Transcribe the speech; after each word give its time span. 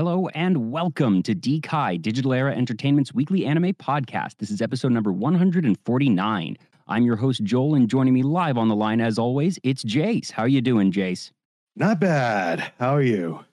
Hello 0.00 0.28
and 0.28 0.72
welcome 0.72 1.22
to 1.24 1.34
DKai 1.34 2.00
Digital 2.00 2.32
Era 2.32 2.56
Entertainment's 2.56 3.12
weekly 3.12 3.44
anime 3.44 3.74
podcast. 3.74 4.38
This 4.38 4.50
is 4.50 4.62
episode 4.62 4.92
number 4.92 5.12
149. 5.12 6.56
I'm 6.88 7.02
your 7.02 7.16
host 7.16 7.44
Joel, 7.44 7.74
and 7.74 7.86
joining 7.86 8.14
me 8.14 8.22
live 8.22 8.56
on 8.56 8.68
the 8.68 8.74
line, 8.74 9.02
as 9.02 9.18
always, 9.18 9.58
it's 9.62 9.84
Jace. 9.84 10.30
How 10.30 10.44
you 10.44 10.62
doing, 10.62 10.90
Jace? 10.90 11.32
Not 11.76 12.00
bad. 12.00 12.72
How 12.78 12.94
are 12.94 13.02
you? 13.02 13.44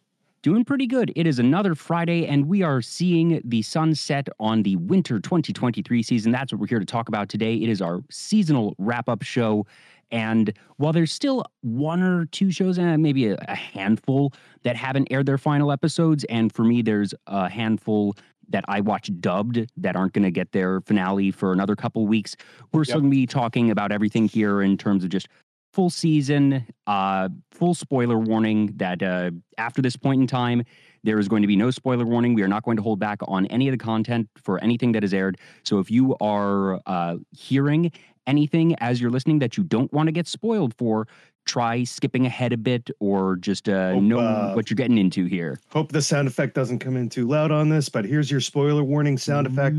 Doing 0.42 0.64
pretty 0.64 0.88
good. 0.88 1.12
It 1.18 1.28
is 1.28 1.38
another 1.38 1.76
Friday, 1.76 2.26
and 2.26 2.48
we 2.48 2.64
are 2.64 2.82
seeing 2.82 3.42
the 3.44 3.62
sunset 3.62 4.30
on 4.40 4.64
the 4.64 4.78
winter 4.78 5.20
2023 5.20 6.02
season. 6.02 6.32
That's 6.32 6.54
what 6.54 6.62
we're 6.62 6.68
here 6.68 6.80
to 6.80 6.86
talk 6.86 7.10
about 7.10 7.28
today. 7.28 7.56
It 7.56 7.68
is 7.68 7.82
our 7.82 8.00
seasonal 8.10 8.74
wrap 8.78 9.10
up 9.10 9.22
show. 9.22 9.66
And 10.12 10.54
while 10.78 10.94
there's 10.94 11.12
still 11.12 11.46
one 11.62 12.02
or 12.02 12.26
two 12.26 12.52
shows, 12.52 12.78
and 12.78 13.02
maybe 13.04 13.28
a, 13.28 13.36
a 13.48 13.56
handful 13.56 14.34
that 14.64 14.76
haven't 14.76 15.10
aired 15.12 15.26
their 15.26 15.38
final 15.38 15.72
episodes, 15.72 16.24
and 16.26 16.54
for 16.54 16.64
me, 16.64 16.82
there's 16.82 17.14
a 17.28 17.50
handful 17.50 18.16
that 18.50 18.64
I 18.68 18.82
watch 18.82 19.12
dubbed 19.20 19.70
that 19.78 19.96
aren't 19.96 20.14
going 20.14 20.24
to 20.24 20.32
get 20.32 20.52
their 20.52 20.82
finale 20.82 21.32
for 21.32 21.52
another 21.52 21.76
couple 21.76 22.08
weeks. 22.08 22.36
We're 22.72 22.84
yep. 22.84 22.96
going 22.96 23.06
to 23.06 23.10
be 23.10 23.28
talking 23.28 23.72
about 23.72 23.92
everything 23.92 24.28
here 24.28 24.62
in 24.62 24.78
terms 24.78 25.04
of 25.04 25.10
just 25.10 25.28
full 25.74 25.90
season, 25.90 26.66
uh, 26.88 27.30
full 27.52 27.76
spoiler 27.76 28.18
warning 28.18 28.74
that 28.78 29.04
uh, 29.04 29.32
after 29.58 29.82
this 29.82 29.96
point 29.96 30.22
in 30.22 30.28
time, 30.28 30.64
there 31.04 31.20
is 31.20 31.28
going 31.28 31.42
to 31.42 31.48
be 31.48 31.56
no 31.56 31.72
spoiler 31.72 32.06
warning. 32.06 32.34
We 32.34 32.42
are 32.42 32.48
not 32.48 32.64
going 32.64 32.78
to 32.78 32.84
hold 32.84 33.00
back 33.00 33.20
on 33.28 33.46
any 33.48 33.68
of 33.68 33.74
the 33.74 33.78
content 33.78 34.30
for 34.38 34.62
anything 34.64 34.94
that 34.94 35.04
is 35.04 35.14
aired. 35.14 35.38
So 35.64 35.80
if 35.80 35.92
you 35.92 36.16
are 36.20 36.82
uh, 36.86 37.18
hearing 37.32 37.92
anything 38.28 38.76
as 38.76 39.02
you're 39.02 39.10
listening 39.10 39.40
that 39.40 39.58
you 39.58 39.64
don't 39.64 39.92
want 39.92 40.08
to 40.08 40.12
get 40.12 40.28
spoiled 40.28 40.76
for, 40.76 41.08
try 41.46 41.84
skipping 41.84 42.26
ahead 42.26 42.54
a 42.54 42.58
bit 42.58 42.92
or 43.00 43.38
just 43.38 43.68
uh, 43.68 43.94
hope, 43.94 44.04
know 44.04 44.20
uh, 44.20 44.54
what 44.54 44.70
you're 44.70 44.76
getting 44.76 44.98
into 44.98 45.26
here. 45.26 45.60
Hope 45.70 45.92
the 45.92 46.02
sound 46.02 46.28
effect 46.28 46.54
doesn't 46.54 46.80
come 46.80 46.96
in 46.96 47.10
too 47.10 47.28
loud 47.28 47.52
on 47.52 47.70
this, 47.70 47.90
but 47.90 48.06
here's 48.06 48.30
your 48.30 48.42
spoiler 48.42 48.84
warning 48.84 49.18
sound 49.18 49.48
effect. 49.48 49.78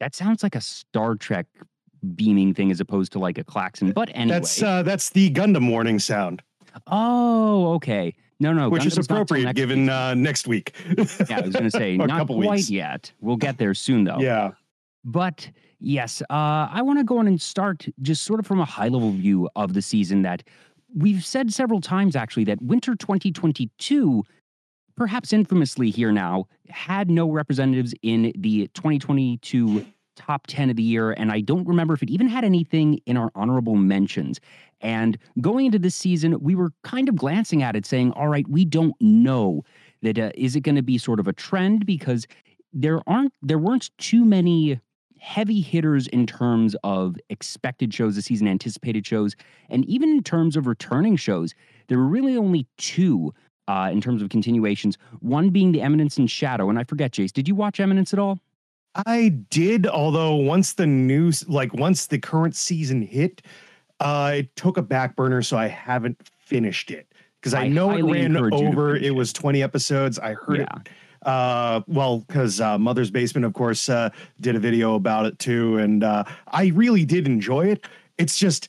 That 0.00 0.16
sounds 0.16 0.42
like 0.42 0.56
a 0.56 0.60
Star 0.60 1.14
Trek 1.14 1.46
beaming 2.16 2.54
thing 2.54 2.72
as 2.72 2.80
opposed 2.80 3.12
to 3.12 3.20
like 3.20 3.38
a 3.38 3.44
klaxon. 3.44 3.92
But 3.92 4.10
anyway, 4.14 4.40
that's 4.40 4.60
uh, 4.60 4.82
that's 4.82 5.10
the 5.10 5.30
Gundam 5.30 5.70
warning 5.70 6.00
sound. 6.00 6.42
Oh, 6.88 7.74
okay. 7.74 8.14
No, 8.40 8.52
no, 8.52 8.68
which 8.68 8.82
Gundam's 8.82 8.98
is 8.98 9.06
appropriate 9.06 9.54
given 9.54 9.88
uh, 9.88 10.14
next 10.14 10.48
week. 10.48 10.74
yeah, 10.96 11.38
I 11.38 11.40
was 11.42 11.52
going 11.52 11.64
to 11.64 11.70
say 11.70 11.96
not 11.98 12.26
quite 12.26 12.50
weeks. 12.50 12.70
yet. 12.70 13.12
We'll 13.20 13.36
get 13.36 13.58
there 13.58 13.74
soon, 13.74 14.02
though. 14.02 14.18
Yeah. 14.18 14.52
But 15.04 15.50
yes, 15.80 16.22
uh, 16.22 16.68
I 16.70 16.82
want 16.82 16.98
to 16.98 17.04
go 17.04 17.18
on 17.18 17.26
and 17.26 17.40
start 17.40 17.86
just 18.00 18.22
sort 18.22 18.40
of 18.40 18.46
from 18.46 18.60
a 18.60 18.64
high 18.64 18.88
level 18.88 19.10
view 19.10 19.48
of 19.56 19.74
the 19.74 19.82
season 19.82 20.22
that 20.22 20.42
we've 20.94 21.24
said 21.24 21.52
several 21.52 21.80
times 21.80 22.16
actually 22.16 22.44
that 22.44 22.60
winter 22.62 22.94
2022, 22.94 24.24
perhaps 24.96 25.32
infamously 25.32 25.90
here 25.90 26.12
now, 26.12 26.46
had 26.68 27.10
no 27.10 27.30
representatives 27.30 27.94
in 28.02 28.32
the 28.36 28.68
2022 28.74 29.84
top 30.14 30.46
10 30.46 30.70
of 30.70 30.76
the 30.76 30.82
year. 30.82 31.12
And 31.12 31.32
I 31.32 31.40
don't 31.40 31.66
remember 31.66 31.94
if 31.94 32.02
it 32.02 32.10
even 32.10 32.28
had 32.28 32.44
anything 32.44 33.00
in 33.06 33.16
our 33.16 33.30
honorable 33.34 33.76
mentions. 33.76 34.40
And 34.80 35.16
going 35.40 35.66
into 35.66 35.78
this 35.78 35.94
season, 35.94 36.38
we 36.40 36.54
were 36.54 36.72
kind 36.82 37.08
of 37.08 37.16
glancing 37.16 37.62
at 37.62 37.76
it 37.76 37.86
saying, 37.86 38.12
all 38.12 38.28
right, 38.28 38.46
we 38.48 38.64
don't 38.64 38.94
know 39.00 39.64
that 40.02 40.18
uh, 40.18 40.30
is 40.34 40.54
it 40.54 40.60
going 40.60 40.76
to 40.76 40.82
be 40.82 40.98
sort 40.98 41.20
of 41.20 41.28
a 41.28 41.32
trend 41.32 41.86
because 41.86 42.26
there 42.72 43.00
aren't 43.06 43.32
there 43.42 43.58
weren't 43.58 43.90
too 43.98 44.24
many 44.24 44.80
heavy 45.22 45.60
hitters 45.60 46.08
in 46.08 46.26
terms 46.26 46.74
of 46.82 47.16
expected 47.30 47.94
shows 47.94 48.16
this 48.16 48.24
season, 48.24 48.48
anticipated 48.48 49.06
shows, 49.06 49.36
and 49.70 49.84
even 49.84 50.10
in 50.10 50.20
terms 50.22 50.56
of 50.56 50.66
returning 50.66 51.14
shows. 51.14 51.54
There 51.86 51.98
were 51.98 52.06
really 52.06 52.36
only 52.36 52.66
two 52.76 53.32
uh, 53.68 53.88
in 53.92 54.00
terms 54.00 54.20
of 54.20 54.30
continuations. 54.30 54.98
One 55.20 55.50
being 55.50 55.70
The 55.70 55.80
Eminence 55.80 56.18
in 56.18 56.26
Shadow, 56.26 56.68
and 56.70 56.78
I 56.78 56.84
forget, 56.84 57.12
Jace, 57.12 57.32
did 57.32 57.46
you 57.46 57.54
watch 57.54 57.78
Eminence 57.78 58.12
at 58.12 58.18
all? 58.18 58.40
I 59.06 59.28
did, 59.50 59.86
although 59.86 60.34
once 60.34 60.72
the 60.72 60.86
news, 60.86 61.48
like 61.48 61.72
once 61.72 62.06
the 62.06 62.18
current 62.18 62.56
season 62.56 63.00
hit, 63.00 63.42
uh, 64.00 64.32
it 64.38 64.56
took 64.56 64.76
a 64.76 64.82
back 64.82 65.14
burner, 65.14 65.42
so 65.42 65.56
I 65.56 65.68
haven't 65.68 66.20
finished 66.38 66.90
it 66.90 67.06
because 67.40 67.54
I, 67.54 67.62
I, 67.62 67.68
know 67.68 67.90
it 67.92 68.02
ran 68.02 68.36
over. 68.36 68.96
It 68.96 69.14
was 69.14 69.32
20 69.32 69.62
episodes. 69.62 70.18
I 70.18 70.34
heard 70.34 70.58
yeah. 70.58 70.66
it 70.76 70.88
uh, 71.24 71.82
well, 71.86 72.18
because 72.20 72.60
uh, 72.60 72.78
Mother's 72.78 73.10
Basement, 73.10 73.44
of 73.44 73.52
course, 73.52 73.88
uh, 73.88 74.10
did 74.40 74.56
a 74.56 74.58
video 74.58 74.94
about 74.94 75.26
it 75.26 75.38
too, 75.38 75.78
and 75.78 76.02
uh, 76.04 76.24
I 76.48 76.66
really 76.68 77.04
did 77.04 77.26
enjoy 77.26 77.66
it. 77.66 77.84
It's 78.18 78.36
just 78.36 78.68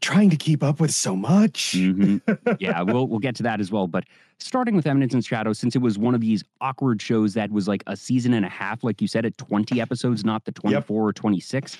trying 0.00 0.30
to 0.30 0.36
keep 0.36 0.62
up 0.62 0.80
with 0.80 0.92
so 0.92 1.16
much. 1.16 1.72
mm-hmm. 1.72 2.18
Yeah, 2.60 2.82
we'll 2.82 3.06
we'll 3.08 3.18
get 3.18 3.34
to 3.36 3.42
that 3.44 3.60
as 3.60 3.72
well. 3.72 3.86
But 3.86 4.04
starting 4.38 4.76
with 4.76 4.86
Eminence 4.86 5.14
in 5.14 5.20
Shadow, 5.20 5.52
since 5.52 5.74
it 5.74 5.80
was 5.80 5.98
one 5.98 6.14
of 6.14 6.20
these 6.20 6.44
awkward 6.60 7.00
shows 7.00 7.34
that 7.34 7.50
was 7.50 7.68
like 7.68 7.82
a 7.86 7.96
season 7.96 8.34
and 8.34 8.44
a 8.44 8.48
half, 8.48 8.84
like 8.84 9.00
you 9.00 9.08
said, 9.08 9.24
at 9.26 9.36
20 9.38 9.80
episodes, 9.80 10.24
not 10.24 10.44
the 10.44 10.52
24 10.52 10.72
yep. 10.72 10.90
or 10.90 11.12
26 11.12 11.78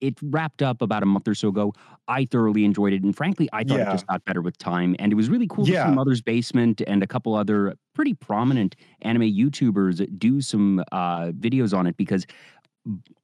it 0.00 0.18
wrapped 0.22 0.62
up 0.62 0.82
about 0.82 1.02
a 1.02 1.06
month 1.06 1.28
or 1.28 1.34
so 1.34 1.48
ago. 1.48 1.72
I 2.08 2.24
thoroughly 2.24 2.64
enjoyed 2.64 2.92
it, 2.92 3.02
and 3.02 3.16
frankly, 3.16 3.48
I 3.52 3.64
thought 3.64 3.78
yeah. 3.78 3.88
it 3.88 3.92
just 3.92 4.06
got 4.06 4.24
better 4.24 4.42
with 4.42 4.58
time. 4.58 4.96
And 4.98 5.12
it 5.12 5.14
was 5.14 5.28
really 5.28 5.46
cool 5.46 5.68
yeah. 5.68 5.84
to 5.84 5.90
see 5.90 5.94
Mother's 5.94 6.22
Basement 6.22 6.82
and 6.86 7.02
a 7.02 7.06
couple 7.06 7.34
other 7.34 7.74
pretty 7.94 8.14
prominent 8.14 8.76
anime 9.02 9.22
YouTubers 9.22 10.06
do 10.18 10.40
some 10.40 10.82
uh, 10.92 11.28
videos 11.32 11.76
on 11.76 11.86
it 11.86 11.96
because 11.96 12.26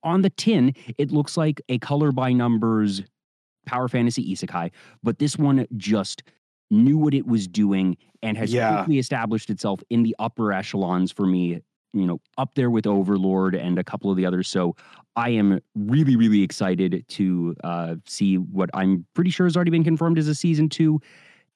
on 0.03 0.23
the 0.23 0.31
tin 0.31 0.75
it 0.99 1.11
looks 1.11 1.37
like 1.37 1.61
a 1.69 1.79
color 1.79 2.13
by 2.13 2.33
numbers 2.33 3.03
power 3.67 3.89
fantasy 3.89 4.33
isekai, 4.33 4.71
but 5.03 5.19
this 5.19 5.37
one 5.37 5.67
just 5.77 6.23
knew 6.71 6.99
what 6.99 7.15
it 7.15 7.27
was 7.27 7.47
doing 7.47 7.97
and 8.23 8.37
has 8.37 8.53
yeah. 8.53 8.77
quickly 8.77 8.99
established 8.99 9.51
itself 9.51 9.81
in 9.91 10.03
the 10.03 10.15
upper 10.19 10.53
echelons 10.53 11.13
for 11.13 11.27
me 11.27 11.61
you 11.93 12.07
know, 12.07 12.21
up 12.39 12.55
there 12.55 12.71
with 12.71 12.87
Overlord 12.87 13.55
and 13.55 13.79
a 13.79 13.85
couple 13.85 14.11
of 14.11 14.17
the 14.17 14.27
others. 14.27 14.49
So 14.49 14.77
I 15.17 15.31
am 15.31 15.61
really, 15.75 16.17
really 16.17 16.43
excited 16.43 17.05
to 17.09 17.57
uh, 17.65 17.95
see 18.07 18.37
what 18.37 18.71
I'm 18.75 19.07
pretty 19.15 19.31
sure 19.31 19.47
has 19.47 19.57
already 19.57 19.71
been 19.71 19.85
confirmed 19.85 20.19
as 20.19 20.29
a 20.29 20.35
season 20.35 20.69
two. 20.69 21.01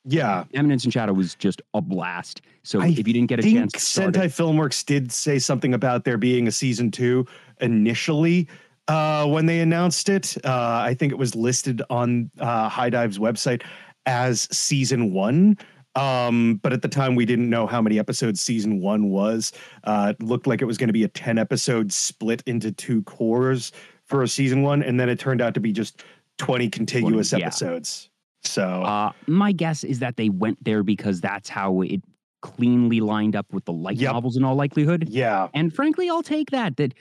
Yeah, 0.06 0.44
Eminence 0.54 0.84
and 0.84 0.92
Shadow 0.92 1.12
was 1.12 1.34
just 1.34 1.60
a 1.74 1.82
blast. 1.82 2.40
So 2.62 2.80
I 2.80 2.88
if 2.88 3.06
you 3.06 3.12
didn't 3.12 3.26
get 3.26 3.38
a 3.38 3.42
chance, 3.42 3.74
Sentai 3.74 4.24
it, 4.24 4.30
Filmworks 4.30 4.84
did 4.84 5.12
say 5.12 5.38
something 5.38 5.74
about 5.74 6.04
there 6.04 6.16
being 6.16 6.48
a 6.48 6.52
season 6.52 6.90
two 6.90 7.26
initially 7.60 8.48
uh, 8.88 9.26
when 9.26 9.44
they 9.44 9.60
announced 9.60 10.08
it. 10.08 10.36
Uh, 10.42 10.80
I 10.82 10.94
think 10.94 11.12
it 11.12 11.18
was 11.18 11.34
listed 11.34 11.82
on 11.90 12.30
uh, 12.40 12.88
Dive's 12.88 13.18
website 13.18 13.62
as 14.06 14.48
season 14.50 15.12
one. 15.12 15.58
Um, 15.96 16.60
but 16.62 16.72
at 16.72 16.82
the 16.82 16.88
time, 16.88 17.14
we 17.14 17.24
didn't 17.24 17.50
know 17.50 17.66
how 17.66 17.82
many 17.82 17.98
episodes 17.98 18.40
season 18.40 18.80
one 18.80 19.10
was. 19.10 19.52
Uh, 19.84 20.14
it 20.18 20.22
looked 20.22 20.46
like 20.46 20.62
it 20.62 20.66
was 20.66 20.78
going 20.78 20.88
to 20.88 20.92
be 20.92 21.04
a 21.04 21.08
10 21.08 21.38
episode 21.38 21.92
split 21.92 22.42
into 22.46 22.70
two 22.70 23.02
cours 23.02 23.72
for 24.06 24.22
a 24.22 24.28
season 24.28 24.62
one. 24.62 24.82
And 24.82 24.98
then 25.00 25.08
it 25.08 25.18
turned 25.18 25.40
out 25.40 25.54
to 25.54 25.60
be 25.60 25.72
just 25.72 26.04
20 26.38 26.68
contiguous 26.68 27.30
20, 27.30 27.40
yeah. 27.40 27.46
episodes. 27.46 28.10
So, 28.42 28.64
uh, 28.64 29.12
my 29.26 29.52
guess 29.52 29.84
is 29.84 29.98
that 29.98 30.16
they 30.16 30.30
went 30.30 30.62
there 30.64 30.82
because 30.82 31.20
that's 31.20 31.48
how 31.48 31.82
it 31.82 32.02
cleanly 32.40 33.00
lined 33.00 33.36
up 33.36 33.52
with 33.52 33.64
the 33.66 33.72
light 33.72 33.96
yep. 33.96 34.14
novels 34.14 34.36
in 34.36 34.44
all 34.44 34.54
likelihood. 34.54 35.08
Yeah. 35.08 35.48
And 35.52 35.74
frankly, 35.74 36.08
I'll 36.08 36.22
take 36.22 36.50
that. 36.50 36.76
That 36.76 36.94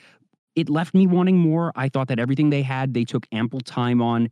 it 0.56 0.70
left 0.70 0.94
me 0.94 1.08
wanting 1.08 1.38
more. 1.38 1.72
I 1.76 1.88
thought 1.90 2.10
that 2.10 2.20
everything 2.20 2.50
they 2.50 2.62
had, 2.62 2.94
they 2.94 3.06
took 3.06 3.26
ample 3.32 3.62
time 3.62 4.02
on. 4.02 4.30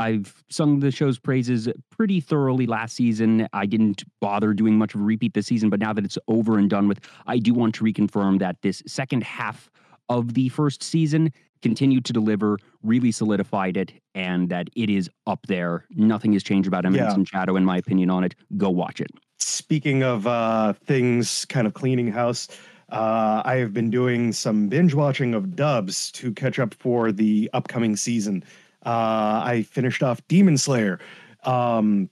I've 0.00 0.42
sung 0.48 0.80
the 0.80 0.90
show's 0.90 1.18
praises 1.18 1.68
pretty 1.90 2.20
thoroughly 2.20 2.66
last 2.66 2.96
season. 2.96 3.46
I 3.52 3.66
didn't 3.66 4.02
bother 4.18 4.54
doing 4.54 4.78
much 4.78 4.94
of 4.94 5.02
a 5.02 5.04
repeat 5.04 5.34
this 5.34 5.46
season, 5.46 5.68
but 5.68 5.78
now 5.78 5.92
that 5.92 6.06
it's 6.06 6.16
over 6.26 6.56
and 6.56 6.70
done 6.70 6.88
with, 6.88 7.00
I 7.26 7.36
do 7.36 7.52
want 7.52 7.74
to 7.74 7.84
reconfirm 7.84 8.38
that 8.38 8.62
this 8.62 8.82
second 8.86 9.24
half 9.24 9.70
of 10.08 10.32
the 10.32 10.48
first 10.48 10.82
season 10.82 11.30
continued 11.60 12.06
to 12.06 12.14
deliver, 12.14 12.56
really 12.82 13.12
solidified 13.12 13.76
it, 13.76 13.92
and 14.14 14.48
that 14.48 14.70
it 14.74 14.88
is 14.88 15.10
up 15.26 15.46
there. 15.48 15.84
Nothing 15.90 16.32
has 16.32 16.42
changed 16.42 16.66
about 16.66 16.86
Eminence 16.86 17.10
yeah. 17.10 17.14
and 17.16 17.28
Shadow, 17.28 17.56
in 17.56 17.66
my 17.66 17.76
opinion, 17.76 18.08
on 18.08 18.24
it. 18.24 18.34
Go 18.56 18.70
watch 18.70 19.02
it. 19.02 19.10
Speaking 19.36 20.02
of 20.02 20.26
uh, 20.26 20.72
things 20.72 21.44
kind 21.44 21.66
of 21.66 21.74
cleaning 21.74 22.10
house, 22.10 22.48
uh, 22.90 23.42
I 23.44 23.56
have 23.56 23.72
been 23.72 23.90
doing 23.90 24.32
some 24.32 24.68
binge 24.68 24.94
watching 24.94 25.34
of 25.34 25.54
dubs 25.54 26.10
to 26.12 26.32
catch 26.32 26.58
up 26.58 26.74
for 26.74 27.12
the 27.12 27.50
upcoming 27.52 27.96
season. 27.96 28.42
Uh, 28.84 29.42
I 29.44 29.66
finished 29.68 30.02
off 30.02 30.26
Demon 30.28 30.56
Slayer. 30.56 30.98
Um, 31.44 32.10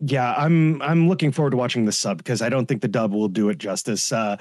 yeah, 0.00 0.34
I'm 0.36 0.82
I'm 0.82 1.08
looking 1.08 1.30
forward 1.30 1.50
to 1.50 1.56
watching 1.56 1.84
the 1.84 1.92
sub 1.92 2.18
because 2.18 2.42
I 2.42 2.48
don't 2.48 2.66
think 2.66 2.82
the 2.82 2.88
dub 2.88 3.12
will 3.12 3.28
do 3.28 3.48
it 3.50 3.58
justice. 3.58 4.10
Uh, 4.10 4.36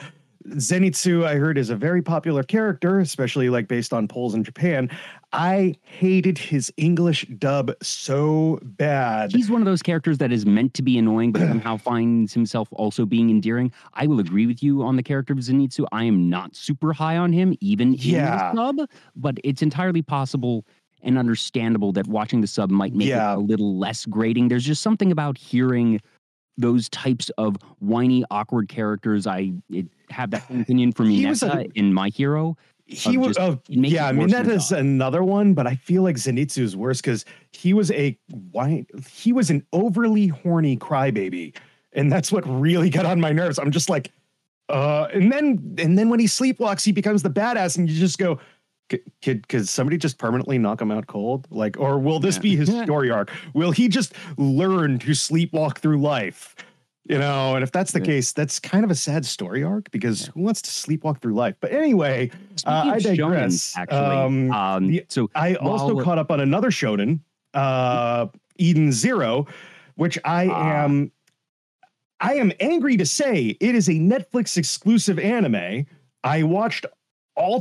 Zenitsu, 0.50 1.25
I 1.25 1.36
heard, 1.36 1.57
is 1.57 1.69
a 1.69 1.75
very 1.75 2.01
popular 2.01 2.44
character, 2.44 3.00
especially 3.00 3.50
like 3.50 3.68
based 3.68 3.94
on 3.94 4.07
polls 4.07 4.33
in 4.33 4.44
Japan. 4.44 4.89
I 5.33 5.75
hated 5.83 6.38
his 6.38 6.74
English 6.78 7.25
dub 7.38 7.72
so 7.81 8.60
bad. 8.63 9.31
He's 9.31 9.50
one 9.50 9.62
of 9.62 9.66
those 9.66 9.81
characters 9.81 10.18
that 10.18 10.31
is 10.31 10.45
meant 10.45 10.74
to 10.74 10.81
be 10.81 10.98
annoying, 10.98 11.31
but 11.31 11.42
somehow 11.42 11.78
finds 11.78 12.33
himself 12.33 12.68
also 12.72 13.06
being 13.06 13.30
endearing. 13.30 13.72
I 13.94 14.07
will 14.07 14.19
agree 14.19 14.45
with 14.48 14.62
you 14.62 14.83
on 14.83 14.95
the 14.95 15.04
character 15.04 15.33
of 15.33 15.39
Zenitsu. 15.39 15.86
I 15.92 16.04
am 16.04 16.30
not 16.30 16.56
super 16.56 16.92
high 16.92 17.18
on 17.18 17.31
him, 17.31 17.56
even 17.62 17.94
yeah. 17.94 18.50
in 18.50 18.56
the 18.56 18.62
sub, 18.62 18.89
but 19.16 19.38
it's 19.44 19.62
entirely 19.62 20.01
possible 20.01 20.66
and 21.03 21.18
understandable 21.18 21.92
that 21.94 22.07
watching 22.07 22.42
the 22.42 22.48
sub 22.48 22.69
might 22.69 22.94
make 22.94 23.07
yeah. 23.07 23.33
it 23.33 23.36
a 23.36 23.39
little 23.39 23.77
less 23.77 24.06
grating. 24.06 24.48
There's 24.48 24.65
just 24.65 24.81
something 24.81 25.12
about 25.12 25.38
hearing 25.38 26.00
those 26.57 26.89
types 26.89 27.30
of 27.38 27.57
whiny, 27.80 28.24
awkward 28.30 28.69
characters. 28.69 29.25
I 29.25 29.53
it, 29.69 29.88
have 30.09 30.31
that 30.31 30.44
opinion 30.50 30.92
for 30.92 31.03
He 31.03 31.24
Mineta 31.24 31.65
a- 31.65 31.80
in 31.80 31.94
My 31.94 32.09
Hero. 32.09 32.57
he 32.86 33.18
was 33.18 33.38
oh 33.38 33.57
yeah 33.68 34.07
i 34.07 34.12
mean 34.12 34.27
that 34.27 34.48
is 34.48 34.74
another 34.74 35.24
one 35.24 35.53
but 35.53 35.65
i 35.65 35.75
feel 35.75 36.03
like 36.03 36.18
Zenitsu 36.18 36.57
is 36.57 36.75
worse 36.75 37.00
because 37.00 37.24
he 37.51 37.74
was 37.74 37.89
a 37.92 38.18
why 38.51 38.86
he 39.07 39.31
was 39.31 39.50
an 39.50 39.65
overly 39.71 40.27
horny 40.27 40.75
crybaby 40.75 41.56
and 41.94 42.12
that's 42.12 42.33
what 42.33 42.44
really 42.45 42.89
got 42.89 43.06
on 43.06 43.21
my 43.21 43.31
nerves 43.31 43.57
i'm 43.59 43.71
just 43.71 43.89
like 43.89 44.12
uh 44.68 45.07
and 45.13 45.31
then 45.31 45.75
and 45.77 45.97
then 45.97 46.09
when 46.09 46.19
he 46.19 46.25
sleepwalks 46.25 46.83
he 46.83 46.92
becomes 46.92 47.24
the 47.24 47.30
badass 47.30 47.77
and 47.77 47.89
you 47.89 47.97
just 47.97 48.18
go 48.18 48.38
"K- 48.92 49.02
kid 49.22 49.48
could 49.48 49.68
somebody 49.70 49.98
just 49.98 50.18
permanently 50.18 50.58
knock 50.58 50.82
him 50.82 50.92
out 50.92 51.08
cold 51.08 51.48
like 51.50 51.80
or 51.80 51.98
will 52.00 52.20
this 52.20 52.36
Yeah. 52.36 52.42
be 52.42 52.56
his 52.58 52.70
story 52.84 53.10
arc 53.10 53.32
will 53.54 53.72
he 53.72 53.88
just 53.88 54.14
learn 54.38 55.00
to 55.00 55.12
sleepwalk 55.12 55.78
through 55.80 56.00
life 56.02 56.56
you 57.08 57.18
know 57.18 57.56
and 57.56 57.64
if 57.64 57.72
that's 57.72 57.92
the 57.94 58.00
Yeah. 58.00 58.06
case 58.06 58.32
that's 58.34 58.60
kind 58.60 58.84
of 58.84 58.92
a 58.92 58.96
sad 58.96 59.26
story 59.26 59.64
arc 59.64 59.90
because 59.92 60.28
who 60.28 60.42
wants 60.42 60.62
to 60.64 60.70
sleepwalk 60.70 61.22
through 61.22 61.34
life 61.36 61.56
but 61.62 61.72
anyway 61.72 62.30
uh, 62.66 62.92
I 62.96 63.00
digress. 63.00 63.74
shonens, 63.74 63.78
actually, 63.78 63.98
Um, 63.98 64.52
um, 64.52 64.88
the- 64.88 65.06
so 65.08 65.30
I 65.34 65.56
also 65.56 66.00
caught 66.04 66.18
up 66.20 66.30
on 66.32 66.40
another 66.42 66.70
shonen, 66.70 67.20
uh, 67.56 68.28
Eden 68.58 68.92
Zero, 68.92 69.48
which 69.96 70.20
I 70.26 70.48
Ah. 70.48 70.84
am 70.84 71.12
I 72.20 72.36
am 72.36 72.52
angry 72.60 72.98
to 72.98 73.06
say 73.06 73.58
it 73.60 73.74
is 73.74 73.90
a 73.90 73.94
Netflix 73.94 74.56
exclusive 74.58 75.18
anime. 75.18 75.88
I 76.24 76.44
watched 76.44 76.86
all 77.36 77.60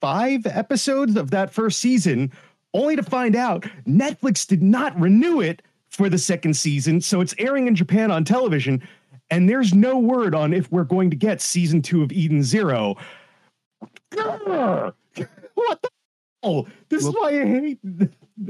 25 0.00 0.46
episodes 0.46 1.16
of 1.16 1.30
that 1.30 1.52
first 1.52 1.80
season 1.80 2.32
only 2.74 2.96
to 2.96 3.02
find 3.02 3.34
out 3.34 3.62
Netflix 3.86 4.46
did 4.46 4.62
not 4.62 4.98
renew 5.00 5.40
it 5.40 5.62
for 5.88 6.08
the 6.08 6.18
second 6.18 6.54
season, 6.54 7.00
so 7.00 7.20
it's 7.20 7.34
airing 7.38 7.66
in 7.66 7.74
Japan 7.74 8.10
on 8.10 8.24
television 8.24 8.82
and 9.30 9.48
there's 9.48 9.74
no 9.74 9.98
word 9.98 10.34
on 10.34 10.52
if 10.52 10.70
we're 10.72 10.84
going 10.84 11.10
to 11.10 11.16
get 11.16 11.40
season 11.40 11.82
2 11.82 12.02
of 12.02 12.12
Eden 12.12 12.42
Zero. 12.42 12.96
Grr. 14.12 14.92
what 15.54 15.82
the 15.82 15.88
hell? 16.42 16.66
This 16.88 17.04
is 17.04 17.14
why 17.14 17.28
I 17.28 17.46
hate. 17.46 17.78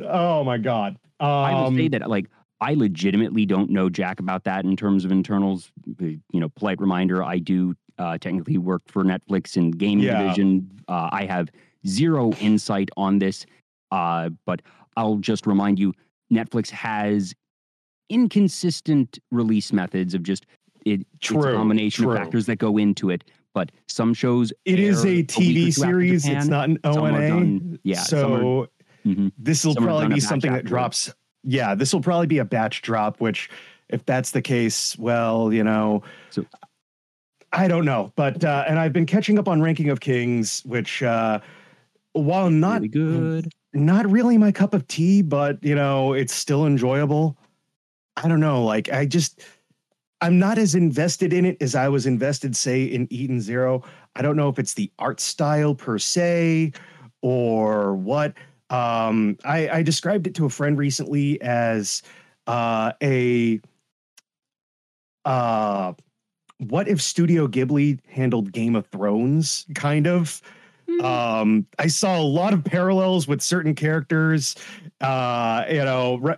Oh 0.04 0.44
my 0.44 0.58
god. 0.58 0.98
Um, 1.20 1.28
I 1.28 1.54
will 1.54 1.74
say 1.76 1.88
that 1.88 2.08
like 2.08 2.26
I 2.60 2.74
legitimately 2.74 3.46
don't 3.46 3.70
know 3.70 3.88
jack 3.88 4.20
about 4.20 4.44
that 4.44 4.64
in 4.64 4.76
terms 4.76 5.04
of 5.04 5.10
internals. 5.10 5.72
You 5.98 6.20
know, 6.32 6.48
polite 6.50 6.80
reminder: 6.80 7.24
I 7.24 7.38
do 7.38 7.74
uh, 7.98 8.18
technically 8.18 8.58
work 8.58 8.82
for 8.86 9.04
Netflix 9.04 9.56
in 9.56 9.70
gaming 9.70 10.04
Yeah. 10.04 10.22
division. 10.22 10.70
Uh, 10.88 11.08
I 11.12 11.24
have 11.26 11.48
zero 11.86 12.32
insight 12.40 12.90
on 12.96 13.18
this, 13.18 13.46
uh, 13.90 14.30
but 14.46 14.62
I'll 14.96 15.16
just 15.16 15.46
remind 15.46 15.78
you: 15.78 15.92
Netflix 16.32 16.70
has 16.70 17.34
inconsistent 18.10 19.18
release 19.30 19.72
methods 19.72 20.14
of 20.14 20.22
just 20.22 20.46
it, 20.84 21.06
it's 21.20 21.30
a 21.30 21.34
combination 21.34 22.04
true. 22.04 22.12
of 22.12 22.18
factors 22.18 22.46
that 22.46 22.56
go 22.56 22.78
into 22.78 23.10
it. 23.10 23.24
But 23.54 23.72
some 23.88 24.14
shows 24.14 24.52
it 24.64 24.78
is 24.78 25.04
a 25.04 25.22
TV 25.24 25.68
after 25.68 25.72
series. 25.80 26.26
It's 26.26 26.46
not 26.46 26.68
an 26.68 26.78
ONA. 26.84 27.28
done- 27.28 27.78
yeah, 27.82 28.00
So 28.02 28.68
Mhm. 29.04 29.32
this 29.38 29.64
will 29.64 29.74
probably 29.74 30.14
be 30.14 30.20
something 30.20 30.52
that 30.52 30.64
drops. 30.64 31.12
Yeah, 31.44 31.74
this 31.74 31.92
will 31.92 32.00
probably 32.00 32.26
be 32.26 32.38
a 32.38 32.44
batch 32.44 32.82
drop. 32.82 33.20
Which, 33.20 33.50
if 33.88 34.04
that's 34.06 34.30
the 34.30 34.42
case, 34.42 34.96
well, 34.98 35.52
you 35.52 35.64
know. 35.64 36.02
So- 36.30 36.44
I 37.52 37.68
don't 37.68 37.84
know, 37.84 38.12
but 38.14 38.44
uh, 38.44 38.64
and 38.68 38.78
I've 38.78 38.92
been 38.92 39.06
catching 39.06 39.38
up 39.38 39.48
on 39.48 39.62
Ranking 39.62 39.88
of 39.90 40.00
Kings, 40.00 40.62
which 40.64 41.02
uh, 41.02 41.40
while 42.12 42.50
not 42.50 42.82
really 42.82 42.88
good. 42.88 43.52
not 43.72 44.10
really 44.10 44.36
my 44.36 44.52
cup 44.52 44.74
of 44.74 44.86
tea, 44.86 45.22
but 45.22 45.62
you 45.62 45.74
know, 45.74 46.12
it's 46.12 46.34
still 46.34 46.66
enjoyable. 46.66 47.38
I 48.16 48.28
don't 48.28 48.40
know, 48.40 48.64
like 48.64 48.92
I 48.92 49.06
just 49.06 49.40
I'm 50.20 50.38
not 50.38 50.58
as 50.58 50.74
invested 50.74 51.32
in 51.32 51.44
it 51.44 51.56
as 51.60 51.74
I 51.74 51.88
was 51.88 52.06
invested, 52.06 52.56
say, 52.56 52.84
in 52.84 53.06
Eden 53.10 53.40
Zero. 53.40 53.82
I 54.16 54.22
don't 54.22 54.36
know 54.36 54.48
if 54.48 54.58
it's 54.58 54.74
the 54.74 54.90
art 54.98 55.20
style 55.20 55.74
per 55.74 55.98
se 55.98 56.72
or 57.22 57.94
what. 57.94 58.34
Um, 58.70 59.38
I, 59.44 59.68
I 59.68 59.82
described 59.82 60.26
it 60.26 60.34
to 60.34 60.44
a 60.44 60.50
friend 60.50 60.76
recently 60.76 61.40
as 61.40 62.02
uh, 62.46 62.92
a 63.02 63.60
uh, 65.24 65.92
what 66.58 66.88
if 66.88 67.00
Studio 67.00 67.46
Ghibli 67.46 67.98
handled 68.08 68.52
Game 68.52 68.74
of 68.76 68.86
Thrones, 68.88 69.66
kind 69.74 70.06
of. 70.06 70.40
Hmm. 70.88 71.04
Um, 71.04 71.66
I 71.78 71.86
saw 71.88 72.18
a 72.18 72.22
lot 72.22 72.54
of 72.54 72.64
parallels 72.64 73.28
with 73.28 73.42
certain 73.42 73.74
characters. 73.74 74.56
Uh, 75.00 75.64
you 75.68 75.84
know, 75.84 76.34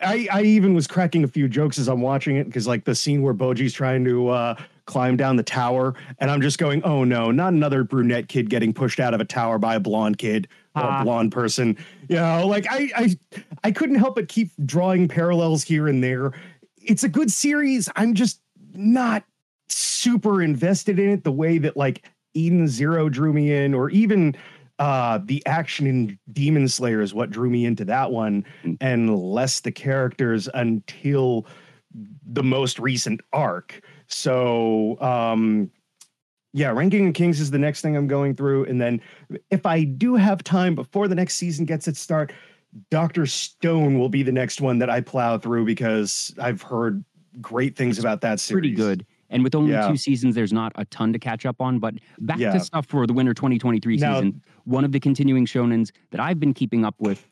I 0.00 0.28
I 0.30 0.42
even 0.42 0.74
was 0.74 0.86
cracking 0.86 1.24
a 1.24 1.28
few 1.28 1.48
jokes 1.48 1.78
as 1.78 1.88
I'm 1.88 2.02
watching 2.02 2.36
it 2.36 2.44
because 2.44 2.66
like 2.66 2.84
the 2.84 2.94
scene 2.94 3.22
where 3.22 3.34
Bojji's 3.34 3.72
trying 3.72 4.04
to 4.04 4.28
uh 4.28 4.54
climb 4.86 5.16
down 5.16 5.36
the 5.36 5.42
tower, 5.42 5.94
and 6.18 6.30
I'm 6.30 6.42
just 6.42 6.58
going, 6.58 6.82
oh 6.84 7.02
no, 7.04 7.30
not 7.30 7.54
another 7.54 7.82
brunette 7.82 8.28
kid 8.28 8.50
getting 8.50 8.74
pushed 8.74 9.00
out 9.00 9.14
of 9.14 9.20
a 9.22 9.24
tower 9.24 9.58
by 9.58 9.76
a 9.76 9.80
blonde 9.80 10.18
kid 10.18 10.48
or 10.76 10.82
Ah. 10.82 11.00
a 11.00 11.04
blonde 11.04 11.32
person. 11.32 11.76
You 12.08 12.16
know, 12.16 12.46
like 12.46 12.66
I 12.70 12.90
I 12.94 13.16
I 13.64 13.70
couldn't 13.72 13.96
help 13.96 14.16
but 14.16 14.28
keep 14.28 14.50
drawing 14.66 15.08
parallels 15.08 15.64
here 15.64 15.88
and 15.88 16.04
there. 16.04 16.32
It's 16.82 17.04
a 17.04 17.08
good 17.08 17.32
series. 17.32 17.88
I'm 17.96 18.12
just 18.12 18.40
not 18.74 19.24
super 19.68 20.42
invested 20.42 20.98
in 20.98 21.10
it 21.10 21.24
the 21.24 21.32
way 21.32 21.58
that 21.58 21.76
like 21.76 22.04
Eden 22.34 22.68
Zero 22.68 23.08
drew 23.08 23.32
me 23.32 23.52
in, 23.52 23.74
or 23.74 23.90
even 23.90 24.34
uh 24.78 25.20
the 25.24 25.44
action 25.46 25.86
in 25.86 26.18
Demon 26.32 26.66
Slayer 26.68 27.00
is 27.00 27.14
what 27.14 27.30
drew 27.30 27.48
me 27.48 27.64
into 27.64 27.84
that 27.84 28.10
one, 28.10 28.44
Mm. 28.64 28.76
and 28.80 29.16
less 29.16 29.60
the 29.60 29.70
characters 29.72 30.48
until 30.54 31.46
the 32.26 32.42
most 32.42 32.78
recent 32.78 33.20
arc. 33.32 33.80
So 34.08 35.00
um 35.00 35.70
yeah, 36.56 36.70
Ranking 36.70 37.08
of 37.08 37.14
Kings 37.14 37.40
is 37.40 37.50
the 37.50 37.58
next 37.58 37.80
thing 37.80 37.96
I'm 37.96 38.06
going 38.06 38.34
through. 38.36 38.66
And 38.66 38.80
then 38.80 39.00
if 39.50 39.66
I 39.66 39.82
do 39.82 40.14
have 40.14 40.44
time 40.44 40.76
before 40.76 41.08
the 41.08 41.14
next 41.16 41.34
season 41.34 41.64
gets 41.64 41.88
its 41.88 41.98
start, 41.98 42.32
Dr. 42.90 43.26
Stone 43.26 43.98
will 43.98 44.08
be 44.08 44.22
the 44.22 44.30
next 44.30 44.60
one 44.60 44.78
that 44.78 44.88
I 44.88 45.00
plow 45.00 45.36
through 45.36 45.64
because 45.64 46.32
I've 46.40 46.62
heard 46.62 47.04
great 47.40 47.74
things 47.76 47.98
about 47.98 48.20
that 48.20 48.38
series. 48.38 48.60
pretty 48.60 48.74
good. 48.76 49.04
And 49.34 49.42
with 49.42 49.54
only 49.56 49.72
Yeah. 49.72 49.88
two 49.88 49.96
seasons, 49.96 50.36
there's 50.36 50.52
not 50.52 50.70
a 50.76 50.84
ton 50.86 51.12
to 51.12 51.18
catch 51.18 51.44
up 51.44 51.60
on. 51.60 51.80
But 51.80 51.96
back 52.20 52.38
Yeah. 52.38 52.52
to 52.52 52.60
stuff 52.60 52.86
for 52.86 53.04
the 53.06 53.12
winter 53.12 53.34
2023 53.34 53.96
Now- 53.96 54.14
season. 54.14 54.40
One 54.64 54.84
of 54.84 54.92
the 54.92 55.00
continuing 55.00 55.44
shonens 55.44 55.90
that 56.12 56.20
I've 56.20 56.38
been 56.38 56.54
keeping 56.54 56.84
up 56.84 56.94
with, 57.00 57.28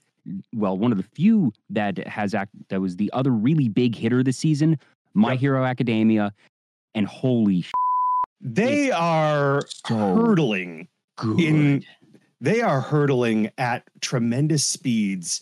well, 0.53 0.77
one 0.77 0.91
of 0.91 0.99
the 0.99 1.05
few 1.05 1.53
that 1.71 2.05
has 2.09 2.35
act 2.35 2.51
that 2.71 2.81
was 2.81 2.97
the 2.97 3.09
other 3.13 3.31
really 3.31 3.69
big 3.69 3.95
hitter 3.95 4.23
this 4.25 4.37
season, 4.37 4.79
My 5.15 5.33
Yep. 5.33 5.41
Hero 5.41 5.65
Academia, 5.65 6.35
and 6.95 7.07
holy 7.07 7.63
sh- 7.63 7.71
They 8.41 8.91
are 8.91 9.63
so 9.87 9.95
hurtling 10.17 10.89
good. 11.17 11.39
in 11.41 11.85
they 12.41 12.61
are 12.61 12.81
hurtling 12.81 13.51
at 13.57 13.85
tremendous 14.01 14.65
speeds 14.67 15.41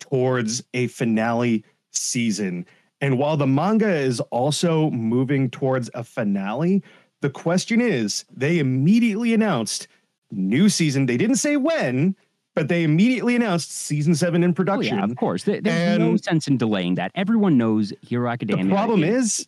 towards 0.00 0.64
a 0.74 0.88
finale 0.88 1.64
season. 1.92 2.66
And 3.02 3.18
while 3.18 3.36
the 3.36 3.46
manga 3.48 3.92
is 3.92 4.20
also 4.30 4.88
moving 4.90 5.50
towards 5.50 5.90
a 5.92 6.04
finale, 6.04 6.82
the 7.20 7.28
question 7.30 7.80
is 7.80 8.24
they 8.34 8.58
immediately 8.60 9.34
announced 9.34 9.88
new 10.30 10.68
season. 10.68 11.06
They 11.06 11.16
didn't 11.16 11.36
say 11.36 11.56
when, 11.56 12.14
but 12.54 12.68
they 12.68 12.84
immediately 12.84 13.34
announced 13.34 13.72
season 13.72 14.14
seven 14.14 14.44
in 14.44 14.50
Oh, 14.50 14.54
production. 14.54 14.98
yeah, 14.98 15.04
of 15.04 15.16
course. 15.16 15.42
There- 15.42 15.60
there's 15.60 15.98
no 15.98 16.16
sense 16.16 16.46
in 16.46 16.56
delaying 16.58 16.94
that. 16.94 17.10
Everyone 17.16 17.58
knows 17.58 17.92
Hero 18.02 18.30
Academia. 18.30 18.64
The 18.64 18.70
problem 18.70 19.02
is, 19.02 19.46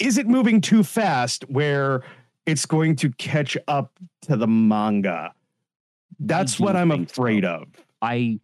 is 0.00 0.18
it 0.18 0.26
moving 0.26 0.60
too 0.60 0.82
fast 0.82 1.48
where 1.48 2.02
it's 2.46 2.66
going 2.66 2.96
to 2.96 3.10
catch 3.12 3.56
up 3.68 3.92
to 4.22 4.36
the 4.36 4.46
manga? 4.48 5.32
That's 6.20 6.58
what 6.58 6.74
I'm 6.76 6.90
think 6.90 7.08
so. 7.10 7.12
afraid 7.22 7.44
of. 7.44 7.68
I 8.02 8.40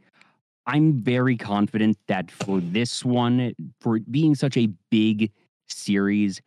I'm 0.66 0.94
very 1.02 1.36
confident 1.36 1.98
that 2.06 2.30
for 2.30 2.60
this 2.60 3.04
one, 3.04 3.54
for 3.80 3.96
it 3.96 4.10
being 4.10 4.34
such 4.34 4.56
a 4.56 4.68
big 4.90 5.30
series, 5.68 6.40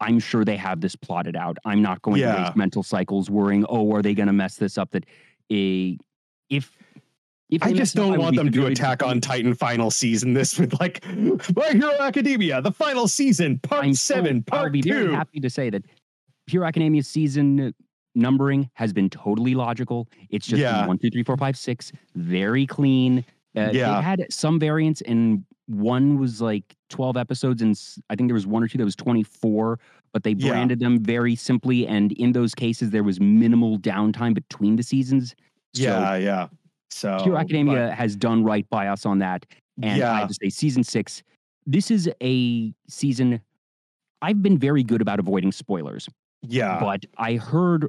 I'm 0.00 0.18
sure 0.18 0.44
they 0.44 0.56
have 0.56 0.80
this 0.80 0.96
plotted 0.96 1.36
out. 1.36 1.58
I'm 1.64 1.80
not 1.80 2.02
going 2.02 2.16
to 2.16 2.20
Yeah. 2.22 2.44
waste 2.44 2.56
mental 2.56 2.82
cycles 2.82 3.30
worrying, 3.30 3.64
oh, 3.68 3.92
are 3.94 4.02
they 4.02 4.14
going 4.14 4.26
to 4.26 4.32
mess 4.32 4.56
this 4.56 4.78
up? 4.78 4.90
That 4.90 5.04
a 5.52 5.96
if 6.50 6.76
if 7.50 7.62
I 7.62 7.72
just 7.72 7.94
mess 7.94 8.04
it 8.04 8.08
up, 8.08 8.14
don't 8.14 8.18
want 8.20 8.36
them 8.36 8.50
to 8.50 8.66
attack 8.66 9.02
on. 9.02 9.20
Titan 9.20 9.54
final 9.54 9.90
season 9.90 10.32
this 10.32 10.58
with 10.58 10.78
like 10.80 11.04
My 11.54 11.68
Hero 11.70 11.92
Academia, 12.00 12.60
the 12.62 12.72
final 12.72 13.06
season, 13.06 13.58
part 13.60 13.84
I'm 13.84 13.94
so- 13.94 14.14
seven, 14.14 14.44
I'll 14.50 14.58
part 14.60 14.72
be 14.72 14.82
very 14.82 15.06
two. 15.06 15.12
happy 15.12 15.38
to 15.40 15.50
say 15.50 15.70
that 15.70 15.84
Hero 16.48 16.66
Academia 16.66 17.02
season 17.04 17.72
numbering 18.16 18.68
has 18.74 18.92
been 18.92 19.08
totally 19.08 19.54
logical. 19.54 20.08
It's 20.30 20.46
just 20.46 20.60
Yeah. 20.60 20.86
one, 20.86 20.98
two, 20.98 21.10
three, 21.10 21.22
four, 21.22 21.36
five, 21.36 21.56
six, 21.56 21.92
very 22.16 22.66
clean. 22.66 23.24
Uh, 23.56 23.70
Yeah. 23.72 23.96
They 23.96 24.02
had 24.02 24.26
some 24.30 24.58
variants, 24.58 25.00
and 25.02 25.44
one 25.66 26.18
was 26.18 26.40
like 26.40 26.74
12 26.90 27.16
episodes, 27.16 27.62
and 27.62 27.78
I 28.10 28.16
think 28.16 28.28
there 28.28 28.34
was 28.34 28.46
one 28.46 28.62
or 28.62 28.68
two 28.68 28.78
that 28.78 28.84
was 28.84 28.96
24, 28.96 29.78
but 30.12 30.22
they 30.22 30.32
Yeah. 30.32 30.50
branded 30.50 30.80
them 30.80 30.98
very 31.02 31.36
simply. 31.36 31.86
And 31.86 32.12
in 32.12 32.32
those 32.32 32.54
cases, 32.54 32.90
there 32.90 33.02
was 33.04 33.20
minimal 33.20 33.78
downtime 33.78 34.34
between 34.34 34.76
the 34.76 34.82
seasons. 34.82 35.34
So 35.74 35.82
yeah, 35.82 36.16
yeah. 36.16 36.48
So 36.90 37.18
Hero 37.24 37.38
Academia 37.38 37.92
has 37.94 38.16
done 38.16 38.44
right 38.44 38.68
by 38.70 38.88
us 38.88 39.06
on 39.06 39.18
that. 39.20 39.46
but- 39.78 39.86
And 39.86 39.94
I 39.94 39.96
yeah, 39.96 40.18
have 40.18 40.28
to 40.28 40.34
say, 40.34 40.50
season 40.50 40.84
six 40.84 41.22
this 41.64 41.90
is 41.92 42.10
a 42.22 42.74
season. 42.88 43.40
I've 44.20 44.42
been 44.42 44.58
very 44.58 44.82
good 44.82 45.00
about 45.00 45.18
avoiding 45.20 45.52
spoilers, 45.52 46.08
Yeah. 46.42 46.78
but 46.80 47.06
I 47.18 47.36
heard, 47.36 47.86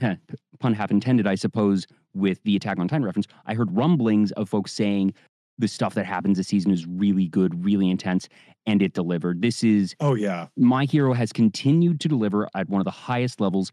pun 0.60 0.72
half 0.74 0.90
intended, 0.90 1.26
I 1.26 1.34
suppose, 1.34 1.86
with 2.14 2.42
the 2.44 2.56
Attack 2.56 2.78
on 2.78 2.88
Titan 2.88 3.04
reference, 3.04 3.26
I 3.46 3.54
heard 3.54 3.74
rumblings 3.76 4.32
of 4.32 4.48
folks 4.48 4.72
saying 4.72 5.14
the 5.58 5.68
stuff 5.68 5.94
that 5.94 6.04
happens 6.06 6.36
this 6.38 6.48
season 6.48 6.70
is 6.70 6.86
really 6.86 7.28
good, 7.28 7.64
really 7.64 7.88
intense, 7.90 8.28
and 8.66 8.82
it 8.82 8.92
delivered. 8.92 9.40
This 9.42 9.62
is 9.64 9.94
oh 10.00 10.14
yeah. 10.14 10.48
My 10.56 10.84
Hero 10.84 11.12
has 11.14 11.32
continued 11.32 12.00
to 12.00 12.08
deliver 12.08 12.48
at 12.54 12.68
one 12.68 12.80
of 12.80 12.84
the 12.84 12.90
highest 12.90 13.40
levels. 13.40 13.72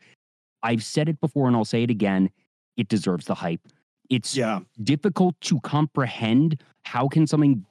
I've 0.61 0.83
said 0.83 1.09
it 1.09 1.19
before 1.19 1.47
and 1.47 1.55
I'll 1.57 1.65
say 1.65 1.83
it 1.83 1.89
again. 1.89 2.29
It 2.77 2.87
deserves 2.87 3.25
the 3.25 3.35
hype. 3.35 3.59
It's 4.09 4.35
Yeah. 4.35 4.61
difficult 4.81 5.39
to 5.41 5.59
comprehend 5.61 6.61
how 6.85 7.07
can 7.09 7.27
something 7.27 7.65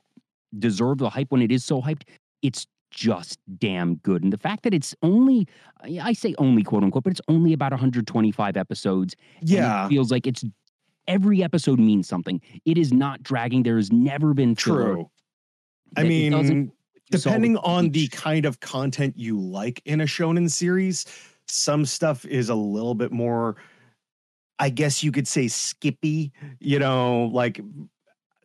deserve 0.59 0.99
the 0.99 1.09
hype 1.09 1.31
when 1.31 1.41
it 1.41 1.51
is 1.51 1.65
so 1.65 1.81
hyped. 1.81 2.03
It's 2.43 2.67
just 2.93 3.39
damn 3.59 3.97
good. 3.97 4.23
And 4.23 4.33
the 4.33 4.39
fact 4.39 4.63
that 4.63 4.73
it's 4.75 4.95
only 5.03 5.49
I 6.01 6.13
say 6.13 6.35
only 6.39 6.63
quote 6.63 6.85
unquote, 6.85 7.05
but 7.05 7.11
it's 7.11 7.21
only 7.29 7.53
about 7.53 7.73
125 7.73 8.57
episodes. 8.57 9.17
Yeah. 9.41 9.87
it 9.87 9.89
feels 9.89 10.11
like 10.13 10.27
it's 10.27 10.45
every 11.09 11.43
episode 11.43 11.81
means 11.81 12.07
something. 12.07 12.41
It 12.65 12.79
is 12.79 12.93
not 12.93 13.23
dragging. 13.23 13.63
There 13.65 13.77
has 13.77 13.91
never 13.91 14.35
been 14.35 14.55
True. 14.55 15.11
I 15.97 16.03
that 16.03 16.11
it 16.13 16.31
doesn't- 16.31 16.49
mean, 16.57 16.73
you 17.11 17.19
saw 17.19 17.31
with 17.31 17.35
depending 17.35 17.57
on 17.59 17.91
the 17.91 18.09
kind 18.09 18.47
of 18.47 18.61
content 18.61 19.19
you 19.19 19.39
like 19.39 19.83
in 19.85 20.01
a 20.01 20.05
shonen 20.05 20.51
series, 20.51 21.05
some 21.47 21.85
stuff 21.85 22.25
is 22.25 22.49
a 22.49 22.55
little 22.55 22.95
bit 22.95 23.13
more, 23.13 23.57
I 24.59 24.71
guess 24.71 25.03
you 25.03 25.13
could 25.13 25.29
say, 25.29 25.49
skippy. 25.49 26.33
You 26.61 26.79
know, 26.79 27.25
like 27.33 27.61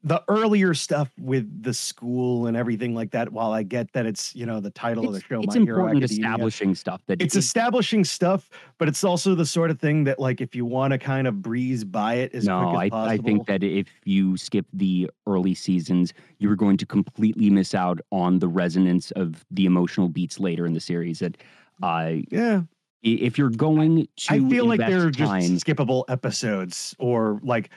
the 0.04 0.24
earlier 0.28 0.74
stuff 0.74 1.12
with 1.20 1.64
the 1.64 1.74
school 1.74 2.46
and 2.48 2.56
everything 2.56 2.94
like 2.96 3.12
that. 3.12 3.32
While 3.32 3.52
I 3.52 3.64
get 3.64 3.92
that 3.94 4.06
it's 4.06 4.36
you 4.36 4.46
know 4.46 4.60
the 4.60 4.70
title 4.70 5.08
of 5.08 5.14
the 5.14 5.22
show, 5.22 5.40
it's 5.42 5.56
My 5.56 5.62
Hero 5.62 5.80
important 5.80 6.04
establishing 6.04 6.76
stuff 6.76 7.02
that 7.08 7.22
It's 7.22 7.36
it- 7.36 7.40
establishing 7.40 8.04
stuff, 8.04 8.50
but 8.78 8.88
it's 8.88 9.04
also 9.04 9.36
the 9.36 9.46
sort 9.46 9.72
of 9.72 9.80
thing 9.80 10.04
that, 10.06 10.20
like, 10.20 10.40
if 10.40 10.56
you 10.56 10.66
want 10.66 10.92
to 10.92 10.98
kind 11.00 11.28
of 11.28 11.42
breeze 11.42 11.84
by 11.84 12.16
it 12.16 12.34
as 12.36 12.46
no, 12.46 12.60
quick 12.70 12.80
I, 12.80 12.86
as 12.86 12.90
possible, 12.92 13.12
I 13.12 13.18
think 13.18 13.48
that 13.48 13.64
if 13.64 13.88
you 14.06 14.38
skip 14.38 14.66
the 14.72 15.10
early 15.26 15.56
seasons, 15.56 16.14
you're 16.40 16.56
going 16.56 16.78
to 16.78 16.86
completely 16.86 17.50
miss 17.50 17.74
out 17.74 18.00
on 18.12 18.40
the 18.40 18.48
resonance 18.48 19.12
of 19.12 19.46
the 19.52 19.66
emotional 19.66 20.10
beats 20.10 20.40
later 20.40 20.66
in 20.66 20.74
the 20.74 20.80
series. 20.80 21.20
That 21.20 21.38
uh, 21.84 21.86
i- 21.86 22.26
yeah, 22.32 22.62
if 23.04 23.38
you're 23.38 23.50
going 23.50 23.96
to, 23.98 24.08
I 24.30 24.40
feel 24.50 24.66
like 24.66 24.80
invest 24.80 24.90
they're 24.92 25.10
just 25.12 25.32
time, 25.32 25.42
skippable 25.58 26.04
episodes 26.10 26.96
or 27.00 27.40
like 27.44 27.70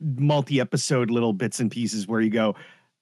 multi-episode 0.00 1.10
little 1.10 1.32
bits 1.32 1.60
and 1.60 1.70
pieces 1.70 2.06
where 2.06 2.20
you 2.20 2.30
go, 2.30 2.54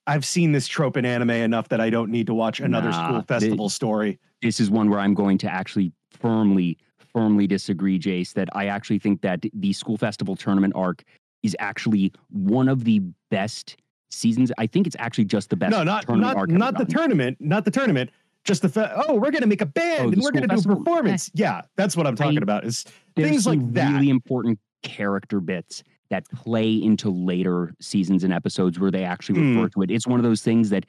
I've 0.07 0.25
seen 0.25 0.53
this 0.53 0.67
trope 0.67 0.97
in 0.97 1.05
anime 1.07 1.31
enough 1.31 1.69
that 1.69 1.81
I 1.81 1.91
don't 1.91 2.11
need 2.11 2.27
to 2.27 2.35
watch 2.35 2.61
another 2.61 2.91
Nah, 2.91 3.09
school 3.09 3.23
festival 3.23 3.69
story. 3.69 4.19
this 4.43 4.61
is 4.61 4.71
one 4.71 4.91
where 4.91 5.01
I'm 5.01 5.15
going 5.15 5.39
to 5.39 5.51
actually 5.51 5.93
firmly, 6.11 6.77
firmly 6.99 7.47
disagree, 7.47 7.99
Jace. 7.99 8.33
That 8.35 8.49
I 8.53 8.67
actually 8.67 8.99
think 8.99 9.23
that 9.23 9.45
the 9.55 9.73
school 9.73 9.97
festival 9.97 10.37
tournament 10.37 10.75
arc 10.77 11.03
is 11.43 11.57
actually 11.59 12.13
one 12.31 12.69
of 12.69 12.85
the 12.85 13.01
best 13.31 13.77
seasons. 14.11 14.53
I 14.59 14.67
think 14.67 14.87
it's 14.87 14.97
actually 14.99 15.25
just 15.25 15.49
the 15.51 15.57
best. 15.57 15.71
No, 15.71 15.83
not 15.83 16.05
tournament 16.07 16.37
not 16.37 16.49
not 16.51 16.79
the 16.79 16.85
done. 16.85 16.97
tournament, 16.99 17.37
not 17.41 17.65
the 17.65 17.71
tournament. 17.71 18.11
Just 18.45 18.61
the 18.61 18.69
fa- 18.69 19.03
oh, 19.09 19.15
we're 19.15 19.31
gonna 19.31 19.47
make 19.47 19.63
a 19.63 19.67
band 19.67 20.01
Oh, 20.01 20.09
and 20.13 20.21
we're 20.23 20.31
gonna 20.31 20.47
do 20.49 20.53
a 20.53 20.57
festival? 20.57 20.77
performance. 20.77 21.29
Eh. 21.29 21.33
Yeah, 21.37 21.63
that's 21.77 21.97
what 21.97 22.07
I'm 22.07 22.15
talking 22.15 22.39
I- 22.39 22.43
about. 22.43 22.65
Is 22.67 22.85
things 23.17 23.47
like 23.47 23.73
that. 23.73 23.91
really 23.95 24.11
important 24.11 24.59
character 24.83 25.41
bits 25.41 25.83
that 26.11 26.29
play 26.31 26.75
into 26.75 27.11
later 27.11 27.75
seasons 27.81 28.25
and 28.25 28.33
episodes 28.33 28.79
where 28.79 28.91
they 28.91 29.05
actually 29.05 29.41
Hmm. 29.41 29.57
refer 29.59 29.69
to 29.71 29.83
it. 29.83 29.91
It's 29.91 30.07
one 30.07 30.21
of 30.21 30.25
those 30.25 30.43
things 30.43 30.71
that 30.71 30.87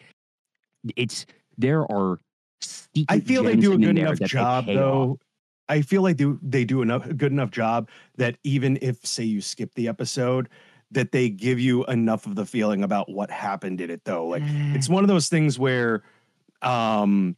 it's 0.96 1.26
there 1.58 1.90
are. 1.92 2.20
I 3.10 3.20
feel 3.20 3.44
they 3.44 3.56
do 3.56 3.74
a 3.74 3.78
good 3.78 3.98
enough 3.98 4.20
job 4.20 4.66
off. 4.70 4.76
though. 4.76 5.20
I 5.68 5.82
feel 5.82 6.04
like 6.04 6.18
they, 6.18 6.32
they 6.44 6.64
do 6.64 6.82
enough 6.84 7.08
a 7.08 7.14
good 7.14 7.32
enough 7.32 7.50
job 7.50 7.90
that 8.18 8.38
even 8.44 8.78
if 8.82 9.04
say 9.06 9.24
you 9.24 9.42
skip 9.42 9.74
the 9.74 9.88
episode, 9.88 10.48
that 10.92 11.12
they 11.12 11.30
give 11.30 11.60
you 11.60 11.84
enough 11.86 12.28
of 12.28 12.36
the 12.36 12.46
feeling 12.46 12.84
about 12.84 13.10
what 13.12 13.32
happened 13.32 13.82
in 13.82 13.90
it 13.90 14.04
though. 14.06 14.28
Like 14.28 14.44
it's 14.76 14.88
one 14.88 15.04
of 15.04 15.08
those 15.08 15.28
things 15.28 15.58
where 15.58 16.04
um 16.62 17.36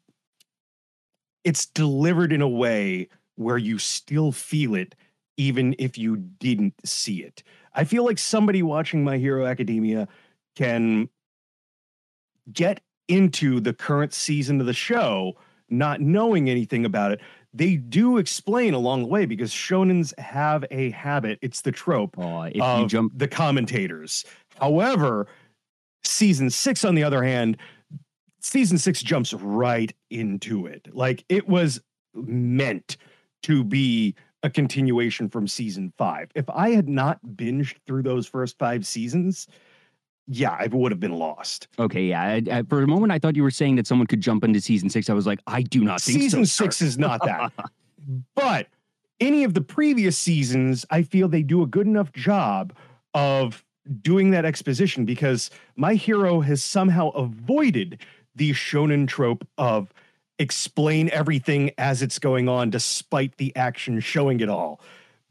it's 1.43 1.65
delivered 1.67 2.33
in 2.33 2.41
a 2.41 2.49
way 2.49 3.07
where 3.35 3.57
you 3.57 3.77
still 3.77 4.31
feel 4.31 4.75
it 4.75 4.95
even 5.37 5.75
if 5.79 5.97
you 5.97 6.17
didn't 6.17 6.73
see 6.85 7.23
it. 7.23 7.43
I 7.77 7.83
feel 7.83 8.03
like 8.03 8.17
somebody 8.17 8.63
watching 8.63 9.03
My 9.03 9.17
Hero 9.17 9.45
Academia 9.45 10.07
can 10.55 11.09
get 12.51 12.81
into 13.07 13.59
the 13.59 13.73
current 13.73 14.13
season 14.13 14.59
of 14.59 14.65
the 14.65 14.73
show 14.73 15.37
not 15.69 16.01
knowing 16.01 16.49
anything 16.49 16.85
about 16.85 17.11
it. 17.11 17.21
They 17.53 17.75
do 17.75 18.17
explain 18.17 18.73
along 18.73 19.03
the 19.03 19.07
way 19.07 19.25
because 19.25 19.51
shonens 19.51 20.17
have 20.19 20.65
a 20.71 20.91
habit, 20.91 21.39
it's 21.41 21.61
the 21.61 21.71
trope 21.71 22.15
Oh, 22.17 22.43
if 22.43 22.55
you 22.55 22.87
jump 22.87 23.13
the 23.15 23.27
commentators. 23.27 24.25
However, 24.59 25.27
season 26.03 26.49
six, 26.49 26.83
on 26.83 26.95
the 26.95 27.03
other 27.03 27.23
hand, 27.23 27.57
season 28.39 28.77
six 28.77 29.01
jumps 29.01 29.33
right 29.33 29.93
into 30.09 30.65
it. 30.65 30.87
Like 30.93 31.25
it 31.29 31.47
was 31.47 31.81
meant 32.13 32.97
to 33.43 33.63
be 33.63 34.15
a 34.47 34.49
continuation 34.49 35.29
from 35.29 35.47
season 35.47 35.93
five. 35.97 36.31
If 36.33 36.49
I 36.49 36.71
had 36.71 36.89
not 36.89 37.19
binged 37.35 37.75
through 37.85 38.03
those 38.03 38.25
first 38.25 38.57
five 38.57 38.87
seasons, 38.87 39.47
yeah, 40.27 40.55
I 40.59 40.67
would 40.67 40.91
have 40.91 40.99
been 40.99 41.13
lost. 41.13 41.67
Okay, 41.77 42.03
yeah. 42.05 42.21
I, 42.21 42.43
I, 42.51 42.63
for 42.63 42.81
a 42.81 42.87
moment, 42.87 43.11
I 43.11 43.19
thought 43.19 43.35
you 43.35 43.43
were 43.43 43.51
saying 43.51 43.75
that 43.75 43.85
someone 43.85 44.07
could 44.07 44.21
jump 44.21 44.43
into 44.43 44.59
season 44.59 44.89
six. 44.89 45.09
I 45.09 45.13
was 45.13 45.27
like, 45.27 45.39
I 45.47 45.61
do 45.61 45.83
not 45.83 46.01
think 46.01 46.21
season 46.21 46.45
so. 46.45 46.63
six 46.63 46.81
is 46.81 46.97
not 46.97 47.23
that. 47.25 47.51
but 48.35 48.67
any 49.19 49.43
of 49.43 49.53
the 49.53 49.61
previous 49.61 50.17
seasons, 50.17 50.85
I 50.89 51.03
feel 51.03 51.27
they 51.27 51.43
do 51.43 51.61
a 51.61 51.67
good 51.67 51.87
enough 51.87 52.11
job 52.13 52.73
of 53.13 53.63
doing 54.01 54.31
that 54.31 54.45
exposition 54.45 55.05
because 55.05 55.49
my 55.75 55.93
hero 55.93 56.41
has 56.41 56.63
somehow 56.63 57.09
avoided 57.09 58.01
the 58.35 58.51
shonen 58.51 59.07
trope 59.07 59.47
of 59.57 59.93
explain 60.39 61.09
everything 61.09 61.71
as 61.77 62.01
it's 62.01 62.19
going 62.19 62.47
on 62.47 62.69
despite 62.69 63.37
the 63.37 63.55
action 63.55 63.99
showing 63.99 64.39
it 64.39 64.49
all. 64.49 64.81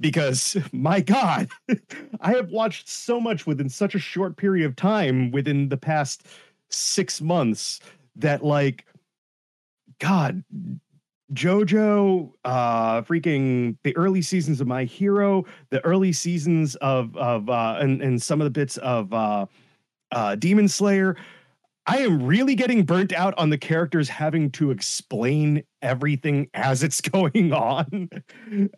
Because 0.01 0.57
my 0.73 1.01
god 1.01 1.49
i 2.21 2.33
have 2.33 2.51
watched 2.51 2.89
so 2.89 3.21
much 3.21 3.47
within 3.47 3.69
such 3.69 3.95
a 3.95 3.99
short 3.99 4.37
period 4.37 4.67
of 4.67 4.77
time 4.77 5.31
within 5.31 5.69
the 5.69 5.77
past 5.77 6.27
6 6.69 7.21
months 7.23 7.81
that 8.17 8.45
like 8.45 8.85
god 9.99 10.45
jojo 11.33 12.31
uh 12.45 13.03
freaking 13.03 13.77
the 13.85 13.97
early 13.97 14.23
seasons 14.23 14.61
of 14.61 14.67
my 14.67 14.85
hero 14.85 15.45
the 15.71 15.83
early 15.85 16.13
seasons 16.13 16.77
of 16.77 17.17
of 17.17 17.49
uh 17.49 17.77
and, 17.81 18.03
and 18.03 18.23
some 18.23 18.41
of 18.41 18.45
the 18.45 18.51
bits 18.51 18.77
of 18.79 19.13
uh 19.13 19.47
uh 20.13 20.35
demon 20.37 20.69
slayer 20.69 21.17
i 21.87 21.99
am 21.99 22.23
really 22.23 22.55
getting 22.55 22.85
burnt 22.85 23.13
out 23.13 23.35
on 23.39 23.51
the 23.51 23.59
characters 23.59 24.09
having 24.09 24.51
to 24.51 24.71
explain 24.71 25.63
everything 25.83 26.49
as 26.55 26.83
it's 26.83 27.01
going 27.13 27.53
on. 27.53 28.09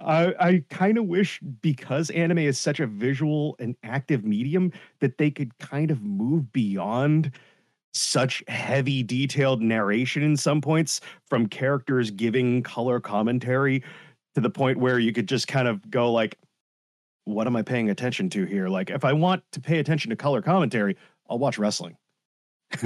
I 0.00 0.35
i 0.41 0.65
kind 0.71 0.99
of 0.99 1.07
wish 1.07 1.41
because 1.61 2.11
anime 2.11 2.38
is 2.38 2.59
such 2.59 2.81
a 2.81 2.87
visual 2.87 3.57
and 3.59 3.77
active 3.83 4.25
medium 4.25 4.73
that 5.00 5.19
they 5.19 5.31
could 5.31 5.57
kind 5.59 5.91
of 5.91 6.03
move 6.03 6.53
beyond 6.53 7.33
such 7.95 8.45
heavy 8.49 9.03
detailed 9.03 9.62
narration 9.62 10.23
in 10.23 10.37
some 10.37 10.61
points 10.61 11.00
from 11.29 11.47
characters 11.47 12.11
giving 12.11 12.62
color 12.62 13.00
commentary 13.00 13.83
to 14.35 14.41
the 14.41 14.50
point 14.50 14.79
where 14.79 14.99
you 14.99 15.12
could 15.12 15.27
just 15.27 15.49
kind 15.49 15.67
of 15.67 15.91
go 15.91 16.12
like 16.12 16.38
what 17.25 17.47
am 17.47 17.57
i 17.57 17.62
paying 17.62 17.91
attention 17.91 18.31
to 18.31 18.45
here? 18.45 18.69
Like 18.69 18.91
if 18.91 19.05
i 19.05 19.12
want 19.12 19.43
to 19.53 19.61
pay 19.61 19.79
attention 19.79 20.11
to 20.11 20.17
color 20.17 20.43
commentary 20.43 20.97
i'll 21.29 21.38
watch 21.38 21.59
wrestling 21.59 21.97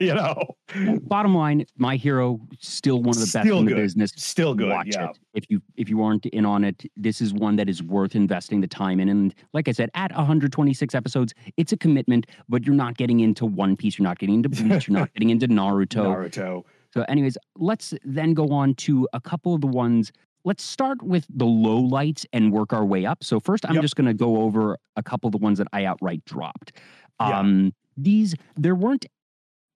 you 0.00 0.14
know 0.14 0.56
bottom 1.02 1.34
line, 1.34 1.64
my 1.76 1.96
hero 1.96 2.40
still 2.60 2.98
one 3.00 3.10
of 3.10 3.14
the 3.16 3.20
best 3.32 3.46
Still 3.46 3.58
in 3.60 3.64
the 3.66 3.70
good. 3.72 3.76
business. 3.76 4.12
still 4.16 4.54
good 4.54 4.68
Watch 4.70 4.88
yeah 4.90 5.10
it. 5.10 5.18
If 5.34 5.44
you 5.48 5.62
if 5.76 5.88
you 5.88 6.02
aren't 6.02 6.26
in 6.26 6.44
on 6.44 6.64
it, 6.64 6.84
this 6.96 7.20
is 7.20 7.32
one 7.32 7.56
that 7.56 7.68
is 7.68 7.82
worth 7.82 8.14
investing 8.16 8.60
the 8.60 8.66
time 8.66 8.98
in. 9.00 9.08
And 9.08 9.34
like 9.52 9.68
I 9.68 9.72
said, 9.72 9.90
at 9.94 10.10
126 10.14 10.94
episodes, 10.94 11.34
it's 11.56 11.72
a 11.72 11.76
commitment, 11.76 12.26
but 12.48 12.64
you're 12.66 12.74
not 12.74 12.96
getting 12.96 13.20
into 13.20 13.46
One 13.46 13.76
Piece, 13.76 13.98
you're 13.98 14.04
not 14.04 14.18
getting 14.18 14.36
into 14.36 14.48
Bleach, 14.48 14.88
you're 14.88 14.98
not 14.98 15.12
getting 15.14 15.30
into 15.30 15.46
Naruto. 15.46 16.04
naruto 16.04 16.64
So, 16.92 17.02
anyways, 17.08 17.38
let's 17.56 17.94
then 18.04 18.34
go 18.34 18.48
on 18.50 18.74
to 18.76 19.08
a 19.12 19.20
couple 19.20 19.54
of 19.54 19.60
the 19.60 19.66
ones. 19.68 20.10
Let's 20.44 20.64
start 20.64 21.00
with 21.02 21.24
the 21.30 21.46
low 21.46 21.78
lights 21.78 22.26
and 22.32 22.52
work 22.52 22.72
our 22.72 22.84
way 22.84 23.06
up. 23.06 23.22
So, 23.22 23.38
first, 23.38 23.64
I'm 23.66 23.74
Yep. 23.76 23.82
just 23.82 23.94
going 23.96 24.06
to 24.08 24.14
go 24.14 24.38
over 24.42 24.76
a 24.96 25.02
couple 25.02 25.28
of 25.28 25.32
the 25.32 25.38
ones 25.38 25.58
that 25.58 25.68
I 25.72 25.84
outright 25.84 26.24
dropped. 26.24 26.72
Yeah. 27.20 27.38
Um, 27.38 27.72
These, 27.96 28.34
there 28.56 28.74
weren't, 28.74 29.06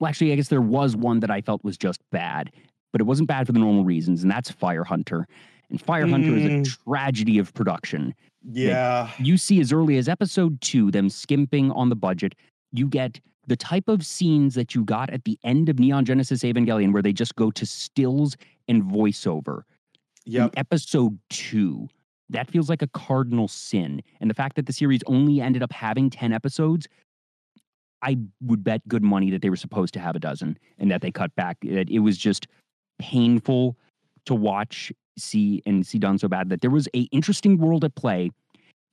well, 0.00 0.08
actually, 0.08 0.32
I 0.32 0.37
guess 0.37 0.49
there 0.49 0.61
was 0.61 0.96
one 0.96 1.20
that 1.20 1.30
I 1.30 1.40
felt 1.40 1.62
was 1.64 1.76
just 1.76 2.00
bad, 2.11 2.50
but 2.92 3.00
it 3.00 3.04
wasn't 3.04 3.28
bad 3.28 3.46
for 3.46 3.52
the 3.52 3.58
normal 3.58 3.85
reasons, 3.85 4.23
and 4.23 4.30
that's 4.30 4.50
Fire 4.50 4.85
Hunter. 4.85 5.26
And 5.70 5.80
Fire 5.80 6.06
Hunter 6.06 6.37
is 6.37 6.44
a 6.44 6.49
Mm. 6.49 6.85
tragedy 6.85 7.38
of 7.38 7.52
production 7.54 8.14
yeah 8.52 9.11
you 9.18 9.37
see 9.37 9.58
as 9.61 9.73
early 9.73 9.96
as 9.96 10.08
episode 10.08 10.61
two 10.61 10.92
them 10.92 11.08
skimping 11.08 11.73
on 11.73 11.88
the 11.88 11.96
budget 11.96 12.32
you 12.70 12.87
get 12.87 13.18
the 13.49 13.56
type 13.56 13.88
of 13.88 14.06
scenes 14.06 14.54
that 14.54 14.73
you 14.73 14.85
got 14.85 15.11
at 15.11 15.25
the 15.25 15.37
end 15.42 15.68
of 15.68 15.80
Neon 15.80 16.04
Genesis 16.04 16.42
Evangelion, 16.44 16.92
where 16.92 17.02
they 17.02 17.12
just 17.12 17.35
go 17.37 17.50
to 17.52 17.64
stills 17.66 18.37
and 18.68 18.82
voiceover. 18.85 19.62
Yep. 20.25 20.52
In 20.52 20.58
episode 20.58 21.18
two, 21.30 21.88
that 22.30 22.49
feels 22.50 22.68
like 22.68 22.82
a 22.82 22.88
cardinal 22.88 23.46
sin. 23.49 24.02
And 24.20 24.28
the 24.28 24.35
fact 24.35 24.56
that 24.56 24.66
the 24.66 24.73
series 24.73 25.00
only 25.06 25.40
ended 25.40 25.62
up 25.62 25.73
having 25.73 26.11
10 26.11 26.32
episodes, 26.32 26.88
I 28.02 28.18
would 28.42 28.62
bet 28.62 28.86
good 28.88 29.02
money 29.02 29.30
that 29.30 29.42
they 29.42 29.50
were 29.50 29.56
supposed 29.56 29.94
to 29.94 30.00
have 30.00 30.16
a 30.16 30.18
dozen 30.18 30.58
and 30.78 30.90
that 30.90 31.00
they 31.00 31.10
cut 31.10 31.34
back. 31.34 31.56
It, 31.62 31.90
it 31.90 32.00
was 32.00 32.18
just 32.18 32.46
painful 32.98 33.76
to 34.26 34.34
watch, 34.34 34.92
see, 35.18 35.62
and 35.66 35.86
see 35.86 35.98
done 35.98 36.18
so 36.18 36.28
bad 36.28 36.48
that 36.50 36.60
there 36.60 36.70
was 36.70 36.88
a 36.94 37.00
interesting 37.12 37.58
world 37.58 37.84
at 37.84 37.94
play 37.94 38.30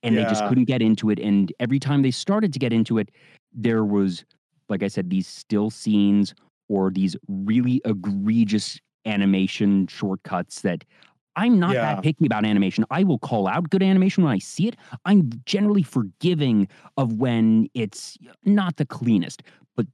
and 0.02 0.16
they 0.16 0.24
just 0.24 0.46
couldn't 0.46 0.64
get 0.64 0.82
into 0.82 1.08
it. 1.10 1.18
And 1.18 1.52
every 1.60 1.78
time 1.78 2.02
they 2.02 2.10
started 2.10 2.52
to 2.52 2.58
get 2.58 2.72
into 2.72 2.98
it, 2.98 3.10
there 3.54 3.84
was, 3.84 4.24
like 4.68 4.82
I 4.82 4.88
said, 4.88 5.08
these 5.08 5.26
still 5.26 5.70
scenes 5.70 6.34
or 6.68 6.90
these 6.90 7.16
really 7.28 7.80
egregious 7.84 8.78
animation 9.06 9.86
shortcuts 9.86 10.60
that 10.60 10.84
I'm 11.36 11.58
not 11.58 11.74
Yeah. 11.74 11.94
that 11.94 12.02
picky 12.02 12.26
about 12.26 12.44
animation. 12.44 12.84
I 12.90 13.02
will 13.04 13.18
call 13.18 13.46
out 13.48 13.70
good 13.70 13.82
animation 13.82 14.24
when 14.24 14.32
I 14.32 14.38
see 14.38 14.68
it. 14.68 14.76
I'm 15.04 15.30
generally 15.46 15.82
forgiving 15.82 16.68
of 16.96 17.14
when 17.14 17.68
it's 17.74 18.16
not 18.44 18.76
the 18.76 18.86
cleanest, 18.86 19.42
but 19.76 19.86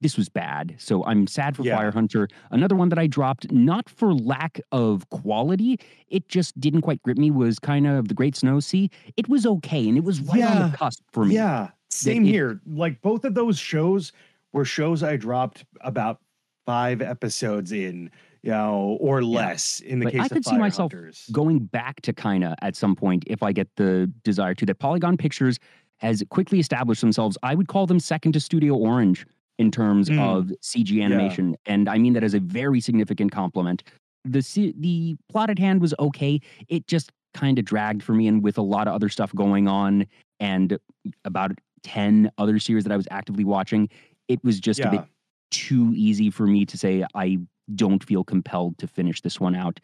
this 0.00 0.16
was 0.18 0.28
bad. 0.28 0.74
So 0.78 1.04
I'm 1.04 1.26
sad 1.26 1.56
for 1.56 1.62
Yeah. 1.62 1.76
Fire 1.76 1.90
Hunter. 1.90 2.28
Another 2.50 2.76
one 2.76 2.90
that 2.90 2.98
I 2.98 3.06
dropped, 3.06 3.50
not 3.50 3.88
for 3.88 4.14
lack 4.14 4.60
of 4.72 5.08
quality, 5.10 5.78
it 6.08 6.28
just 6.28 6.58
didn't 6.60 6.82
quite 6.82 7.02
grip 7.02 7.16
me, 7.16 7.30
was 7.30 7.58
kind 7.58 7.86
of 7.86 8.08
The 8.08 8.14
Great 8.14 8.36
Snow 8.36 8.60
Sea. 8.60 8.90
It 9.16 9.28
was 9.28 9.46
okay, 9.46 9.88
and 9.88 9.96
it 9.96 10.04
was 10.04 10.20
right 10.20 10.42
on 10.42 10.56
Yeah. 10.56 10.68
the 10.68 10.76
cusp 10.76 11.02
for 11.12 11.24
me. 11.24 11.34
Yeah, 11.34 11.70
same 11.88 12.24
it- 12.26 12.30
here. 12.30 12.60
Like 12.66 13.00
both 13.00 13.24
of 13.24 13.34
those 13.34 13.58
shows 13.58 14.12
were 14.52 14.64
shows 14.66 15.02
I 15.02 15.16
dropped 15.16 15.64
about 15.80 16.20
five 16.66 17.00
episodes 17.02 17.72
in, 17.72 18.10
you 18.44 18.50
know, 18.50 18.98
or 19.00 19.22
less 19.24 19.80
in 19.80 20.00
the 20.00 20.04
But 20.04 20.12
case 20.12 20.20
I 20.20 20.24
of 20.26 20.30
could 20.32 20.44
see 20.44 20.58
myself 20.58 20.92
Hunters. 20.92 21.28
going 21.32 21.60
back 21.60 22.02
to 22.02 22.12
Kinda 22.12 22.54
at 22.60 22.76
some 22.76 22.94
point 22.94 23.24
if 23.26 23.42
I 23.42 23.52
get 23.52 23.68
the 23.76 24.12
desire 24.22 24.54
to. 24.54 24.66
That 24.66 24.78
Polygon 24.78 25.16
Pictures 25.16 25.58
has 25.98 26.22
quickly 26.28 26.60
established 26.60 27.00
themselves. 27.00 27.38
I 27.42 27.54
would 27.54 27.68
call 27.68 27.86
them 27.86 27.98
second 27.98 28.32
to 28.32 28.40
Studio 28.40 28.74
Orange 28.74 29.26
in 29.58 29.70
terms 29.70 30.10
Mm. 30.10 30.18
of 30.20 30.52
CG 30.60 31.00
animation, 31.00 31.56
and 31.64 31.88
I 31.88 31.96
mean 31.96 32.12
that 32.12 32.24
as 32.24 32.34
a 32.34 32.40
very 32.40 32.80
significant 32.80 33.32
compliment. 33.32 33.82
The 34.24 34.42
se- 34.42 34.74
the 34.78 35.16
plot 35.30 35.48
at 35.48 35.58
hand 35.58 35.80
was 35.80 35.94
okay. 35.98 36.40
It 36.68 36.86
just 36.86 37.12
kind 37.32 37.58
of 37.58 37.64
dragged 37.64 38.02
for 38.02 38.12
me, 38.12 38.26
and 38.26 38.42
with 38.42 38.58
a 38.58 38.62
lot 38.62 38.88
of 38.88 38.94
other 38.94 39.08
stuff 39.08 39.34
going 39.34 39.68
on, 39.68 40.06
and 40.40 40.76
about 41.24 41.52
ten 41.82 42.30
other 42.36 42.58
series 42.58 42.84
that 42.84 42.92
I 42.92 42.96
was 42.96 43.08
actively 43.10 43.44
watching, 43.44 43.88
it 44.28 44.42
was 44.44 44.60
just 44.60 44.80
a 44.80 44.90
bit 44.90 45.04
too 45.50 45.92
easy 45.94 46.28
for 46.30 46.46
me 46.46 46.66
to 46.66 46.76
say 46.76 47.04
I 47.14 47.38
don't 47.74 48.02
feel 48.04 48.24
compelled 48.24 48.78
to 48.78 48.86
finish 48.86 49.20
this 49.20 49.40
one 49.40 49.54
out. 49.54 49.80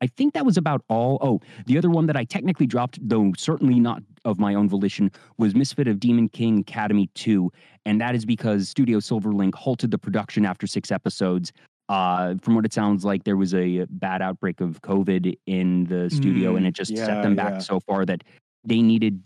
I 0.00 0.06
think 0.06 0.34
that 0.34 0.44
was 0.44 0.56
about 0.56 0.82
all. 0.88 1.18
Oh, 1.20 1.40
the 1.66 1.78
other 1.78 1.88
one 1.88 2.06
that 2.06 2.16
I 2.16 2.24
technically 2.24 2.66
dropped, 2.66 2.98
though 3.06 3.32
certainly 3.36 3.80
not 3.80 4.02
of 4.24 4.38
my 4.38 4.54
own 4.54 4.68
volition, 4.68 5.10
was 5.38 5.54
Misfit 5.54 5.88
of 5.88 6.00
Demon 6.00 6.28
King 6.28 6.60
Academy 6.60 7.08
2. 7.14 7.50
And 7.86 8.00
that 8.00 8.14
is 8.14 8.24
because 8.26 8.68
Studio 8.68 8.98
Silverlink 8.98 9.54
halted 9.54 9.90
the 9.90 9.98
production 9.98 10.44
after 10.44 10.66
six 10.66 10.90
episodes. 10.90 11.52
Uh, 11.88 12.34
from 12.42 12.54
what 12.54 12.64
it 12.64 12.72
sounds 12.72 13.04
like, 13.04 13.24
there 13.24 13.36
was 13.36 13.54
a 13.54 13.84
bad 13.90 14.20
outbreak 14.22 14.60
of 14.60 14.80
COVID 14.82 15.34
in 15.46 15.84
the 15.84 16.08
studio, 16.10 16.56
and 16.56 16.64
Mm, 16.64 16.68
it 16.68 16.74
just 16.74 16.96
set 16.96 17.22
them 17.22 17.36
back 17.36 17.54
yeah. 17.54 17.58
so 17.58 17.78
far 17.80 18.04
that 18.06 18.24
they 18.64 18.80
needed. 18.80 19.20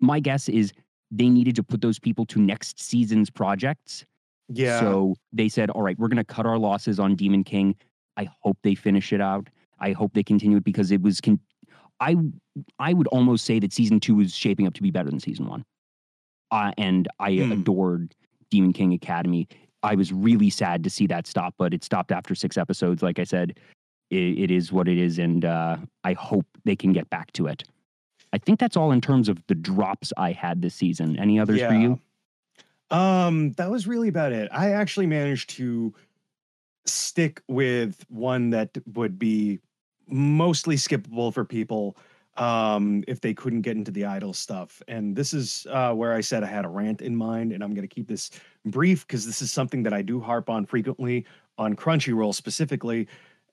My 0.00 0.20
guess 0.20 0.48
is 0.48 0.72
they 1.10 1.28
needed 1.28 1.56
to 1.56 1.62
put 1.62 1.80
those 1.80 1.98
people 1.98 2.24
to 2.26 2.38
next 2.40 2.80
season's 2.80 3.28
projects. 3.28 4.04
Yeah. 4.52 4.80
So 4.80 5.14
they 5.32 5.48
said, 5.48 5.70
all 5.70 5.82
right, 5.82 5.98
we're 5.98 6.08
going 6.08 6.16
to 6.16 6.24
cut 6.24 6.46
our 6.46 6.58
losses 6.58 6.98
on 6.98 7.14
Demon 7.16 7.44
King. 7.44 7.76
I 8.16 8.28
hope 8.40 8.58
they 8.62 8.74
finish 8.74 9.12
it 9.12 9.20
out. 9.20 9.48
I 9.78 9.92
hope 9.92 10.12
they 10.12 10.22
continue 10.22 10.58
it 10.58 10.64
because 10.64 10.90
it 10.90 11.00
was. 11.02 11.20
Con- 11.20 11.40
I 12.00 12.16
I 12.78 12.92
would 12.92 13.06
almost 13.08 13.44
say 13.44 13.58
that 13.60 13.72
season 13.72 14.00
two 14.00 14.20
is 14.20 14.34
shaping 14.34 14.66
up 14.66 14.74
to 14.74 14.82
be 14.82 14.90
better 14.90 15.08
than 15.10 15.20
season 15.20 15.46
one. 15.46 15.64
Uh, 16.50 16.72
and 16.76 17.08
I 17.18 17.34
Hmm. 17.36 17.52
adored 17.52 18.14
Demon 18.50 18.72
King 18.72 18.92
Academy. 18.92 19.46
I 19.82 19.94
was 19.94 20.12
really 20.12 20.50
sad 20.50 20.82
to 20.84 20.90
see 20.90 21.06
that 21.06 21.26
stop, 21.26 21.54
but 21.56 21.72
it 21.72 21.84
stopped 21.84 22.12
after 22.12 22.34
six 22.34 22.58
episodes. 22.58 23.02
Like 23.02 23.18
I 23.18 23.24
said, 23.24 23.58
it, 24.10 24.38
it 24.38 24.50
is 24.50 24.72
what 24.72 24.88
it 24.88 24.98
is, 24.98 25.18
and 25.18 25.44
uh, 25.44 25.76
I 26.04 26.12
hope 26.14 26.44
they 26.64 26.76
can 26.76 26.92
get 26.92 27.08
back 27.08 27.32
to 27.34 27.46
it. 27.46 27.64
I 28.32 28.38
think 28.38 28.58
that's 28.60 28.76
all 28.76 28.92
in 28.92 29.00
terms 29.00 29.28
of 29.28 29.38
the 29.46 29.54
drops 29.54 30.12
I 30.16 30.32
had 30.32 30.60
this 30.62 30.74
season. 30.74 31.18
Any 31.18 31.38
others 31.38 31.60
for 31.68 31.74
you? 31.74 32.00
Um, 32.90 33.52
that 33.52 33.70
was 33.70 33.86
really 33.86 34.08
about 34.08 34.32
it. 34.32 34.48
I 34.52 34.70
actually 34.70 35.06
managed 35.06 35.50
to 35.50 35.94
stick 36.86 37.42
with 37.46 38.04
one 38.08 38.50
that 38.50 38.70
would 38.94 39.18
be 39.18 39.60
mostly 40.08 40.76
skippable 40.76 41.32
for 41.32 41.44
people 41.44 41.96
um 42.36 43.04
if 43.06 43.20
they 43.20 43.34
couldn't 43.34 43.60
get 43.60 43.76
into 43.76 43.90
the 43.90 44.04
idol 44.04 44.32
stuff. 44.32 44.82
And 44.88 45.14
this 45.14 45.34
is 45.34 45.66
uh 45.70 45.92
where 45.92 46.14
i 46.14 46.20
said 46.20 46.42
i 46.42 46.46
had 46.46 46.64
a 46.64 46.68
rant 46.68 47.02
in 47.02 47.14
mind 47.14 47.52
and 47.52 47.62
i'm 47.62 47.74
going 47.74 47.86
to 47.86 47.94
keep 47.94 48.08
this 48.08 48.30
brief 48.64 49.06
because 49.06 49.26
this 49.26 49.42
is 49.42 49.52
something 49.52 49.82
that 49.82 49.92
i 49.92 50.00
do 50.00 50.20
harp 50.20 50.48
on 50.48 50.64
frequently 50.64 51.26
on 51.58 51.76
crunchyroll 51.76 52.34
specifically 52.34 53.06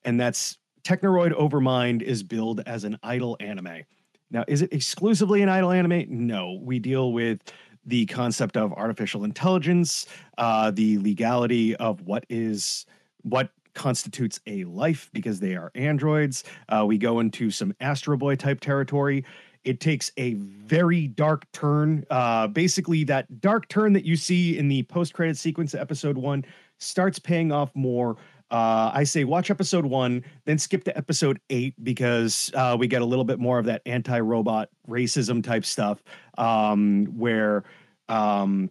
and 0.04 0.18
that's 0.18 0.58
technoroid 0.84 1.32
overmind 1.32 2.02
is 2.02 2.22
billed 2.22 2.62
as 2.66 2.84
an 2.84 2.98
idol 3.02 3.36
anime. 3.40 3.82
Now 4.30 4.44
is 4.48 4.62
it 4.62 4.72
exclusively 4.72 5.42
an 5.42 5.48
idol 5.48 5.70
anime? 5.70 6.06
No. 6.08 6.58
We 6.62 6.78
deal 6.78 7.12
with 7.12 7.40
the 7.88 8.06
concept 8.06 8.56
of 8.56 8.72
artificial 8.74 9.24
intelligence, 9.24 10.06
uh, 10.36 10.70
the 10.70 10.98
legality 10.98 11.74
of 11.76 12.02
what 12.02 12.24
is 12.28 12.86
what 13.22 13.50
constitutes 13.74 14.40
a 14.46 14.64
life 14.64 15.08
because 15.12 15.40
they 15.40 15.56
are 15.56 15.70
androids. 15.74 16.44
Uh, 16.68 16.84
we 16.86 16.98
go 16.98 17.20
into 17.20 17.50
some 17.50 17.74
Astro 17.80 18.16
Boy 18.16 18.36
type 18.36 18.60
territory. 18.60 19.24
It 19.64 19.80
takes 19.80 20.12
a 20.16 20.34
very 20.34 21.08
dark 21.08 21.50
turn. 21.52 22.04
Uh, 22.10 22.46
basically, 22.48 23.04
that 23.04 23.40
dark 23.40 23.68
turn 23.68 23.92
that 23.94 24.04
you 24.04 24.16
see 24.16 24.58
in 24.58 24.68
the 24.68 24.82
post 24.84 25.14
credit 25.14 25.36
sequence 25.36 25.74
episode 25.74 26.18
one 26.18 26.44
starts 26.78 27.18
paying 27.18 27.52
off 27.52 27.70
more. 27.74 28.16
Uh, 28.50 28.90
I 28.94 29.04
say 29.04 29.24
watch 29.24 29.50
episode 29.50 29.84
one, 29.84 30.24
then 30.46 30.58
skip 30.58 30.84
to 30.84 30.96
episode 30.96 31.38
eight 31.50 31.74
because 31.82 32.50
uh, 32.54 32.76
we 32.78 32.86
get 32.86 33.02
a 33.02 33.04
little 33.04 33.24
bit 33.24 33.38
more 33.38 33.58
of 33.58 33.66
that 33.66 33.82
anti 33.84 34.18
robot 34.20 34.70
racism 34.88 35.42
type 35.42 35.64
stuff 35.66 36.02
um, 36.38 37.06
where 37.16 37.64
um, 38.08 38.70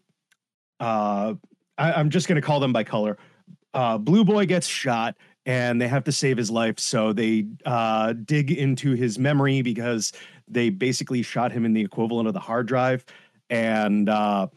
uh, 0.79 1.35
I, 1.77 1.93
I'm 1.93 2.09
just 2.09 2.27
going 2.27 2.41
to 2.41 2.45
call 2.45 2.59
them 2.59 2.73
by 2.73 2.83
color. 2.83 3.17
Uh, 3.73 3.99
Blue 3.99 4.25
Boy 4.25 4.47
gets 4.47 4.65
shot 4.65 5.15
and 5.45 5.79
they 5.79 5.87
have 5.87 6.03
to 6.05 6.11
save 6.11 6.37
his 6.37 6.49
life. 6.49 6.79
So 6.79 7.13
they 7.13 7.45
uh, 7.65 8.13
dig 8.13 8.51
into 8.51 8.93
his 8.93 9.19
memory 9.19 9.61
because 9.61 10.11
they 10.47 10.69
basically 10.71 11.21
shot 11.21 11.51
him 11.51 11.65
in 11.65 11.73
the 11.73 11.81
equivalent 11.81 12.27
of 12.27 12.33
the 12.33 12.39
hard 12.39 12.67
drive. 12.67 13.05
And, 13.49 14.09
uh, 14.09 14.47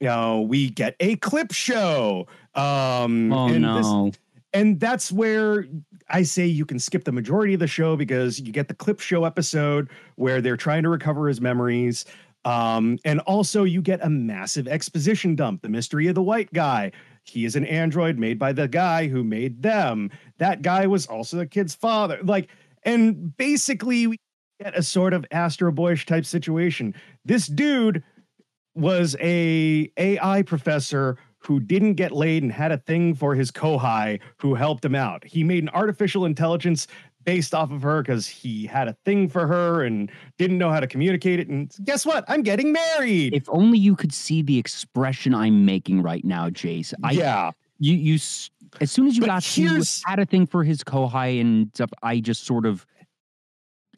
you 0.00 0.08
know, 0.08 0.42
we 0.42 0.70
get 0.70 0.96
a 0.98 1.16
clip 1.16 1.52
show. 1.52 2.26
Um, 2.54 3.32
Oh 3.32 3.46
and 3.46 3.64
this- 3.64 3.86
no! 3.86 4.10
And 4.52 4.80
that's 4.80 5.12
where 5.12 5.66
I 6.08 6.22
say 6.22 6.46
you 6.46 6.64
can 6.64 6.78
skip 6.78 7.04
the 7.04 7.12
majority 7.12 7.54
of 7.54 7.60
the 7.60 7.66
show 7.66 7.96
because 7.96 8.38
you 8.38 8.52
get 8.52 8.68
the 8.68 8.74
clip 8.74 9.00
show 9.00 9.24
episode 9.24 9.90
where 10.14 10.40
they're 10.40 10.56
trying 10.56 10.82
to 10.84 10.88
recover 10.88 11.28
his 11.28 11.40
memories. 11.40 12.04
Um, 12.44 12.98
and 13.04 13.20
also 13.20 13.64
you 13.64 13.82
get 13.82 14.04
a 14.04 14.08
massive 14.08 14.68
exposition 14.68 15.34
dump, 15.34 15.62
the 15.62 15.68
mystery 15.68 16.06
of 16.06 16.14
the 16.14 16.22
white 16.22 16.52
guy. 16.52 16.92
He 17.24 17.44
is 17.44 17.56
an 17.56 17.66
android 17.66 18.18
made 18.18 18.38
by 18.38 18.52
the 18.52 18.68
guy 18.68 19.08
who 19.08 19.24
made 19.24 19.62
them. 19.62 20.10
That 20.38 20.62
guy 20.62 20.86
was 20.86 21.06
also 21.06 21.38
the 21.38 21.46
kid's 21.46 21.74
father. 21.74 22.20
Like, 22.22 22.48
and 22.84 23.36
basically 23.36 24.06
we 24.06 24.16
get 24.62 24.78
a 24.78 24.82
sort 24.82 25.12
of 25.12 25.26
Astro 25.32 25.72
Boyish 25.72 26.06
type 26.06 26.24
situation. 26.24 26.94
This 27.24 27.48
dude 27.48 28.04
was 28.76 29.16
a 29.20 29.90
AI 29.96 30.42
professor 30.42 31.16
who 31.46 31.60
didn't 31.60 31.94
get 31.94 32.10
laid 32.10 32.42
and 32.42 32.50
had 32.50 32.72
a 32.72 32.78
thing 32.78 33.14
for 33.14 33.34
his 33.34 33.52
kohai 33.52 34.18
who 34.38 34.54
helped 34.54 34.84
him 34.84 34.94
out. 34.96 35.24
He 35.24 35.44
made 35.44 35.62
an 35.62 35.68
artificial 35.68 36.24
intelligence 36.24 36.88
based 37.24 37.54
off 37.54 37.70
of 37.70 37.82
her 37.82 38.02
because 38.02 38.26
he 38.26 38.66
had 38.66 38.88
a 38.88 38.96
thing 39.04 39.28
for 39.28 39.46
her 39.46 39.84
and 39.84 40.10
didn't 40.38 40.58
know 40.58 40.70
how 40.70 40.80
to 40.80 40.86
communicate 40.86 41.38
it. 41.38 41.48
And 41.48 41.72
guess 41.84 42.04
what? 42.04 42.24
I'm 42.26 42.42
getting 42.42 42.72
married. 42.72 43.34
If 43.34 43.48
only 43.48 43.78
you 43.78 43.94
could 43.94 44.12
see 44.12 44.42
the 44.42 44.58
expression 44.58 45.34
I'm 45.34 45.64
making 45.64 46.02
right 46.02 46.24
now, 46.24 46.48
Jace. 46.50 46.92
I 47.04 47.12
yeah. 47.12 47.52
you 47.78 47.94
you 47.94 48.14
as 48.80 48.90
soon 48.90 49.06
as 49.06 49.16
you 49.16 49.20
But 49.20 49.26
got 49.26 49.42
to 49.42 49.84
had 50.04 50.18
a 50.18 50.26
thing 50.26 50.46
for 50.46 50.64
his 50.64 50.82
kohai 50.82 51.40
and 51.40 51.70
stuff, 51.74 51.90
I 52.02 52.20
just 52.20 52.44
sort 52.44 52.66
of 52.66 52.84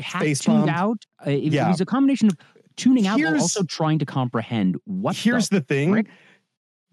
half 0.00 0.22
tuned 0.22 0.44
bombed? 0.44 0.70
out. 0.70 1.04
Uh, 1.26 1.30
it, 1.30 1.54
it 1.54 1.66
was 1.66 1.80
a 1.80 1.86
combination 1.86 2.28
of 2.28 2.36
tuning 2.76 3.06
out 3.06 3.20
while 3.20 3.40
also 3.40 3.62
trying 3.64 3.98
to 3.98 4.06
comprehend 4.06 4.76
what. 4.84 5.16
Here's 5.16 5.48
the, 5.48 5.60
the 5.60 5.64
thing. 5.64 5.92
frick? 5.92 6.06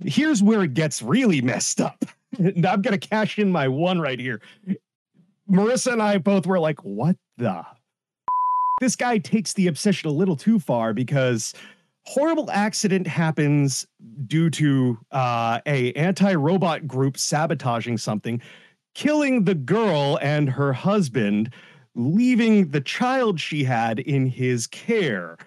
Here's 0.03 0.43
where 0.43 0.63
it 0.63 0.73
gets 0.73 1.01
really 1.01 1.41
messed 1.41 1.81
up. 1.81 2.03
I'm 2.39 2.81
gonna 2.81 2.97
cash 2.97 3.39
in 3.39 3.51
my 3.51 3.67
one 3.67 3.99
right 3.99 4.19
here. 4.19 4.41
Marissa 5.49 5.93
and 5.93 6.01
I 6.01 6.17
both 6.17 6.45
were 6.45 6.60
like, 6.60 6.84
"What 6.84 7.15
the?" 7.38 7.65
This 8.81 8.95
guy 8.95 9.19
takes 9.19 9.53
the 9.53 9.67
obsession 9.67 10.10
a 10.10 10.13
little 10.13 10.36
too 10.36 10.60
far 10.60 10.93
because, 10.93 11.53
horrible 12.05 12.51
accident 12.51 13.08
happens 13.08 13.88
due 14.27 14.49
to 14.49 14.97
uh, 15.12 15.60
a 15.65 15.93
anti-robot 15.93 16.88
group 16.88 17.17
sabotaging 17.17 17.97
something, 17.97 18.41
killing 18.93 19.45
the 19.45 19.55
girl 19.55 20.19
and 20.21 20.49
her 20.49 20.73
husband, 20.73 21.53
leaving 21.95 22.69
the 22.71 22.81
child 22.81 23.39
she 23.39 23.63
had 23.63 23.99
in 23.99 24.25
his 24.27 24.67
care. 24.67 25.38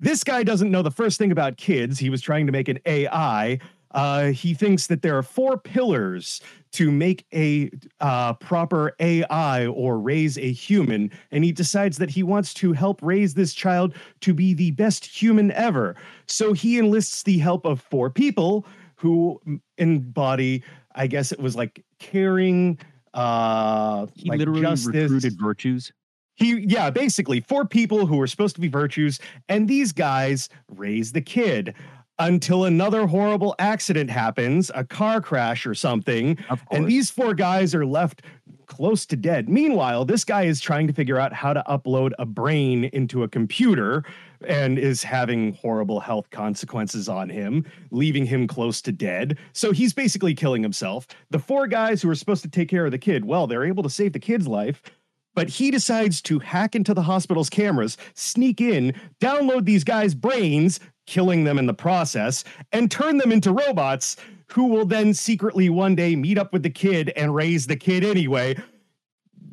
This 0.00 0.22
guy 0.22 0.44
doesn't 0.44 0.70
know 0.70 0.82
the 0.82 0.90
first 0.92 1.18
thing 1.18 1.32
about 1.32 1.56
kids. 1.56 1.98
He 1.98 2.10
was 2.10 2.22
trying 2.22 2.46
to 2.46 2.52
make 2.52 2.68
an 2.68 2.78
AI. 2.86 3.58
Uh, 3.98 4.30
he 4.30 4.54
thinks 4.54 4.86
that 4.86 5.02
there 5.02 5.18
are 5.18 5.24
four 5.24 5.58
pillars 5.58 6.40
to 6.70 6.92
make 6.92 7.26
a 7.34 7.68
uh, 7.98 8.32
proper 8.34 8.94
AI 9.00 9.66
or 9.66 9.98
raise 9.98 10.38
a 10.38 10.52
human, 10.52 11.10
and 11.32 11.42
he 11.42 11.50
decides 11.50 11.98
that 11.98 12.08
he 12.08 12.22
wants 12.22 12.54
to 12.54 12.72
help 12.72 13.00
raise 13.02 13.34
this 13.34 13.52
child 13.52 13.92
to 14.20 14.32
be 14.32 14.54
the 14.54 14.70
best 14.72 15.04
human 15.04 15.50
ever. 15.50 15.96
So 16.26 16.52
he 16.52 16.78
enlists 16.78 17.24
the 17.24 17.38
help 17.38 17.66
of 17.66 17.80
four 17.80 18.08
people 18.08 18.64
who 18.94 19.40
embody, 19.78 20.62
I 20.94 21.08
guess 21.08 21.32
it 21.32 21.40
was 21.40 21.56
like 21.56 21.84
caring, 21.98 22.78
uh, 23.14 24.06
He 24.14 24.30
like 24.30 24.38
literally 24.38 24.60
justice. 24.60 25.10
recruited 25.10 25.36
virtues. 25.40 25.92
He, 26.36 26.60
yeah, 26.60 26.88
basically 26.90 27.40
four 27.40 27.66
people 27.66 28.06
who 28.06 28.16
were 28.16 28.28
supposed 28.28 28.54
to 28.54 28.60
be 28.60 28.68
virtues, 28.68 29.18
and 29.48 29.66
these 29.66 29.90
guys 29.90 30.48
raise 30.68 31.10
the 31.10 31.20
kid 31.20 31.74
until 32.18 32.64
another 32.64 33.06
horrible 33.06 33.54
accident 33.58 34.10
happens, 34.10 34.70
a 34.74 34.84
car 34.84 35.20
crash 35.20 35.66
or 35.66 35.74
something. 35.74 36.36
And 36.70 36.86
these 36.88 37.10
four 37.10 37.34
guys 37.34 37.74
are 37.74 37.86
left 37.86 38.22
close 38.66 39.06
to 39.06 39.16
dead. 39.16 39.48
Meanwhile, 39.48 40.04
this 40.04 40.24
guy 40.24 40.42
is 40.42 40.60
trying 40.60 40.86
to 40.88 40.92
figure 40.92 41.18
out 41.18 41.32
how 41.32 41.52
to 41.52 41.62
upload 41.66 42.12
a 42.18 42.26
brain 42.26 42.84
into 42.84 43.22
a 43.22 43.28
computer 43.28 44.04
and 44.46 44.78
is 44.78 45.02
having 45.02 45.54
horrible 45.54 46.00
health 46.00 46.30
consequences 46.30 47.08
on 47.08 47.28
him, 47.28 47.64
leaving 47.90 48.26
him 48.26 48.46
close 48.46 48.82
to 48.82 48.92
dead. 48.92 49.38
So 49.52 49.72
he's 49.72 49.94
basically 49.94 50.34
killing 50.34 50.62
himself. 50.62 51.06
The 51.30 51.38
four 51.38 51.66
guys 51.66 52.02
who 52.02 52.10
are 52.10 52.14
supposed 52.14 52.42
to 52.42 52.48
take 52.48 52.68
care 52.68 52.84
of 52.84 52.92
the 52.92 52.98
kid, 52.98 53.24
well, 53.24 53.46
they're 53.46 53.64
able 53.64 53.82
to 53.84 53.90
save 53.90 54.12
the 54.12 54.20
kid's 54.20 54.46
life. 54.46 54.82
But 55.34 55.48
he 55.48 55.70
decides 55.70 56.20
to 56.22 56.40
hack 56.40 56.74
into 56.74 56.94
the 56.94 57.02
hospital's 57.02 57.48
cameras, 57.48 57.96
sneak 58.14 58.60
in, 58.60 58.92
download 59.20 59.66
these 59.66 59.84
guys' 59.84 60.14
brains, 60.14 60.80
killing 61.08 61.42
them 61.42 61.58
in 61.58 61.64
the 61.64 61.74
process, 61.74 62.44
and 62.72 62.90
turn 62.90 63.16
them 63.16 63.32
into 63.32 63.50
robots 63.50 64.16
who 64.46 64.66
will 64.66 64.84
then 64.84 65.14
secretly 65.14 65.70
one 65.70 65.94
day 65.94 66.14
meet 66.14 66.36
up 66.38 66.52
with 66.52 66.62
the 66.62 66.70
kid 66.70 67.10
and 67.16 67.34
raise 67.34 67.66
the 67.66 67.76
kid 67.76 68.04
anyway. 68.04 68.54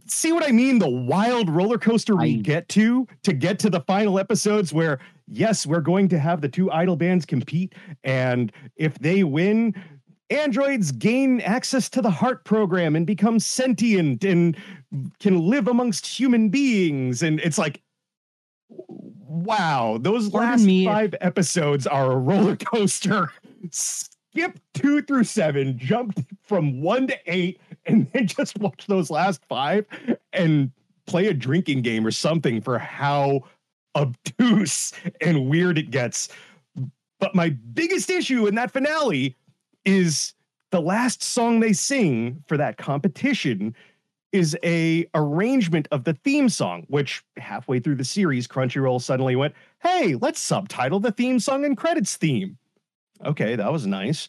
See 0.07 0.31
what 0.33 0.47
I 0.47 0.51
mean? 0.51 0.79
The 0.79 0.89
wild 0.89 1.49
roller 1.49 1.77
coaster 1.77 2.15
we 2.15 2.35
I- 2.35 2.41
get 2.41 2.67
to 2.69 3.07
to 3.23 3.33
get 3.33 3.57
to 3.59 3.69
the 3.69 3.79
final 3.81 4.19
episodes 4.19 4.73
where, 4.73 4.99
yes, 5.27 5.65
we're 5.65 5.81
going 5.81 6.09
to 6.09 6.19
have 6.19 6.41
the 6.41 6.49
two 6.49 6.69
idol 6.71 6.97
bands 6.97 7.25
compete. 7.25 7.73
And 8.03 8.51
if 8.75 8.99
they 8.99 9.23
win, 9.23 9.73
androids 10.29 10.91
gain 10.91 11.39
access 11.41 11.89
to 11.91 12.01
the 12.01 12.11
heart 12.11 12.43
program 12.43 12.95
and 12.95 13.07
become 13.07 13.39
sentient 13.39 14.23
and 14.23 14.57
can 15.19 15.39
live 15.49 15.67
amongst 15.67 16.05
human 16.05 16.49
beings. 16.49 17.23
And 17.23 17.39
it's 17.39 17.57
like, 17.57 17.81
wow, 19.43 19.97
those 19.99 20.29
Pardon 20.29 20.49
last 20.49 20.63
me 20.63 20.85
five 20.85 21.15
episodes 21.21 21.85
are 21.87 22.11
a 22.11 22.17
roller 22.17 22.55
coaster. 22.55 23.31
Skip 23.71 24.59
two 24.73 25.01
through 25.01 25.23
seven, 25.25 25.77
jump 25.77 26.25
from 26.43 26.81
one 26.81 27.07
to 27.07 27.17
eight, 27.25 27.59
and 27.85 28.09
then 28.11 28.27
just 28.27 28.57
watch 28.59 28.85
those 28.87 29.09
last 29.09 29.41
five 29.47 29.85
and 30.33 30.71
play 31.07 31.27
a 31.27 31.33
drinking 31.33 31.81
game 31.81 32.05
or 32.05 32.11
something 32.11 32.61
for 32.61 32.79
how 32.79 33.43
obtuse 33.95 34.91
and 35.21 35.49
weird 35.49 35.77
it 35.77 35.91
gets. 35.91 36.29
But 37.19 37.35
my 37.35 37.49
biggest 37.49 38.09
issue 38.09 38.47
in 38.47 38.55
that 38.55 38.71
finale 38.71 39.35
is 39.85 40.33
the 40.71 40.81
last 40.81 41.23
song 41.23 41.59
they 41.59 41.73
sing 41.73 42.43
for 42.47 42.57
that 42.57 42.77
competition 42.77 43.75
is 44.35 44.57
a 44.63 45.07
arrangement 45.13 45.87
of 45.91 46.03
the 46.03 46.13
theme 46.13 46.49
song 46.49 46.85
which 46.89 47.23
halfway 47.37 47.79
through 47.79 47.95
the 47.95 48.03
series 48.03 48.47
crunchyroll 48.47 49.01
suddenly 49.01 49.33
went 49.35 49.53
hey 49.81 50.15
let's 50.15 50.41
subtitle 50.41 50.99
the 50.99 51.11
theme 51.11 51.39
song 51.39 51.63
and 51.63 51.77
credits 51.77 52.17
theme. 52.17 52.57
Okay 53.23 53.55
that 53.55 53.71
was 53.71 53.87
nice. 53.87 54.27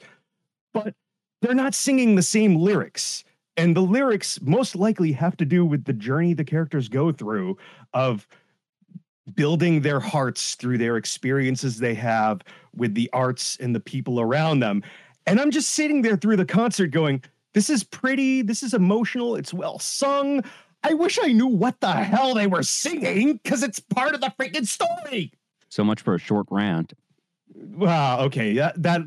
But 0.72 0.94
they're 1.42 1.54
not 1.54 1.74
singing 1.74 2.14
the 2.14 2.22
same 2.22 2.54
lyrics 2.54 3.24
and 3.56 3.74
the 3.74 3.80
lyrics 3.80 4.40
most 4.42 4.76
likely 4.76 5.10
have 5.10 5.36
to 5.38 5.44
do 5.44 5.64
with 5.64 5.84
the 5.84 5.92
journey 5.92 6.34
the 6.34 6.44
characters 6.44 6.88
go 6.88 7.10
through 7.10 7.58
of 7.92 8.28
building 9.34 9.80
their 9.80 9.98
hearts 9.98 10.54
through 10.54 10.78
their 10.78 10.96
experiences 10.96 11.78
they 11.78 11.94
have 11.94 12.42
with 12.76 12.94
the 12.94 13.10
arts 13.12 13.56
and 13.58 13.74
the 13.74 13.80
people 13.80 14.20
around 14.20 14.60
them. 14.60 14.84
And 15.26 15.40
i'm 15.40 15.50
just 15.50 15.70
sitting 15.70 16.02
there 16.02 16.16
through 16.16 16.36
the 16.36 16.44
concert 16.44 16.92
going 16.92 17.24
this 17.56 17.70
is 17.70 17.82
pretty 17.82 18.42
this 18.42 18.62
is 18.62 18.74
emotional 18.74 19.34
it's 19.34 19.52
well 19.52 19.78
sung 19.78 20.44
i 20.84 20.92
wish 20.94 21.18
i 21.22 21.32
knew 21.32 21.46
what 21.48 21.80
the 21.80 21.90
hell 21.90 22.34
they 22.34 22.46
were 22.46 22.62
singing 22.62 23.40
because 23.42 23.62
it's 23.64 23.80
part 23.80 24.14
of 24.14 24.20
the 24.20 24.32
freaking 24.38 24.66
story 24.66 25.32
So 25.68 25.82
much 25.84 26.00
for 26.02 26.14
a 26.14 26.18
short 26.18 26.46
rant. 26.50 26.92
Wow. 27.54 28.20
Okay. 28.20 28.54
That, 28.54 28.80
that 28.82 29.00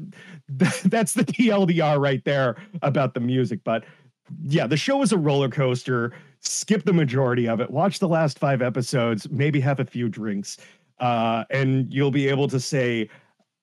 that's 0.50 1.14
the 1.14 1.24
TLDR 1.24 2.00
right 2.00 2.24
there 2.26 2.58
about 2.82 3.14
the 3.14 3.20
music. 3.20 3.60
But 3.64 3.84
yeah, 4.46 4.68
the 4.68 4.78
show 4.78 5.02
is 5.02 5.12
a 5.12 5.18
roller 5.18 5.50
coaster. 5.50 6.12
Skip 6.42 6.84
the 6.84 6.94
majority 6.94 7.48
of 7.48 7.60
it. 7.60 7.70
Watch 7.70 8.00
the 8.00 8.08
last 8.08 8.40
five 8.40 8.62
episodes. 8.62 9.30
Maybe 9.30 9.60
have 9.60 9.80
a 9.80 9.86
few 9.86 10.10
drinks, 10.10 10.58
uh, 11.00 11.44
and 11.50 11.92
you'll 11.94 12.12
be 12.12 12.28
able 12.28 12.48
to 12.48 12.60
say, 12.60 13.10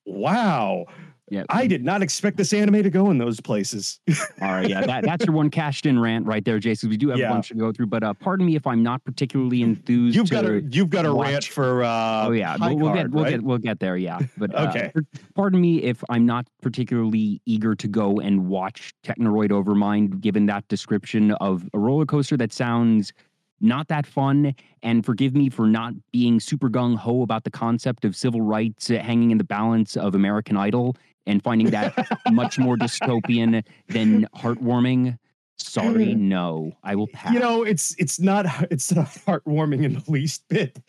"Wow, 0.05 0.85
Yeah. 1.29 1.43
I 1.49 1.67
did 1.67 1.83
not 1.83 2.01
expect 2.01 2.37
this 2.37 2.53
anime 2.53 2.83
to 2.83 2.89
go 2.89 3.11
in 3.11 3.17
those 3.17 3.39
places." 3.41 3.99
All 4.41 4.47
right, 4.49 4.69
yeah, 4.69 4.85
that, 4.85 5.03
that's 5.03 5.25
your 5.25 5.35
one 5.35 5.49
cashed 5.49 5.85
in 5.85 5.99
rant 5.99 6.25
right 6.25 6.43
there, 6.45 6.57
Jason. 6.59 6.89
We 6.89 6.97
do 6.97 7.09
have 7.09 7.19
Yeah. 7.19 7.27
a 7.29 7.33
bunch 7.33 7.49
to 7.49 7.55
go 7.55 7.71
through, 7.71 7.87
but 7.87 8.03
uh, 8.03 8.13
pardon 8.13 8.45
me 8.45 8.55
if 8.55 8.65
I'm 8.65 8.81
not 8.83 9.03
particularly 9.03 9.61
enthused. 9.61 10.15
you've 10.15 10.29
got 10.29 10.45
a 10.45 10.61
you've 10.69 10.89
got 10.89 11.05
a 11.05 11.13
watch- 11.13 11.27
rant 11.27 11.43
for. 11.45 11.83
Uh, 11.83 12.27
oh 12.27 12.31
yeah, 12.31 12.55
we'll, 12.59 12.77
we'll 12.77 12.93
get 12.93 13.11
we'll 13.11 13.23
right? 13.25 13.29
get 13.31 13.41
we'll 13.43 13.57
get 13.57 13.79
there. 13.79 13.97
Yeah, 13.97 14.19
but 14.37 14.53
uh, 14.55 14.67
Okay. 14.69 14.91
Pardon 15.35 15.59
me 15.59 15.83
if 15.83 16.03
I'm 16.09 16.25
not 16.25 16.47
particularly 16.61 17.41
eager 17.45 17.75
to 17.75 17.87
go 17.87 18.19
and 18.19 18.47
watch 18.47 18.93
Technoroid 19.03 19.49
Overmind, 19.49 20.21
given 20.21 20.45
that 20.47 20.67
description 20.67 21.31
of 21.33 21.67
a 21.73 21.79
roller 21.79 22.05
coaster 22.05 22.37
that 22.37 22.53
sounds 22.53 23.11
not 23.59 23.87
that 23.87 24.05
fun. 24.05 24.55
And 24.83 25.05
forgive 25.05 25.35
me 25.35 25.49
for 25.49 25.67
not 25.67 25.93
being 26.11 26.39
super 26.39 26.69
gung 26.69 26.95
ho 26.95 27.21
about 27.21 27.43
the 27.43 27.51
concept 27.51 28.05
of 28.05 28.15
civil 28.15 28.41
rights 28.41 28.87
hanging 28.87 29.31
in 29.31 29.37
the 29.37 29.43
balance 29.43 29.97
of 29.97 30.15
American 30.15 30.57
Idol 30.57 30.95
and 31.25 31.43
finding 31.43 31.71
that 31.71 31.93
much 32.31 32.57
more 32.57 32.77
dystopian 32.77 33.63
than 33.87 34.27
heartwarming. 34.35 35.17
Sorry, 35.59 36.13
no, 36.13 36.71
I 36.83 36.95
will 36.95 37.07
pass. 37.07 37.33
you 37.33 37.39
know 37.39 37.63
it's 37.63 37.95
it's 37.97 38.19
not 38.19 38.45
it's 38.71 38.93
not 38.93 39.07
heartwarming 39.07 39.83
in 39.83 39.93
the 39.93 40.03
least 40.07 40.47
bit 40.49 40.79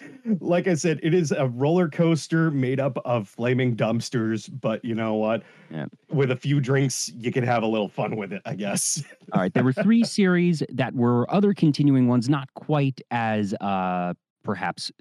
like 0.41 0.69
i 0.69 0.75
said 0.75 1.01
it 1.03 1.15
is 1.15 1.33
a 1.33 1.47
roller 1.49 1.89
coaster 1.89 2.51
made 2.51 2.79
up 2.79 2.99
of 3.07 3.29
flaming 3.29 3.75
dumpsters 3.77 4.49
but 4.61 4.85
you 4.85 4.95
know 4.95 5.15
what 5.15 5.43
Yeah. 5.71 5.87
with 6.11 6.31
a 6.31 6.37
few 6.37 6.61
drinks 6.61 7.11
you 7.17 7.33
can 7.33 7.45
have 7.45 7.63
a 7.63 7.67
little 7.67 7.89
fun 7.89 8.17
with 8.17 8.33
it 8.33 8.43
i 8.45 8.55
guess 8.55 9.03
All 9.33 9.41
right, 9.41 9.53
there 9.55 9.65
were 9.65 9.73
three 9.85 10.05
series 10.05 10.63
that 10.73 10.95
were 10.95 11.31
other 11.33 11.55
continuing 11.55 12.07
ones, 12.09 12.29
not 12.29 12.53
quite 12.55 13.01
as 13.11 13.55
uh 13.61 14.13
perhaps 14.45 14.93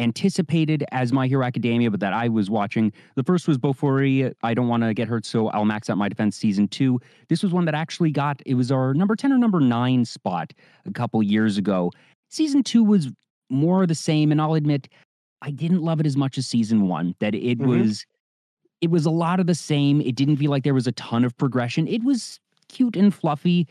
anticipated 0.00 0.84
as 0.92 1.12
My 1.12 1.26
Hero 1.26 1.44
Academia, 1.44 1.90
but 1.90 2.00
that 2.00 2.12
I 2.12 2.28
was 2.28 2.50
watching. 2.50 2.92
The 3.14 3.22
first 3.22 3.46
was 3.46 3.58
Bofuri. 3.58 4.32
I 4.42 4.54
don't 4.54 4.68
want 4.68 4.82
to 4.82 4.94
get 4.94 5.06
hurt, 5.08 5.24
so 5.26 5.48
I'll 5.48 5.64
max 5.64 5.88
out 5.90 5.98
my 5.98 6.08
defense 6.08 6.36
season 6.36 6.66
two. 6.68 6.98
This 7.28 7.42
was 7.42 7.52
one 7.52 7.66
that 7.66 7.74
actually 7.74 8.10
got 8.10 8.42
it 8.46 8.54
was 8.54 8.72
our 8.72 8.94
number 8.94 9.14
10 9.14 9.32
or 9.32 9.38
number 9.38 9.60
nine 9.60 10.04
spot 10.04 10.52
a 10.86 10.90
couple 10.92 11.22
years 11.22 11.58
ago. 11.58 11.92
Season 12.30 12.62
two 12.62 12.82
was 12.82 13.10
more 13.50 13.82
of 13.82 13.88
the 13.88 13.94
same, 13.94 14.32
and 14.32 14.40
I'll 14.40 14.54
admit 14.54 14.88
I 15.42 15.50
didn't 15.50 15.82
love 15.82 16.00
it 16.00 16.06
as 16.06 16.16
much 16.16 16.38
as 16.38 16.46
season 16.46 16.88
one. 16.88 17.14
That 17.20 17.34
it 17.34 17.58
Mhm. 17.58 17.66
was 17.66 18.06
it 18.80 18.90
was 18.90 19.04
a 19.04 19.10
lot 19.10 19.40
of 19.40 19.46
the 19.46 19.54
same. 19.54 20.00
It 20.00 20.14
didn't 20.16 20.36
feel 20.36 20.50
like 20.50 20.64
there 20.64 20.72
was 20.72 20.86
a 20.86 20.92
ton 20.92 21.22
of 21.22 21.36
progression. 21.36 21.86
It 21.86 22.02
was 22.02 22.40
cute 22.68 22.96
and 22.96 23.12
fluffy. 23.12 23.68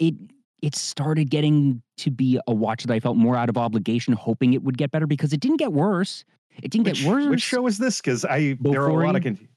It 0.00 0.14
it 0.62 0.74
started 0.74 1.30
getting 1.30 1.82
to 1.98 2.10
be 2.10 2.38
a 2.46 2.52
watch 2.54 2.84
that 2.84 2.92
I 2.94 3.00
felt 3.00 3.16
more 3.16 3.36
out 3.36 3.48
of 3.48 3.56
obligation, 3.56 4.12
hoping 4.14 4.52
it 4.54 4.62
would 4.62 4.78
get 4.78 4.90
better 4.90 5.06
because 5.06 5.32
it 5.32 5.40
didn't 5.40 5.58
get 5.58 5.72
worse. 5.72 6.24
It 6.62 6.70
didn't 6.70 6.86
which, 6.86 7.02
get 7.02 7.08
worse. 7.08 7.26
which 7.28 7.42
show 7.42 7.66
is 7.66 7.78
this 7.78 8.00
because 8.00 8.24
i 8.24 8.56
there 8.60 8.82
are 8.82 8.88
a 8.88 9.06
lot 9.06 9.16
of 9.16 9.22
Bofuri? 9.22 9.38
con- 9.38 9.48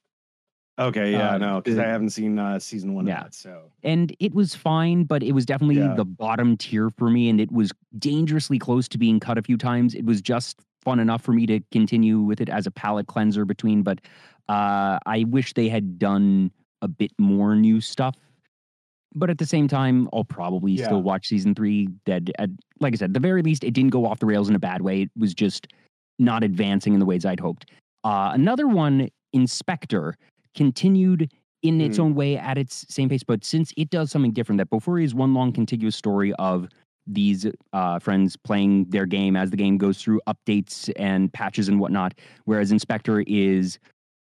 okay 0.80 1.12
yeah 1.12 1.32
Uh, 1.34 1.38
no 1.38 1.62
because 1.62 1.78
i 1.78 1.86
haven't 1.86 2.10
seen 2.12 2.40
uh 2.40 2.58
season 2.60 2.94
one 2.96 3.06
Yeah. 3.08 3.18
of 3.18 3.24
that 3.26 3.34
so 3.36 3.72
and 3.84 4.16
it 4.20 4.34
was 4.34 4.56
fine, 4.56 5.04
but 5.04 5.22
it 5.24 5.34
was 5.34 5.46
definitely 5.46 5.78
Yeah. 5.78 5.94
the 5.96 6.06
bottom 6.06 6.56
tier 6.58 6.90
for 6.90 7.10
me, 7.10 7.30
and 7.30 7.40
it 7.42 7.52
was 7.52 7.72
dangerously 8.00 8.58
close 8.60 8.88
to 8.90 8.98
being 8.98 9.20
cut 9.20 9.38
a 9.38 9.42
few 9.42 9.58
times. 9.58 9.94
It 9.94 10.06
was 10.06 10.22
just 10.22 10.62
fun 10.82 11.00
enough 11.00 11.22
for 11.22 11.32
me 11.34 11.46
to 11.48 11.60
continue 11.72 12.20
with 12.22 12.40
it 12.42 12.50
as 12.50 12.66
a 12.68 12.72
palate 12.72 13.08
cleanser 13.08 13.44
between, 13.46 13.84
but 13.84 14.00
uh, 14.50 15.00
I 15.06 15.26
wish 15.28 15.54
they 15.54 15.68
had 15.70 15.98
done 16.00 16.52
a 16.82 16.88
bit 16.88 17.12
more 17.18 17.56
new 17.56 17.80
stuff. 17.82 18.16
But 19.16 19.30
at 19.30 19.38
the 19.38 19.46
same 19.46 19.68
time, 19.68 20.10
I'll 20.14 20.24
probably 20.24 20.74
Yeah. 20.74 20.86
still 20.86 21.02
watch 21.04 21.28
season 21.28 21.54
three. 21.56 21.88
That, 22.06 22.30
at, 22.40 22.50
like 22.80 22.94
I 22.94 22.98
said, 22.98 23.12
at 23.12 23.14
the 23.14 23.20
very 23.20 23.42
least, 23.42 23.64
it 23.64 23.72
didn't 23.72 23.92
go 23.92 24.06
off 24.06 24.20
the 24.20 24.26
rails 24.26 24.50
in 24.50 24.56
a 24.56 24.60
bad 24.60 24.82
way. 24.82 25.04
It 25.04 25.12
was 25.18 25.34
just 25.34 25.68
not 26.20 26.44
advancing 26.44 26.94
in 26.94 27.00
the 27.00 27.06
ways 27.06 27.26
I'd 27.26 27.40
hoped. 27.40 27.70
Uh, 28.04 28.32
another 28.34 28.68
one 28.68 29.10
In/Spectre 29.34 30.16
continued 30.56 31.32
in 31.64 31.80
its 31.82 31.98
Mm. 31.98 32.04
own 32.04 32.16
way 32.16 32.38
at 32.38 32.58
its 32.58 32.86
same 32.94 33.10
pace, 33.10 33.24
but 33.24 33.44
since 33.44 33.74
it 33.78 33.90
does 33.90 34.12
something 34.12 34.32
different, 34.34 34.58
that 34.58 34.70
Bofuri 34.70 35.04
is 35.06 35.16
one 35.16 35.34
long 35.34 35.52
contiguous 35.54 35.96
story 35.96 36.34
of 36.34 36.68
these 37.08 37.46
uh, 37.74 38.00
friends 38.00 38.36
playing 38.38 38.86
their 38.86 39.06
game 39.06 39.36
as 39.36 39.50
the 39.50 39.58
game 39.58 39.78
goes 39.78 40.02
through 40.02 40.22
updates 40.28 40.92
and 40.98 41.32
patches 41.34 41.68
and 41.70 41.80
whatnot, 41.80 42.14
whereas 42.46 42.72
In/Spectre 42.72 43.22
is 43.22 43.80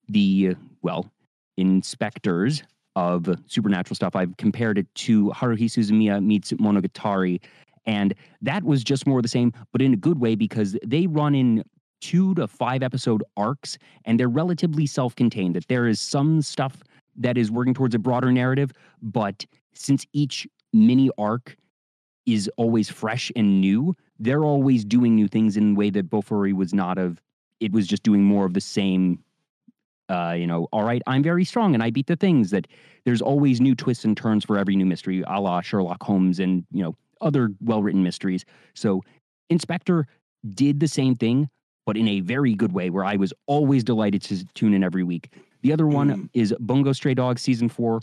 the 0.08 0.54
well 0.82 1.10
inspectors 1.56 2.62
of 2.96 3.28
supernatural 3.46 3.96
stuff. 3.96 4.14
I've 4.16 4.36
compared 4.36 4.78
it 4.78 4.92
to 4.96 5.30
Haruhi 5.30 5.64
Suzumiya 5.64 6.22
meets 6.24 6.52
Monogatari, 6.52 7.40
and 7.86 8.14
that 8.40 8.64
was 8.64 8.84
just 8.84 9.06
more 9.06 9.18
of 9.18 9.22
the 9.22 9.28
same, 9.28 9.52
but 9.72 9.82
in 9.82 9.92
a 9.92 9.96
good 9.96 10.20
way 10.20 10.34
because 10.34 10.76
they 10.84 11.06
run 11.06 11.34
in 11.34 11.64
two 12.00 12.34
to 12.34 12.46
five 12.48 12.82
episode 12.82 13.22
arcs 13.36 13.78
and 14.04 14.18
they're 14.18 14.28
relatively 14.28 14.86
self-contained. 14.86 15.54
That 15.54 15.68
there 15.68 15.86
is 15.86 16.00
some 16.00 16.42
stuff 16.42 16.82
that 17.16 17.38
is 17.38 17.50
working 17.50 17.74
towards 17.74 17.94
a 17.94 17.98
broader 17.98 18.32
narrative, 18.32 18.72
but 19.00 19.46
since 19.72 20.04
each 20.12 20.46
mini 20.72 21.10
arc 21.18 21.56
is 22.26 22.50
always 22.56 22.88
fresh 22.88 23.30
and 23.36 23.60
new, 23.60 23.94
they're 24.18 24.44
always 24.44 24.84
doing 24.84 25.14
new 25.14 25.28
things 25.28 25.56
in 25.56 25.72
a 25.72 25.74
way 25.74 25.90
that 25.90 26.10
Bofuri 26.10 26.52
was 26.52 26.72
not 26.72 26.98
of. 26.98 27.20
It 27.60 27.72
was 27.72 27.86
just 27.86 28.02
doing 28.02 28.22
more 28.22 28.44
of 28.44 28.54
the 28.54 28.60
same 28.60 29.18
uh, 30.12 30.32
you 30.32 30.46
know, 30.46 30.68
all 30.72 30.84
right, 30.84 31.02
I'm 31.06 31.22
very 31.22 31.44
strong 31.44 31.74
and 31.74 31.82
I 31.82 31.90
beat 31.90 32.06
the 32.06 32.16
things 32.16 32.50
that 32.50 32.66
there's 33.04 33.22
always 33.22 33.60
new 33.60 33.74
twists 33.74 34.04
and 34.04 34.16
turns 34.16 34.44
for 34.44 34.58
every 34.58 34.76
new 34.76 34.86
mystery, 34.86 35.24
a 35.26 35.40
la 35.40 35.60
Sherlock 35.60 36.02
Holmes 36.02 36.38
and, 36.38 36.64
you 36.70 36.82
know, 36.82 36.94
other 37.20 37.50
well 37.60 37.82
written 37.82 38.02
mysteries. 38.02 38.44
So 38.74 39.00
In/Spectre 39.48 40.06
did 40.50 40.80
the 40.80 40.88
same 40.88 41.14
thing, 41.14 41.48
but 41.86 41.96
in 41.96 42.08
a 42.08 42.20
very 42.20 42.54
good 42.54 42.72
way 42.72 42.90
where 42.90 43.04
I 43.04 43.16
was 43.16 43.32
always 43.46 43.82
delighted 43.84 44.22
to 44.22 44.44
tune 44.54 44.74
in 44.74 44.82
every 44.84 45.02
week. 45.04 45.30
The 45.62 45.72
other 45.72 45.86
one 45.86 46.08
Mm. 46.10 46.28
is 46.34 46.54
Bungo 46.60 46.92
Stray 46.92 47.14
Dogs 47.14 47.40
season 47.42 47.68
four. 47.68 48.00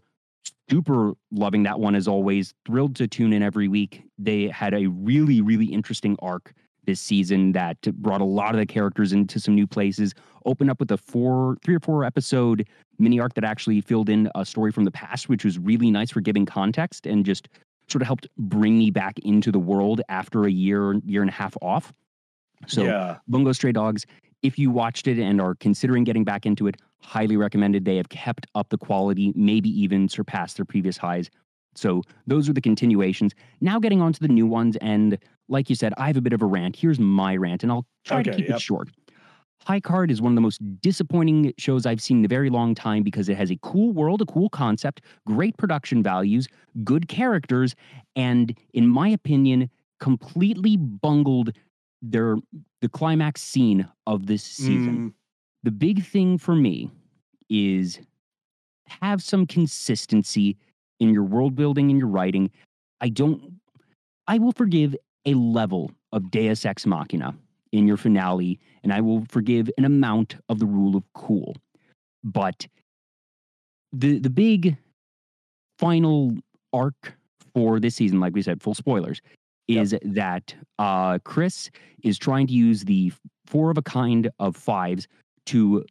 Super 0.69 1.13
loving 1.32 1.63
that 1.63 1.80
one 1.80 1.95
as 1.95 2.08
always. 2.08 2.54
Thrilled 2.65 2.95
to 2.98 3.08
tune 3.08 3.34
in 3.34 3.41
every 3.43 3.67
week. 3.67 4.04
They 4.17 4.48
had 4.48 4.74
a 4.74 4.88
really, 4.88 5.41
really 5.41 5.65
interesting 5.65 6.15
arc 6.22 6.54
this 6.89 6.99
season 6.99 7.52
that 7.52 7.80
brought 8.02 8.19
a 8.19 8.25
lot 8.25 8.56
of 8.56 8.60
the 8.60 8.65
characters 8.65 9.13
into 9.13 9.39
some 9.39 9.54
new 9.54 9.67
places. 9.67 10.15
Opened 10.45 10.71
up 10.71 10.80
with 10.80 10.89
a 10.91 10.97
four, 10.97 11.58
three 11.63 11.75
or 11.75 11.80
four 11.80 12.04
episode 12.04 12.67
mini 12.97 13.19
arc 13.19 13.36
that 13.36 13.43
actually 13.43 13.80
filled 13.82 14.10
in 14.10 14.28
a 14.34 14.43
story 14.43 14.71
from 14.71 14.86
the 14.86 14.91
past, 14.91 15.30
which 15.30 15.45
was 15.45 15.60
really 15.60 15.91
nice 15.91 16.10
for 16.10 16.19
giving 16.21 16.47
context 16.47 17.06
and 17.06 17.25
just 17.25 17.47
sort 17.88 18.02
of 18.02 18.08
helped 18.08 18.28
bring 18.38 18.78
me 18.78 18.89
back 18.89 19.19
into 19.19 19.52
the 19.52 19.60
world 19.60 20.02
after 20.10 20.45
a 20.45 20.52
year, 20.52 20.95
year 21.06 21.21
and 21.21 21.30
a 21.30 21.34
half 21.34 21.56
off. 21.62 21.93
So 22.67 22.84
yeah. 22.84 23.17
Bungo 23.28 23.52
Stray 23.52 23.71
Dogs, 23.71 24.06
if 24.41 24.58
you 24.58 24.71
watched 24.71 25.08
it 25.08 25.19
and 25.19 25.39
are 25.39 25.54
considering 25.56 26.04
getting 26.04 26.23
back 26.23 26.47
into 26.47 26.65
it, 26.65 26.78
highly 27.02 27.38
recommended. 27.38 27.86
They 27.86 27.97
have 27.97 28.10
kept 28.10 28.47
up 28.56 28.69
the 28.69 28.78
quality, 28.78 29.32
maybe 29.36 29.69
even 29.69 30.10
surpassed 30.10 30.58
their 30.58 30.65
previous 30.65 30.97
highs. 30.97 31.30
So 31.80 32.04
those 32.28 32.50
are 32.50 32.54
the 32.54 32.62
continuations. 32.62 33.34
Now 33.62 33.80
getting 33.80 34.02
on 34.02 34.13
to 34.13 34.20
the 34.20 34.28
new 34.28 34.46
ones. 34.46 34.78
And 34.82 35.18
like 35.48 35.70
you 35.70 35.76
said, 35.76 35.94
I 35.98 36.08
have 36.08 36.18
a 36.18 36.22
bit 36.22 36.34
of 36.34 36.42
a 36.42 36.46
rant. 36.46 36.76
Here's 36.76 37.00
my 37.00 37.36
rant, 37.36 37.63
and 37.63 37.72
I'll 37.72 37.86
try 38.06 38.22
to 38.24 38.32
keep 38.32 38.48
yep. 38.48 38.58
it 38.58 38.62
short. 38.62 38.89
High 39.65 39.80
Card 39.80 40.10
is 40.10 40.22
one 40.22 40.32
of 40.32 40.36
the 40.36 40.42
most 40.42 40.60
disappointing 40.82 41.54
shows 41.58 41.86
I've 41.86 42.02
seen 42.02 42.20
in 42.20 42.26
a 42.26 42.30
very 42.30 42.50
long 42.50 42.74
time 42.76 43.04
because 43.04 43.28
it 43.28 43.38
has 43.38 43.52
a 43.52 43.58
cool 43.62 43.92
world, 43.92 44.22
a 44.22 44.26
cool 44.26 44.50
concept, 44.50 45.02
great 45.26 45.58
production 45.58 46.02
values, 46.02 46.48
good 46.84 47.08
characters, 47.08 47.76
and 48.15 48.58
in 48.74 48.88
my 48.88 49.10
opinion, 49.10 49.70
completely 50.00 50.78
bungled 50.78 51.52
their 52.02 52.38
the 52.82 52.88
climax 52.88 53.42
scene 53.42 53.88
of 54.08 54.28
this 54.28 54.42
season 54.42 54.98
Mm, 54.98 55.13
the 55.63 55.72
big 55.72 56.06
thing 56.06 56.38
for 56.38 56.56
me 56.56 56.89
is 57.50 58.00
have 59.02 59.22
some 59.22 59.46
consistency 59.46 60.58
in 61.00 61.14
your 61.14 61.24
world 61.24 61.56
building 61.56 61.90
and 61.90 62.00
your 62.00 62.08
writing. 62.10 62.52
I 63.02 63.10
don't, 63.10 63.60
I 64.28 64.38
will 64.38 64.52
forgive 64.52 64.96
a 65.26 65.34
level 65.34 65.92
of 66.12 66.32
Deus 66.32 66.66
Ex 66.66 66.86
Machina 66.86 67.36
in 67.72 67.88
your 67.88 67.98
finale, 67.98 68.60
and 68.84 68.92
I 68.92 69.02
will 69.02 69.26
forgive 69.30 69.70
an 69.78 69.86
amount 69.86 70.36
of 70.50 70.60
the 70.60 70.66
rule 70.66 70.96
of 70.96 71.04
cool. 71.14 71.56
But 72.24 72.68
the 73.94 74.20
the 74.20 74.30
big 74.30 74.78
final 75.78 76.36
arc 76.74 77.14
for 77.54 77.80
this 77.80 77.96
season, 77.96 78.20
like 78.20 78.34
we 78.34 78.42
said, 78.42 78.62
full 78.62 78.74
spoilers, 78.76 79.22
Yep. 79.68 79.84
is 79.84 79.96
that 80.04 80.56
uh, 80.80 81.20
Chris 81.20 81.70
is 82.04 82.18
trying 82.18 82.48
to 82.48 82.54
use 82.54 82.84
the 82.86 83.14
four 83.46 83.70
of 83.70 83.78
a 83.78 83.84
kind 83.84 84.30
of 84.40 84.56
fives 84.56 85.08
to 85.46 85.86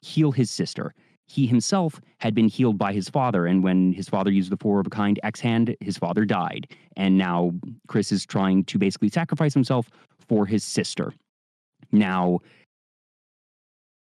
heal 0.00 0.30
his 0.30 0.48
sister. 0.48 0.94
He 1.26 1.46
himself 1.46 2.00
had 2.18 2.34
been 2.34 2.48
healed 2.48 2.78
by 2.78 2.92
his 2.92 3.08
father, 3.08 3.46
and 3.46 3.62
when 3.62 3.92
his 3.92 4.08
father 4.08 4.30
used 4.30 4.50
the 4.50 4.56
four 4.56 4.80
of 4.80 4.86
a 4.86 4.90
kind 4.90 5.18
X 5.22 5.40
hand, 5.40 5.76
his 5.80 5.98
father 5.98 6.24
died. 6.24 6.68
And 6.96 7.18
now 7.18 7.52
Chris 7.88 8.12
is 8.12 8.24
trying 8.24 8.64
to 8.64 8.78
basically 8.78 9.08
sacrifice 9.08 9.52
himself 9.52 9.90
for 10.28 10.46
his 10.46 10.62
sister. 10.62 11.12
Now, 11.92 12.40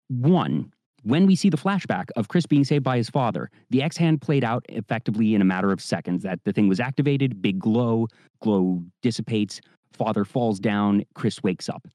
one, 0.08 0.72
when 1.02 1.26
we 1.26 1.36
see 1.36 1.50
the 1.50 1.56
flashback 1.56 2.10
of 2.16 2.28
Chris 2.28 2.46
being 2.46 2.64
saved 2.64 2.82
by 2.82 2.96
his 2.96 3.10
father, 3.10 3.50
the 3.70 3.82
X 3.82 3.96
hand 3.96 4.20
played 4.20 4.42
out 4.42 4.64
effectively 4.68 5.34
in 5.34 5.40
a 5.40 5.44
matter 5.44 5.70
of 5.70 5.80
seconds. 5.80 6.22
That 6.22 6.40
the 6.44 6.52
thing 6.52 6.68
was 6.68 6.80
activated, 6.80 7.42
big 7.42 7.58
glow, 7.58 8.08
glow 8.40 8.82
dissipates, 9.02 9.60
father 9.92 10.24
falls 10.24 10.58
down, 10.58 11.04
Chris 11.14 11.42
wakes 11.42 11.68
up. 11.68 11.86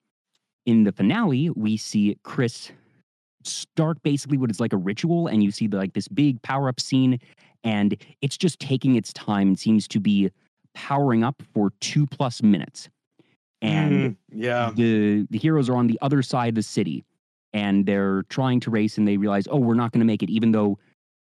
In 0.66 0.84
the 0.84 0.92
finale, 0.92 1.50
we 1.50 1.76
see 1.76 2.18
Chris 2.24 2.72
start 3.44 4.02
basically 4.04 4.38
what 4.38 4.52
is 4.52 4.60
like 4.60 4.74
a 4.74 4.78
ritual, 4.78 5.28
and 5.28 5.44
you 5.44 5.52
see 5.52 5.68
like 5.68 5.94
this 5.94 6.08
big 6.08 6.42
power 6.42 6.70
up 6.70 6.80
scene, 6.80 7.20
and 7.64 7.96
it's 8.22 8.38
just 8.38 8.60
taking 8.60 8.96
its 8.96 9.14
time 9.14 9.50
and 9.50 9.60
seems 9.60 9.88
to 9.90 10.00
be 10.00 10.30
powering 10.74 11.24
up 11.24 11.42
for 11.54 11.72
two 11.80 12.06
plus 12.06 12.42
minutes. 12.42 12.90
And 13.62 14.12
mm, 14.12 14.16
yeah. 14.34 14.72
the 14.74 15.28
the 15.30 15.38
heroes 15.38 15.70
are 15.70 15.76
on 15.76 15.88
the 15.88 16.00
other 16.02 16.22
side 16.22 16.50
of 16.50 16.56
the 16.56 16.64
city 16.64 17.04
and 17.54 17.86
they're 17.86 18.24
trying 18.30 18.60
to 18.62 18.70
race 18.70 18.98
and 18.98 19.08
they 19.08 19.18
realize 19.18 19.48
oh 19.50 19.58
we're 19.58 19.74
not 19.74 19.92
going 19.92 20.00
to 20.00 20.06
make 20.06 20.24
it 20.24 20.30
even 20.30 20.52
though 20.52 20.78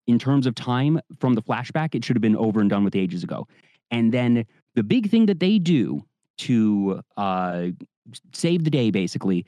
in 0.08 0.19
terms 0.19 0.47
of 0.47 0.55
time 0.55 0.99
from 1.19 1.34
the 1.34 1.41
flashback 1.41 1.95
it 1.95 2.03
should 2.03 2.15
have 2.15 2.21
been 2.21 2.36
over 2.36 2.60
and 2.60 2.69
done 2.69 2.84
with 2.84 2.95
ages 2.95 3.23
ago 3.23 3.47
and 3.91 4.13
then 4.13 4.45
the 4.75 4.84
big 4.84 5.10
thing 5.10 5.25
that 5.25 5.39
they 5.39 5.58
do 5.58 6.03
to 6.38 7.01
uh 7.17 7.67
save 8.34 8.63
the 8.63 8.69
day 8.69 8.91
basically 8.91 9.45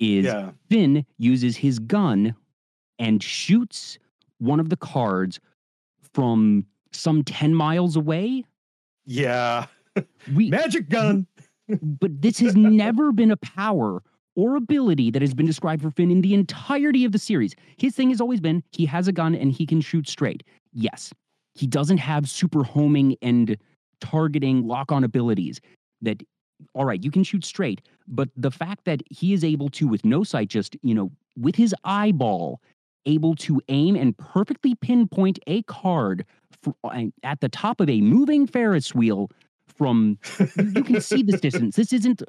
is 0.00 0.24
Yeah. 0.26 0.50
Finn 0.70 1.04
uses 1.18 1.56
his 1.56 1.78
gun 1.78 2.34
and 2.98 3.22
shoots 3.22 3.98
one 4.38 4.60
of 4.60 4.68
the 4.68 4.76
cards 4.76 5.40
from 6.12 6.66
some 6.92 7.22
10 7.24 7.54
miles 7.54 7.96
away 7.96 8.44
Yeah. 9.06 9.66
we 10.34 10.50
Magic 10.50 10.88
gun. 10.88 11.26
but 11.80 12.20
this 12.22 12.38
has 12.38 12.54
never 12.54 13.12
been 13.12 13.30
a 13.30 13.36
power 13.36 14.02
or 14.36 14.56
ability 14.56 15.10
that 15.12 15.22
has 15.22 15.32
been 15.34 15.46
described 15.46 15.80
for 15.82 15.90
Finn 15.92 16.10
in 16.10 16.20
the 16.20 16.34
entirety 16.34 17.04
of 17.04 17.12
the 17.12 17.18
series. 17.18 17.54
His 17.76 17.94
thing 17.94 18.10
has 18.10 18.20
always 18.20 18.40
been 18.40 18.62
he 18.72 18.84
has 18.86 19.06
a 19.08 19.12
gun 19.12 19.34
and 19.34 19.52
he 19.52 19.64
can 19.64 19.80
shoot 19.80 20.08
straight. 20.08 20.42
Yes, 20.72 21.12
he 21.54 21.66
doesn't 21.68 21.98
have 21.98 22.28
super 22.28 22.64
homing 22.64 23.16
and 23.22 23.56
targeting 24.00 24.66
lock 24.66 24.90
on 24.92 25.04
abilities 25.04 25.60
that, 26.02 26.20
all 26.74 26.84
right, 26.84 27.02
you 27.02 27.10
can 27.12 27.22
shoot 27.22 27.44
straight. 27.44 27.80
But 28.06 28.28
the 28.36 28.50
fact 28.50 28.84
that 28.84 29.02
he 29.10 29.32
is 29.32 29.44
able 29.44 29.68
to, 29.70 29.88
with 29.88 30.04
no 30.04 30.24
sight, 30.24 30.48
just, 30.48 30.76
you 30.82 30.94
know, 30.94 31.10
with 31.38 31.56
his 31.56 31.74
eyeball, 31.84 32.60
able 33.06 33.34
to 33.36 33.60
aim 33.68 33.96
and 33.96 34.16
perfectly 34.16 34.74
pinpoint 34.74 35.38
a 35.46 35.62
card 35.62 36.24
fr- 36.62 36.70
at 37.22 37.40
the 37.40 37.48
top 37.48 37.80
of 37.80 37.88
a 37.88 38.00
moving 38.00 38.46
Ferris 38.46 38.94
wheel 38.94 39.30
from 39.66 40.18
you 40.56 40.84
can 40.84 41.00
see 41.00 41.22
this 41.22 41.40
distance. 41.40 41.76
This 41.76 41.92
isn't 41.92 42.22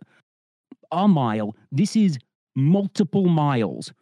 a 0.92 1.08
mile. 1.08 1.56
This 1.72 1.96
is 1.96 2.18
multiple 2.56 3.28
miles. 3.28 3.94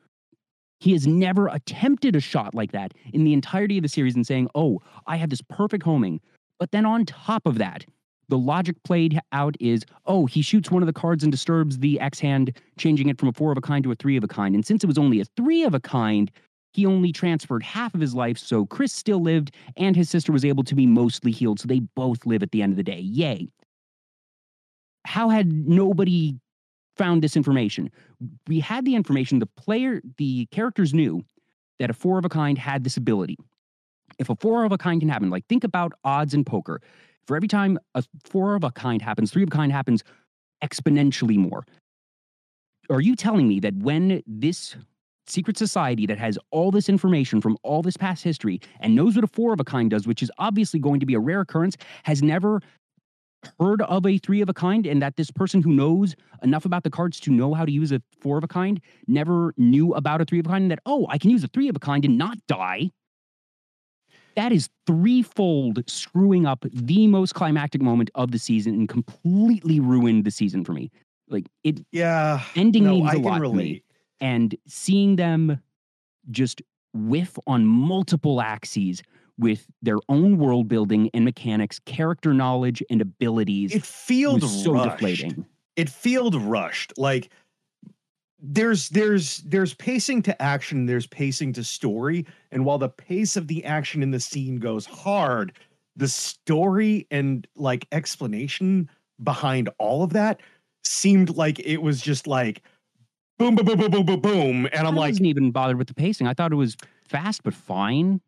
He 0.80 0.92
has 0.94 1.08
never 1.08 1.48
attempted 1.48 2.16
a 2.16 2.20
shot 2.20 2.54
like 2.54 2.72
that 2.72 2.94
in 3.14 3.24
the 3.24 3.34
entirety 3.34 3.78
of 3.78 3.84
the 3.84 3.90
series 3.90 4.16
and 4.16 4.28
saying, 4.28 4.50
oh, 4.54 4.82
I 5.08 5.18
have 5.18 5.30
this 5.30 5.42
perfect 5.42 5.84
homing. 5.84 6.20
But 6.60 6.72
then 6.72 6.86
on 6.86 7.06
top 7.06 7.46
of 7.46 7.58
that, 7.58 7.86
the 8.34 8.38
logic 8.40 8.82
played 8.82 9.20
out 9.32 9.56
is, 9.60 9.86
oh, 10.08 10.26
he 10.26 10.42
shoots 10.42 10.72
one 10.72 10.82
of 10.82 10.88
the 10.88 10.94
cards 10.94 11.22
and 11.22 11.32
disturbs 11.32 11.78
the 11.78 12.00
X 12.00 12.20
hand, 12.20 12.58
changing 12.80 13.08
it 13.08 13.20
from 13.20 13.30
a 13.30 13.32
four 13.32 13.52
of 13.52 13.60
a 13.60 13.62
kind 13.62 13.84
to 13.84 13.92
a 13.92 13.96
three 13.96 14.18
of 14.18 14.24
a 14.24 14.28
kind. 14.28 14.56
And 14.56 14.66
since 14.66 14.84
it 14.84 14.88
was 14.88 14.98
only 14.98 15.22
a 15.22 15.26
three 15.38 15.64
of 15.64 15.76
a 15.76 15.80
kind, 15.80 16.32
he 16.72 16.88
only 16.88 17.12
transferred 17.12 17.62
half 17.62 17.94
of 17.94 18.02
his 18.02 18.16
life. 18.16 18.40
So 18.40 18.66
Chris 18.66 18.92
still 18.92 19.22
lived 19.22 19.52
and 19.78 19.96
his 19.96 20.10
sister 20.10 20.32
was 20.32 20.44
able 20.44 20.64
to 20.64 20.74
be 20.74 20.88
mostly 20.88 21.32
healed. 21.32 21.60
So 21.60 21.68
they 21.68 21.82
both 21.96 22.26
live 22.26 22.42
at 22.42 22.50
the 22.50 22.64
end 22.64 22.74
of 22.74 22.78
the 22.78 22.84
day. 22.84 23.02
Yay. 23.02 23.50
How 25.06 25.30
had 25.30 25.54
nobody 25.54 26.36
found 26.98 27.22
this 27.22 27.38
information? 27.38 27.92
We 28.48 28.62
had 28.62 28.84
the 28.84 28.96
information, 28.96 29.38
the 29.38 29.46
player, 29.46 30.02
the 30.18 30.48
characters 30.48 30.92
knew 30.92 31.24
that 31.78 31.92
a 31.92 31.94
four 31.94 32.18
of 32.18 32.26
a 32.26 32.30
kind 32.30 32.58
had 32.58 32.84
this 32.84 32.98
ability. 32.98 33.38
If 34.18 34.32
a 34.32 34.36
four 34.36 34.66
of 34.66 34.72
a 34.72 34.78
kind 34.80 35.00
can 35.00 35.10
happen, 35.10 35.30
like 35.30 35.46
think 35.46 35.64
about 35.64 35.94
odds 36.04 36.34
in 36.34 36.44
poker. 36.44 36.82
For 37.28 37.36
every 37.36 37.48
time 37.48 37.80
a 37.96 38.04
four 38.26 38.56
of 38.56 38.64
a 38.64 38.72
kind 38.72 39.02
happens, 39.02 39.32
three 39.32 39.44
of 39.44 39.50
a 39.50 39.52
kind 39.52 39.72
happens 39.72 40.04
exponentially 40.64 41.38
more. 41.38 41.64
Are 42.90 43.02
you 43.02 43.16
telling 43.16 43.48
me 43.48 43.60
that 43.62 43.76
when 43.76 44.22
this 44.28 44.76
secret 45.26 45.58
society 45.58 46.06
that 46.06 46.18
has 46.18 46.38
all 46.52 46.70
this 46.70 46.90
information 46.90 47.40
from 47.40 47.58
all 47.64 47.82
this 47.82 47.96
past 47.96 48.24
history 48.24 48.60
and 48.82 48.94
knows 48.94 49.16
what 49.16 49.24
a 49.24 49.28
four 49.28 49.54
of 49.54 49.60
a 49.60 49.64
kind 49.64 49.90
does, 49.90 50.06
which 50.06 50.22
is 50.22 50.30
obviously 50.38 50.80
going 50.80 51.00
to 51.00 51.06
be 51.06 51.14
a 51.14 51.20
rare 51.20 51.42
occurrence, 51.42 51.78
has 52.04 52.22
never 52.22 52.62
heard 53.60 53.82
of 53.84 54.06
a 54.06 54.18
three 54.18 54.42
of 54.42 54.50
a 54.50 54.54
kind 54.54 54.86
and 54.86 55.02
that 55.02 55.16
this 55.16 55.32
person 55.32 55.62
who 55.62 55.72
knows 55.72 56.16
enough 56.44 56.66
about 56.66 56.84
the 56.84 56.90
cards 56.90 57.20
to 57.22 57.32
know 57.32 57.54
how 57.54 57.66
to 57.66 57.72
use 57.72 57.92
a 57.92 58.02
four 58.20 58.38
of 58.38 58.44
a 58.44 58.48
kind 58.48 58.82
never 59.08 59.54
knew 59.58 59.94
about 59.94 60.22
a 60.22 60.26
three 60.26 60.40
of 60.40 60.46
a 60.46 60.50
kind 60.50 60.64
and 60.64 60.72
that, 60.72 60.80
oh, 60.86 61.06
I 61.10 61.18
can 61.18 61.30
use 61.30 61.44
a 61.44 61.48
three 61.48 61.70
of 61.70 61.76
a 61.76 61.80
kind 61.80 62.06
and 62.06 62.18
not 62.18 62.38
die. 62.48 62.92
That 64.36 64.52
is 64.52 64.70
threefold 64.88 65.84
screwing 65.88 66.46
up 66.46 66.66
the 66.72 67.08
most 67.08 67.36
climactic 67.36 67.82
moment 67.82 68.10
of 68.16 68.32
the 68.32 68.40
season 68.40 68.74
and 68.74 68.90
completely 68.90 69.80
ruined 69.80 70.26
the 70.26 70.32
season 70.32 70.64
for 70.66 70.74
me. 70.74 70.92
Like 71.30 71.48
it, 71.64 71.86
yeah, 71.92 72.42
ending 72.56 72.84
no, 72.86 72.92
means 72.92 73.10
I 73.10 73.16
a 73.16 73.20
lot 73.20 73.40
to 73.40 73.54
me 73.54 73.84
and 74.20 74.56
seeing 74.68 75.16
them 75.16 75.60
just 76.32 76.62
whiff 76.94 77.38
on 77.48 77.66
multiple 77.66 78.42
axes 78.42 79.02
with 79.38 79.68
their 79.82 79.98
own 80.10 80.38
world 80.38 80.68
building 80.68 81.10
and 81.14 81.26
mechanics, 81.26 81.80
character 81.86 82.34
knowledge 82.34 82.84
and 82.90 83.02
abilities 83.02 83.74
It 83.74 83.84
feels 83.84 84.64
so 84.64 84.74
rushed. 84.74 84.92
deflating. 84.92 85.46
It 85.76 85.90
feels 85.90 86.36
rushed. 86.36 86.94
Like 86.98 87.32
there's 88.46 88.90
there's 88.90 89.38
there's 89.40 89.74
pacing 89.74 90.22
to 90.24 90.42
action, 90.42 90.86
there's 90.86 91.08
pacing 91.08 91.54
to 91.54 91.64
story, 91.64 92.26
and 92.52 92.66
while 92.66 92.78
the 92.78 92.90
pace 92.90 93.38
of 93.38 93.48
the 93.48 93.64
action 93.64 94.04
in 94.04 94.12
the 94.12 94.20
scene 94.20 94.58
goes 94.58 94.86
hard, 94.86 95.54
the 95.96 96.10
story 96.10 97.08
and 97.10 97.48
like 97.56 97.88
explanation 97.94 98.90
behind 99.24 99.70
all 99.80 100.04
of 100.04 100.12
that 100.12 100.42
seemed 100.84 101.38
like 101.38 101.60
it 101.60 101.78
was 101.78 102.02
just 102.02 102.28
like 102.28 102.62
boom 103.38 103.56
boom 103.56 103.66
boom 103.66 103.80
boom 103.80 103.92
boom 103.92 104.06
boom 104.06 104.20
boom 104.20 104.70
and 104.74 104.86
i'm 104.88 104.96
like 104.96 105.04
I 105.04 105.08
like 105.08 105.12
wasn't 105.12 105.28
even 105.28 105.52
bothered 105.52 105.78
with 105.78 105.88
the 105.88 105.94
pacing. 105.94 106.28
I 106.28 106.34
thought 106.34 106.52
it 106.52 106.56
was 106.56 106.76
fast 107.08 107.44
but 107.44 107.54
fine. 107.54 108.20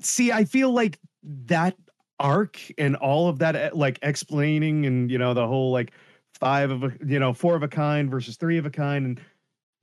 see 0.00 0.32
i 0.32 0.44
feel 0.44 0.72
like 0.72 0.98
that 1.22 1.76
arc 2.18 2.58
and 2.78 2.96
all 2.96 3.28
of 3.28 3.38
that 3.38 3.54
eh, 3.54 3.70
like 3.72 3.98
explaining 4.02 4.86
and 4.86 5.10
you 5.10 5.18
know 5.18 5.34
the 5.34 5.46
whole 5.46 5.70
like 5.70 5.92
five 6.42 6.72
of 6.72 6.82
a 6.82 6.92
you 7.06 7.20
know 7.20 7.32
four 7.32 7.54
of 7.54 7.62
a 7.62 7.68
kind 7.68 8.10
versus 8.10 8.36
three 8.36 8.58
of 8.58 8.66
a 8.66 8.70
kind 8.70 9.06
and 9.06 9.20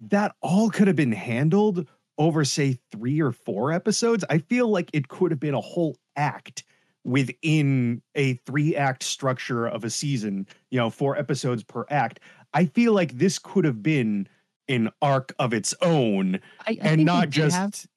that 0.02 0.36
all 0.41 0.69
could 0.69 0.88
have 0.88 0.95
been 0.95 1.13
handled 1.13 1.88
over 2.17 2.43
say 2.43 2.78
three 2.91 3.22
or 3.22 3.32
four 3.32 3.72
episodes 3.72 4.26
i 4.30 4.38
feel 4.38 4.67
like 4.67 4.89
it 4.91 5.08
could 5.08 5.32
have 5.32 5.39
been 5.39 5.54
a 5.54 5.62
whole 5.62 5.95
act 6.17 6.65
within 7.06 8.02
a 8.15 8.34
three 8.45 8.76
act 8.76 9.04
structure 9.04 9.65
of 9.65 9.86
a 9.86 9.89
season 9.89 10.45
you 10.69 10.78
know 10.78 10.89
four 10.89 11.17
episodes 11.17 11.63
per 11.63 11.86
act 11.89 12.19
i 12.54 12.65
feel 12.65 12.91
like 12.91 13.17
this 13.17 13.39
could 13.39 13.63
have 13.63 13.82
been 13.82 14.28
an 14.67 14.89
arc 15.02 15.34
of 15.39 15.54
its 15.54 15.74
own 15.82 16.41
I, 16.67 16.72
I 16.72 16.78
and 16.82 17.06
not 17.06 17.30
just 17.30 17.56
have- 17.56 17.88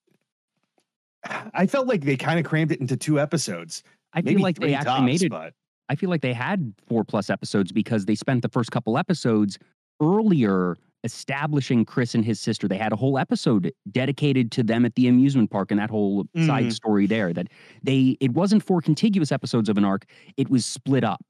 I 1.53 1.67
felt 1.67 1.89
like 1.89 2.03
they 2.03 2.17
kind 2.17 2.39
of 2.39 2.45
crammed 2.45 2.71
it 2.73 2.81
into 2.81 2.97
two 2.97 3.21
episodes. 3.21 3.83
I 4.13 4.23
feel 4.23 4.33
maybe 4.33 4.43
like 4.43 4.59
they 4.59 4.75
actually 4.75 4.91
tops, 4.91 5.05
made 5.05 5.23
it. 5.23 5.31
But 5.31 5.55
I 5.89 5.95
feel 5.97 6.11
like 6.11 6.21
they 6.23 6.33
had 6.33 6.73
four 6.89 7.05
plus 7.05 7.31
episodes 7.31 7.73
because 7.73 8.07
they 8.07 8.15
spent 8.15 8.43
the 8.43 8.49
first 8.49 8.71
couple 8.71 8.97
episodes 8.99 9.59
earlier 10.01 10.77
establishing 11.05 11.85
Chris 11.85 12.15
and 12.15 12.25
his 12.25 12.39
sister. 12.39 12.69
They 12.69 12.79
had 12.79 12.93
a 12.93 12.97
whole 12.97 13.19
episode 13.19 13.73
dedicated 13.91 14.53
to 14.53 14.63
them 14.63 14.85
at 14.85 14.95
the 14.95 15.09
amusement 15.09 15.51
park 15.51 15.71
and 15.73 15.81
that 15.81 15.91
whole 15.91 16.27
side 16.47 16.67
Mhm. 16.67 16.73
story 16.73 17.07
there. 17.07 17.33
That 17.33 17.49
they 17.83 18.17
it 18.21 18.33
wasn't 18.33 18.63
four 18.63 18.81
contiguous 18.81 19.33
episodes 19.33 19.69
of 19.69 19.77
an 19.77 19.85
arc; 19.85 20.07
it 20.37 20.49
was 20.49 20.65
split 20.65 21.05
up. 21.05 21.21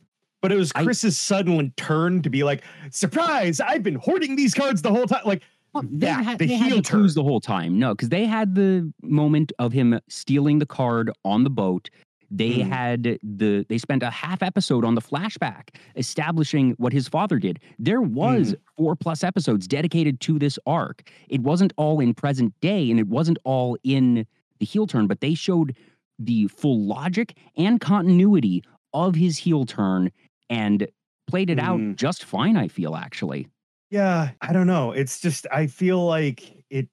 but 0.43 0.51
it 0.53 0.57
was 0.57 0.73
I- 0.75 0.83
Chris's 0.83 1.17
sudden 1.17 1.73
turn 1.77 2.21
to 2.23 2.29
be 2.29 2.43
like, 2.43 2.63
surprise! 2.91 3.61
I've 3.61 3.85
been 3.85 3.95
hoarding 3.95 4.35
these 4.35 4.53
cards 4.55 4.83
the 4.83 4.91
whole 4.91 5.07
time. 5.07 5.23
Like 5.25 5.43
Well, 5.73 5.85
they 5.85 5.99
that, 6.07 6.25
had, 6.25 6.39
the 6.41 6.47
they 6.49 6.55
had 6.55 6.67
heel 6.73 6.83
the 6.83 7.13
the 7.15 7.23
whole 7.23 7.41
time. 7.41 7.79
No, 7.79 7.95
because 7.95 8.09
they 8.11 8.27
had 8.27 8.55
the 8.57 8.93
moment 9.03 9.53
of 9.61 9.73
him 9.73 9.99
stealing 10.09 10.59
the 10.59 10.67
card 10.67 11.11
on 11.25 11.45
the 11.45 11.51
boat. 11.51 11.89
They 12.35 12.61
Mhm. 12.61 12.69
had 12.69 13.19
the 13.23 13.67
they 13.69 13.77
spent 13.77 14.03
a 14.03 14.09
half 14.11 14.43
episode 14.43 14.87
on 14.87 14.95
the 14.95 15.03
flashback 15.03 15.77
establishing 15.97 16.71
what 16.79 16.93
his 16.95 17.07
father 17.07 17.39
did. 17.39 17.61
There 17.79 18.01
was 18.01 18.55
four 18.79 18.97
plus 18.97 19.23
episodes 19.23 19.69
dedicated 19.69 20.19
to 20.21 20.39
this 20.39 20.59
arc. 20.67 21.11
It 21.29 21.43
wasn't 21.43 21.75
all 21.77 22.01
in 22.01 22.15
present 22.15 22.55
day 22.63 22.91
and 22.91 22.99
it 22.99 23.07
wasn't 23.07 23.39
all 23.45 23.77
in 23.85 24.27
the 24.61 24.65
heel 24.67 24.87
turn, 24.87 25.07
but 25.07 25.21
they 25.21 25.35
showed 25.35 25.77
the 26.19 26.47
full 26.49 26.81
logic 26.81 27.37
and 27.57 27.81
continuity 27.81 28.63
of 28.95 29.15
his 29.15 29.37
heel 29.39 29.67
turn 29.67 30.11
and 30.49 30.87
played 31.27 31.51
it 31.51 31.59
out 31.59 31.81
Mhm. 31.81 31.97
just 31.97 32.25
fine, 32.25 32.57
I 32.57 32.69
feel 32.69 32.97
actually. 32.97 33.47
Yeah, 33.91 34.31
I 34.41 34.55
don't 34.55 34.67
know. 34.67 34.93
It's 34.93 35.21
just 35.21 35.47
I 35.53 35.67
feel 35.67 36.03
like 36.07 36.65
it 36.71 36.89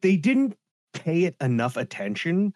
they 0.00 0.16
didn't 0.16 0.56
pay 0.92 1.24
it 1.24 1.36
enough 1.40 1.76
attention 1.76 2.54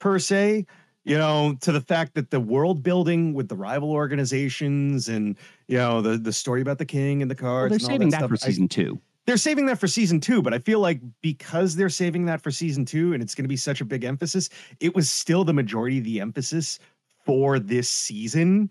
per 0.00 0.18
se, 0.18 0.66
you 1.04 1.18
know, 1.18 1.56
to 1.60 1.72
the 1.72 1.80
fact 1.80 2.14
that 2.14 2.30
the 2.30 2.40
world 2.40 2.82
building 2.82 3.34
with 3.34 3.48
the 3.48 3.56
rival 3.56 3.92
organizations 3.92 5.08
and 5.08 5.36
you 5.68 5.76
know 5.76 6.00
the 6.00 6.16
the 6.18 6.32
story 6.32 6.60
about 6.62 6.78
the 6.78 6.86
king 6.86 7.22
and 7.22 7.30
the 7.30 7.36
Well, 7.58 7.68
cards. 7.68 7.70
they're 7.70 7.76
and 7.76 7.82
all 7.84 7.88
saving 7.90 8.10
that, 8.10 8.18
stuff, 8.18 8.30
for 8.30 8.36
season 8.36 8.68
two. 8.68 9.00
they're 9.26 9.36
saving 9.36 9.66
that 9.66 9.78
for 9.78 9.86
season 9.88 10.20
two, 10.20 10.42
but 10.42 10.54
I 10.54 10.58
feel 10.58 10.80
like 10.80 11.00
because 11.22 11.76
they're 11.76 11.88
saving 11.90 12.26
that 12.26 12.40
for 12.42 12.50
season 12.50 12.84
two 12.84 13.12
and 13.12 13.22
it's 13.22 13.34
going 13.34 13.44
to 13.44 13.48
be 13.48 13.56
such 13.56 13.80
a 13.80 13.84
big 13.84 14.04
emphasis, 14.04 14.48
it 14.80 14.94
was 14.94 15.10
still 15.10 15.44
the 15.44 15.52
majority 15.54 15.98
of 15.98 16.04
the 16.04 16.20
emphasis 16.20 16.78
for 17.24 17.58
this 17.58 17.88
season. 17.88 18.70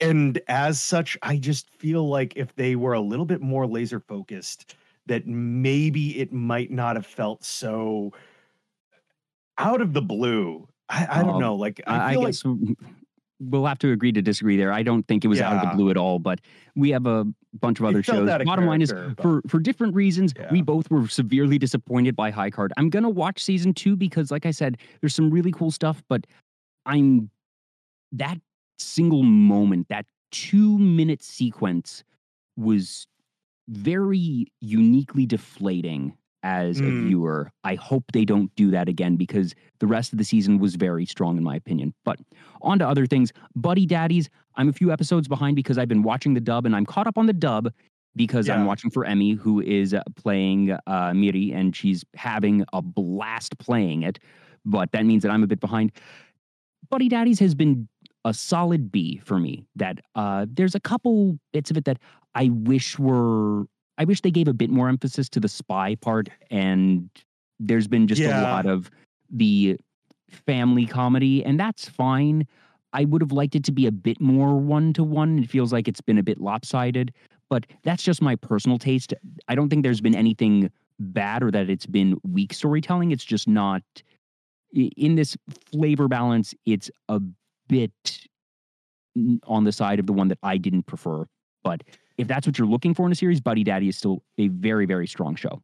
And 0.00 0.40
as 0.48 0.80
such, 0.80 1.18
I 1.22 1.36
just 1.38 1.70
feel 1.70 2.08
like 2.08 2.36
if 2.36 2.54
they 2.54 2.76
were 2.76 2.92
a 2.92 3.00
little 3.00 3.24
bit 3.26 3.40
more 3.40 3.66
laser 3.66 3.98
focused, 3.98 4.74
that 5.06 5.26
maybe 5.26 6.18
it 6.20 6.32
might 6.32 6.70
not 6.70 6.96
have 6.96 7.06
felt 7.06 7.42
so 7.44 8.12
out 9.58 9.80
of 9.80 9.92
the 9.94 10.02
blue. 10.02 10.68
I, 10.88 11.06
I 11.10 11.22
don't 11.22 11.34
Um, 11.34 11.40
know. 11.40 11.54
Like 11.54 11.80
I, 11.86 11.96
I, 11.96 12.06
I 12.08 12.12
feel 12.12 12.20
like 12.22 12.28
guess 12.34 12.44
we'll 13.40 13.66
have 13.66 13.78
to 13.78 13.92
agree 13.92 14.10
to 14.12 14.20
disagree 14.22 14.56
there. 14.56 14.72
I 14.72 14.82
don't 14.82 15.06
think 15.06 15.24
it 15.24 15.28
was 15.28 15.40
out 15.40 15.64
of 15.64 15.70
the 15.70 15.76
blue 15.76 15.90
at 15.90 15.96
all, 15.96 16.18
but 16.18 16.40
we 16.74 16.90
have 16.90 17.06
a 17.06 17.24
bunch 17.60 17.78
of 17.78 17.86
other 17.86 18.02
shows. 18.02 18.26
Bottom 18.44 18.66
line 18.66 18.82
is, 18.82 18.92
but- 18.92 19.20
for 19.22 19.42
for 19.46 19.60
different 19.60 19.94
reasons, 19.94 20.32
we 20.50 20.62
both 20.62 20.90
were 20.90 21.06
severely 21.08 21.58
disappointed 21.58 22.16
by 22.16 22.30
High 22.30 22.50
Card. 22.50 22.72
I'm 22.76 22.90
gonna 22.90 23.10
watch 23.10 23.42
season 23.42 23.74
two 23.74 23.96
because, 23.96 24.30
like 24.30 24.46
I 24.46 24.50
said, 24.50 24.78
there's 25.00 25.14
some 25.14 25.30
really 25.30 25.52
cool 25.52 25.70
stuff, 25.70 26.02
but 26.08 26.26
I'm 26.86 27.30
that 28.12 28.38
single 28.78 29.22
moment, 29.22 29.88
that 29.88 30.06
two 30.32 30.78
minute 30.78 31.22
sequence 31.22 32.02
was 32.56 33.06
very 33.68 34.46
uniquely 34.60 35.26
deflating 35.26 36.16
as 36.42 36.80
a 36.80 36.84
Mm. 36.84 37.06
viewer. 37.06 37.50
I 37.64 37.74
hope 37.74 38.04
they 38.12 38.24
don't 38.24 38.54
do 38.54 38.70
that 38.70 38.88
again 38.88 39.16
because 39.16 39.54
the 39.80 39.86
rest 39.86 40.12
of 40.12 40.18
the 40.18 40.24
season 40.24 40.58
was 40.58 40.76
very 40.76 41.04
strong 41.06 41.36
in 41.36 41.42
my 41.42 41.56
opinion. 41.56 41.94
But 42.04 42.20
on 42.62 42.78
to 42.78 42.88
other 42.88 43.06
things. 43.06 43.32
Buddy 43.56 43.86
Daddies, 43.86 44.30
I'm 44.56 44.68
a 44.68 44.72
few 44.72 44.92
episodes 44.92 45.28
behind 45.28 45.56
because 45.56 45.78
I've 45.78 45.88
been 45.88 46.02
watching 46.02 46.34
the 46.34 46.40
dub 46.40 46.66
and 46.66 46.74
I'm 46.76 46.86
caught 46.86 47.06
up 47.06 47.18
on 47.18 47.26
the 47.26 47.32
dub 47.32 47.72
because 48.16 48.48
I'm 48.48 48.64
watching 48.66 48.90
for 48.90 49.04
Emmy, 49.04 49.32
who 49.32 49.60
is 49.60 49.94
uh, 49.94 50.02
playing 50.16 50.76
uh, 50.86 51.12
Miri, 51.14 51.52
and 51.52 51.74
she's 51.76 52.04
having 52.16 52.64
a 52.72 52.82
blast 52.82 53.56
playing 53.58 54.02
it. 54.02 54.18
But 54.64 54.90
that 54.92 55.06
means 55.06 55.22
that 55.22 55.30
I'm 55.30 55.42
a 55.42 55.46
bit 55.46 55.60
behind. 55.60 55.92
Buddy 56.90 57.08
Daddies 57.08 57.38
has 57.38 57.54
been 57.54 57.88
a 58.24 58.34
solid 58.34 58.90
B 58.90 59.18
for 59.24 59.38
me. 59.38 59.66
That 59.76 60.00
uh, 60.14 60.46
there's 60.50 60.74
a 60.74 60.80
couple 60.80 61.38
bits 61.52 61.70
of 61.70 61.76
it 61.76 61.84
that 61.84 61.98
I 62.34 62.48
wish 62.48 62.98
were. 62.98 63.66
I 63.98 64.04
wish 64.04 64.20
they 64.20 64.30
gave 64.30 64.48
a 64.48 64.54
bit 64.54 64.70
more 64.70 64.88
emphasis 64.88 65.28
to 65.30 65.40
the 65.40 65.48
spy 65.48 65.96
part, 65.96 66.28
and 66.50 67.10
there's 67.58 67.88
been 67.88 68.06
just 68.06 68.22
Yeah. 68.22 68.40
a 68.40 68.42
lot 68.42 68.66
of 68.66 68.90
the 69.28 69.76
family 70.30 70.86
comedy, 70.86 71.44
and 71.44 71.58
that's 71.58 71.88
fine. 71.88 72.46
I 72.92 73.04
would 73.04 73.20
have 73.20 73.32
liked 73.32 73.54
it 73.56 73.64
to 73.64 73.72
be 73.72 73.86
a 73.86 73.92
bit 73.92 74.20
more 74.20 74.58
one 74.58 74.92
to 74.94 75.04
one. 75.04 75.40
It 75.40 75.50
feels 75.50 75.72
like 75.72 75.88
it's 75.88 76.00
been 76.00 76.16
a 76.18 76.22
bit 76.22 76.40
lopsided, 76.40 77.12
but 77.50 77.66
that's 77.82 78.02
just 78.02 78.22
my 78.22 78.36
personal 78.36 78.78
taste. 78.78 79.12
I 79.48 79.54
don't 79.54 79.68
think 79.68 79.82
there's 79.82 80.00
been 80.00 80.14
anything 80.14 80.70
bad 81.00 81.42
or 81.42 81.50
that 81.50 81.68
it's 81.68 81.86
been 81.86 82.18
weak 82.22 82.52
storytelling. 82.54 83.10
It's 83.10 83.24
just 83.24 83.48
not 83.48 83.82
in 84.72 85.16
this 85.16 85.36
flavor 85.72 86.08
balance. 86.08 86.54
It's 86.66 86.90
a 87.08 87.20
bit 87.68 88.28
on 89.44 89.64
the 89.64 89.72
side 89.72 89.98
of 89.98 90.06
the 90.06 90.12
one 90.12 90.28
that 90.28 90.38
I 90.42 90.56
didn't 90.56 90.84
prefer. 90.84 91.26
But 91.64 91.82
if 92.18 92.28
that's 92.28 92.46
what 92.46 92.58
you're 92.58 92.68
looking 92.68 92.94
for 92.94 93.06
in 93.06 93.12
a 93.12 93.14
series, 93.14 93.40
Buddy 93.40 93.64
Daddy 93.64 93.88
is 93.88 93.96
still 93.96 94.22
a 94.36 94.48
very, 94.48 94.84
very 94.84 95.06
strong 95.06 95.34
show. 95.36 95.62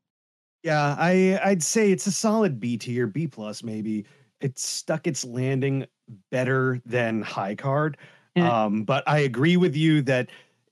Yeah, 0.62 0.96
I 0.98 1.38
I'd 1.44 1.62
say 1.62 1.92
it's 1.92 2.06
a 2.06 2.12
solid 2.12 2.58
B 2.58 2.78
tier, 2.78 3.06
B 3.06 3.26
plus 3.26 3.62
maybe. 3.62 4.06
It 4.40 4.58
stuck 4.58 5.06
its 5.06 5.24
landing 5.24 5.86
better 6.30 6.80
than 6.86 7.22
High 7.22 7.54
Card. 7.54 7.98
Yeah. 8.34 8.64
Um, 8.64 8.84
but 8.84 9.04
I 9.06 9.20
agree 9.20 9.56
with 9.56 9.76
you 9.76 10.02
that 10.02 10.30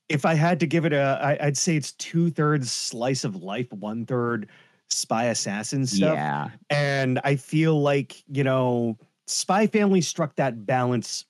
if 0.09 0.25
I 0.25 0.35
had 0.35 0.61
to 0.61 0.67
give 0.67 0.85
it 0.85 0.93
a, 0.93 1.19
I, 1.23 1.47
I'd 1.47 1.57
say 1.57 1.77
it's 1.77 1.93
two 1.93 2.31
thirds 2.31 2.73
slice 2.73 3.25
of 3.25 3.37
life, 3.37 3.73
one 3.73 4.05
third 4.05 4.49
spy 4.91 5.25
assassin 5.25 5.87
stuff. 5.87 6.15
Yeah. 6.15 6.51
And 6.71 7.21
I 7.25 7.37
feel 7.37 7.81
like, 7.81 8.23
you 8.29 8.45
know, 8.45 8.99
Spy 9.27 9.67
Family 9.67 10.01
struck 10.01 10.37
that 10.37 10.67
balance 10.67 11.25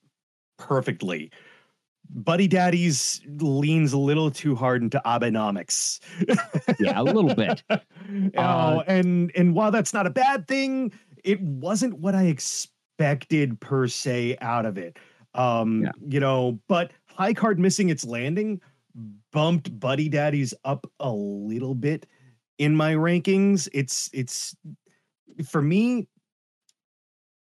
perfectly. 0.59 1.31
Buddy 2.15 2.47
Daddies 2.47 3.21
leans 3.39 3.93
a 3.93 3.99
little 3.99 4.31
too 4.31 4.55
hard 4.55 4.83
into 4.83 5.01
Abenomics. 5.05 6.01
yeah, 6.79 7.01
a 7.01 7.03
little 7.03 7.35
bit. 7.35 7.63
know, 7.69 8.31
uh, 8.37 8.85
and 8.87 9.33
and 9.35 9.55
while 9.55 9.71
that's 9.71 9.95
not 9.95 10.07
a 10.07 10.11
bad 10.11 10.47
thing, 10.47 10.93
it 11.25 11.41
wasn't 11.41 11.99
what 11.99 12.15
I 12.15 12.25
expected 12.25 13.59
per 13.61 13.89
se 13.89 14.37
out 14.41 14.67
of 14.67 14.77
it. 14.77 14.99
Um, 15.35 15.85
yeah. 15.85 15.91
you 16.07 16.21
know, 16.21 16.61
but 16.69 16.93
High 17.07 17.33
Card 17.33 17.59
missing 17.59 17.89
its 17.89 18.05
landing 18.05 18.61
bumped 19.33 19.79
Buddy 19.81 20.09
Daddies 20.09 20.53
up 20.65 20.91
a 21.01 21.11
little 21.11 21.75
bit 21.75 22.07
in 22.59 22.77
my 22.77 22.93
rankings. 22.93 23.69
It's 23.73 24.11
it's 24.13 24.55
for 25.47 25.63
me, 25.63 26.09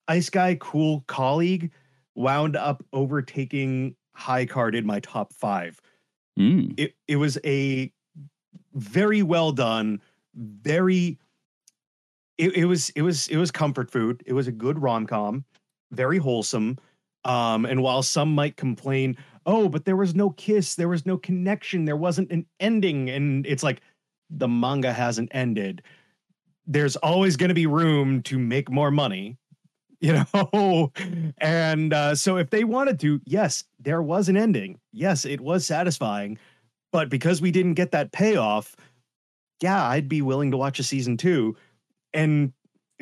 Ice 0.09 0.29
Guy 0.29 0.57
Cool 0.57 1.05
Colleague 1.07 1.73
wound 2.15 2.57
up 2.57 2.85
overtaking 2.93 3.97
High 4.21 4.47
Card 4.47 4.75
in 4.75 4.87
my 4.87 5.01
top 5.01 5.33
five. 5.33 5.81
Mm. 6.39 6.79
It 6.79 6.95
it 7.09 7.17
was 7.17 7.39
a 7.45 7.93
very 8.75 9.23
well 9.23 9.51
done, 9.51 10.01
very 10.35 11.19
it, 12.39 12.57
it 12.57 12.65
was 12.67 12.91
it 12.91 13.03
was 13.03 13.29
it 13.29 13.37
was 13.37 13.51
comfort 13.51 13.91
food. 13.91 14.23
It 14.27 14.33
was 14.33 14.47
a 14.47 14.53
good 14.53 14.81
rom 14.81 15.07
com, 15.07 15.45
very 15.91 16.19
wholesome. 16.19 16.79
Um, 17.25 17.67
and 17.67 17.83
while 17.83 18.03
some 18.03 18.35
might 18.35 18.57
complain, 18.57 19.17
oh, 19.45 19.69
but 19.69 19.85
there 19.85 19.97
was 19.97 20.15
no 20.15 20.31
kiss, 20.31 20.75
there 20.75 20.89
was 20.89 21.05
no 21.05 21.19
connection, 21.19 21.85
there 21.85 21.97
wasn't 21.97 22.31
an 22.31 22.47
ending, 22.61 23.11
and 23.11 23.47
it's 23.47 23.63
like 23.63 23.83
the 24.31 24.49
manga 24.49 24.93
hasn't 24.93 25.31
ended. 25.33 25.83
There's 26.67 26.97
always 26.97 27.37
going 27.37 27.49
to 27.49 27.55
be 27.55 27.67
room 27.67 28.23
to 28.23 28.39
make 28.39 28.71
more 28.71 28.91
money, 28.91 29.37
you 30.25 30.25
know. 30.33 30.93
and 31.39 31.93
uh, 31.93 32.15
so 32.15 32.37
if 32.37 32.51
they 32.51 32.65
wanted 32.65 32.99
to, 33.01 33.21
yes, 33.25 33.65
there 33.79 34.03
was 34.03 34.29
an 34.29 34.37
ending. 34.37 34.79
Yes, 34.93 35.25
it 35.25 35.41
was 35.41 35.67
satisfying, 35.67 36.39
but 36.93 37.09
because 37.09 37.43
we 37.43 37.51
didn't 37.51 37.75
get 37.75 37.91
that 37.93 38.13
payoff, 38.13 38.77
yeah, 39.63 39.87
I'd 39.87 40.09
be 40.09 40.23
willing 40.23 40.51
to 40.53 40.57
watch 40.57 40.79
a 40.79 40.83
season 40.83 41.17
two 41.17 41.57
and 42.13 42.53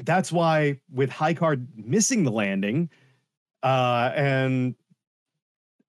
that's 0.04 0.30
why 0.30 0.80
with 0.92 1.10
high 1.10 1.34
card 1.34 1.68
missing 1.76 2.24
the 2.24 2.30
landing, 2.30 2.90
uh, 3.62 4.12
and 4.14 4.74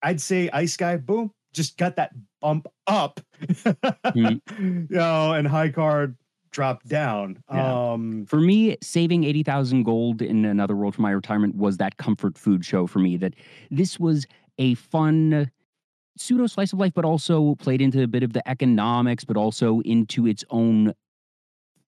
I'd 0.02 0.22
say 0.22 0.50
Ice 0.52 0.78
Guy, 0.78 0.98
boom, 0.98 1.32
just 1.54 1.78
got 1.78 1.96
that 1.98 2.12
bump 2.42 2.68
up, 2.88 3.20
mm. 3.42 4.42
you 4.58 4.88
know, 4.90 5.34
and 5.34 5.48
high 5.48 5.70
card 5.70 6.16
dropped 6.52 6.88
down. 6.88 7.44
Yeah. 7.52 7.92
Um, 7.92 8.26
for 8.26 8.40
me, 8.40 8.78
saving 8.82 9.24
80,000 9.24 9.84
gold 9.84 10.22
in 10.22 10.46
another 10.46 10.76
world 10.76 10.96
for 10.96 11.02
my 11.02 11.12
retirement 11.12 11.56
was 11.56 11.78
that 11.78 11.98
comfort 11.98 12.38
food 12.38 12.66
show 12.66 12.88
for 12.88 13.00
me. 13.00 13.18
That 13.18 13.34
this 13.72 14.00
was 14.00 14.26
a 14.58 14.76
fun 14.76 15.50
pseudo 16.18 16.48
slice 16.48 16.74
of 16.74 16.80
life, 16.80 16.94
but 16.94 17.06
also 17.06 17.56
played 17.56 17.82
into 17.82 18.04
a 18.04 18.08
bit 18.08 18.24
of 18.24 18.34
the 18.34 18.48
economics, 18.48 19.24
but 19.24 19.38
also 19.38 19.82
into 19.82 20.28
its 20.28 20.44
own 20.50 20.94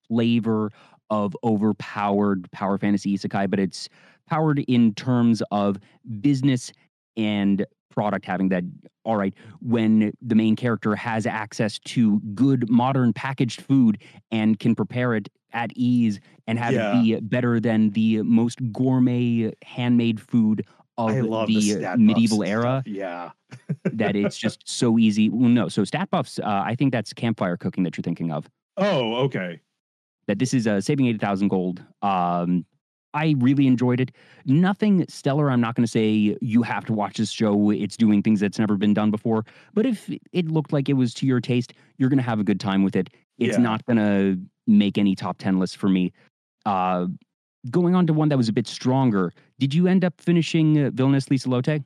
flavor 0.07 0.71
of 1.09 1.35
overpowered 1.43 2.49
power 2.51 2.77
fantasy 2.77 3.17
isekai, 3.17 3.49
but 3.49 3.59
it's 3.59 3.89
powered 4.27 4.59
in 4.59 4.93
terms 4.93 5.43
of 5.51 5.77
business 6.21 6.71
and 7.17 7.65
product 7.91 8.25
having 8.25 8.49
that 8.49 8.63
all 9.03 9.15
right 9.15 9.33
when 9.61 10.11
the 10.21 10.35
main 10.35 10.55
character 10.55 10.95
has 10.95 11.25
access 11.25 11.79
to 11.79 12.19
good 12.33 12.69
modern 12.69 13.13
packaged 13.13 13.61
food 13.61 14.01
and 14.31 14.59
can 14.59 14.75
prepare 14.75 15.15
it 15.15 15.29
at 15.53 15.71
ease 15.75 16.19
and 16.47 16.57
have 16.57 16.73
yeah. 16.73 16.99
it 16.99 17.03
be 17.03 17.19
better 17.19 17.59
than 17.59 17.89
the 17.91 18.21
most 18.21 18.59
gourmet 18.71 19.51
handmade 19.63 20.19
food 20.19 20.65
of 20.97 21.13
the, 21.13 21.73
the 21.73 21.95
medieval 21.97 22.43
era. 22.43 22.83
Yeah. 22.85 23.31
that 23.83 24.15
it's 24.15 24.37
just 24.45 24.67
so 24.67 24.99
easy. 24.99 25.29
Well, 25.29 25.49
no, 25.49 25.67
so 25.67 25.83
stat 25.83 26.09
buffs, 26.09 26.39
uh, 26.39 26.43
I 26.45 26.75
think 26.75 26.91
that's 26.91 27.11
campfire 27.13 27.57
cooking 27.57 27.83
that 27.83 27.97
you're 27.97 28.03
thinking 28.03 28.31
of. 28.31 28.49
Oh, 28.77 29.15
okay 29.23 29.61
that 30.27 30.39
this 30.39 30.53
is 30.53 30.67
uh, 30.67 30.79
saving 30.79 31.07
80,000 31.07 31.47
gold. 31.47 31.83
Um, 32.01 32.65
I 33.13 33.35
really 33.39 33.67
enjoyed 33.67 33.99
it. 33.99 34.11
Nothing 34.45 35.05
stellar. 35.09 35.51
I'm 35.51 35.61
not 35.61 35.75
going 35.75 35.85
to 35.85 35.91
say 35.91 36.37
you 36.41 36.61
have 36.63 36.85
to 36.85 36.93
watch 36.93 37.17
this 37.17 37.31
show. 37.31 37.71
It's 37.71 37.97
doing 37.97 38.23
things 38.23 38.39
that's 38.39 38.59
never 38.59 38.77
been 38.77 38.93
done 38.93 39.11
before. 39.11 39.45
But 39.73 39.85
if 39.85 40.09
it 40.31 40.47
looked 40.47 40.71
like 40.71 40.89
it 40.89 40.93
was 40.93 41.13
to 41.15 41.25
your 41.25 41.41
taste, 41.41 41.73
you're 41.97 42.09
going 42.09 42.17
to 42.17 42.23
have 42.23 42.39
a 42.39 42.43
good 42.43 42.59
time 42.59 42.83
with 42.83 42.95
it. 42.95 43.09
It's 43.37 43.57
yeah. 43.57 43.63
not 43.63 43.85
going 43.85 43.97
to 43.97 44.39
make 44.67 44.97
any 44.97 45.15
top 45.15 45.37
10 45.39 45.59
lists 45.59 45.75
for 45.75 45.89
me. 45.89 46.13
Uh, 46.65 47.07
going 47.69 47.95
on 47.95 48.07
to 48.07 48.13
one 48.13 48.29
that 48.29 48.37
was 48.37 48.49
a 48.49 48.53
bit 48.53 48.67
stronger, 48.67 49.33
did 49.59 49.73
you 49.73 49.87
end 49.87 50.05
up 50.05 50.19
finishing 50.19 50.85
uh, 50.85 50.91
Villainous 50.93 51.25
Lieselotte? 51.25 51.83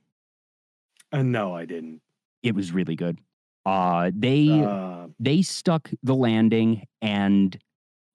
Uh, 1.11 1.21
no, 1.21 1.55
I 1.55 1.65
didn't. 1.65 2.01
It 2.43 2.55
was 2.55 2.71
really 2.71 2.95
good. 2.95 3.19
Uh, 3.65 4.11
they 4.13 4.47
uh, 4.63 5.07
they 5.19 5.41
stuck 5.41 5.89
the 6.03 6.13
landing 6.13 6.86
and 7.01 7.57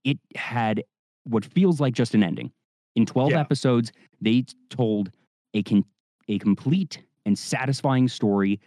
it 0.04 0.18
had 0.36 0.84
what 1.24 1.44
feels 1.44 1.80
like 1.80 1.92
just 1.92 2.14
an 2.14 2.22
ending. 2.22 2.52
In 2.96 3.06
12 3.06 3.30
yeah. 3.30 3.40
episodes, 3.40 3.92
they 4.20 4.44
told 4.68 5.10
a 5.54 5.62
con- 5.62 5.84
a 6.28 6.38
complete 6.38 7.02
and 7.26 7.38
satisfying 7.38 8.08
story. 8.08 8.60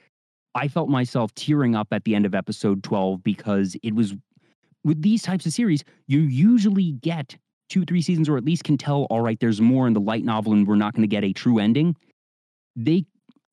I 0.55 0.67
felt 0.67 0.89
myself 0.89 1.33
tearing 1.35 1.75
up 1.75 1.87
at 1.91 2.03
the 2.03 2.15
end 2.15 2.25
of 2.25 2.35
episode 2.35 2.83
12 2.83 3.23
because 3.23 3.75
it 3.83 3.95
was 3.95 4.13
with 4.83 5.01
these 5.01 5.23
types 5.23 5.45
of 5.45 5.53
series, 5.53 5.83
you 6.07 6.19
usually 6.19 6.91
get 6.91 7.37
two, 7.69 7.85
three 7.85 8.01
seasons, 8.01 8.29
or 8.29 8.37
at 8.37 8.45
least 8.45 8.63
can 8.63 8.77
tell, 8.77 9.03
all 9.09 9.21
right, 9.21 9.39
there's 9.39 9.61
more 9.61 9.87
in 9.87 9.93
the 9.93 10.01
light 10.01 10.23
novel 10.23 10.53
and 10.53 10.67
we're 10.67 10.75
not 10.75 10.93
going 10.93 11.01
to 11.03 11.07
get 11.07 11.23
a 11.23 11.33
true 11.33 11.59
ending. 11.59 11.95
They, 12.75 13.05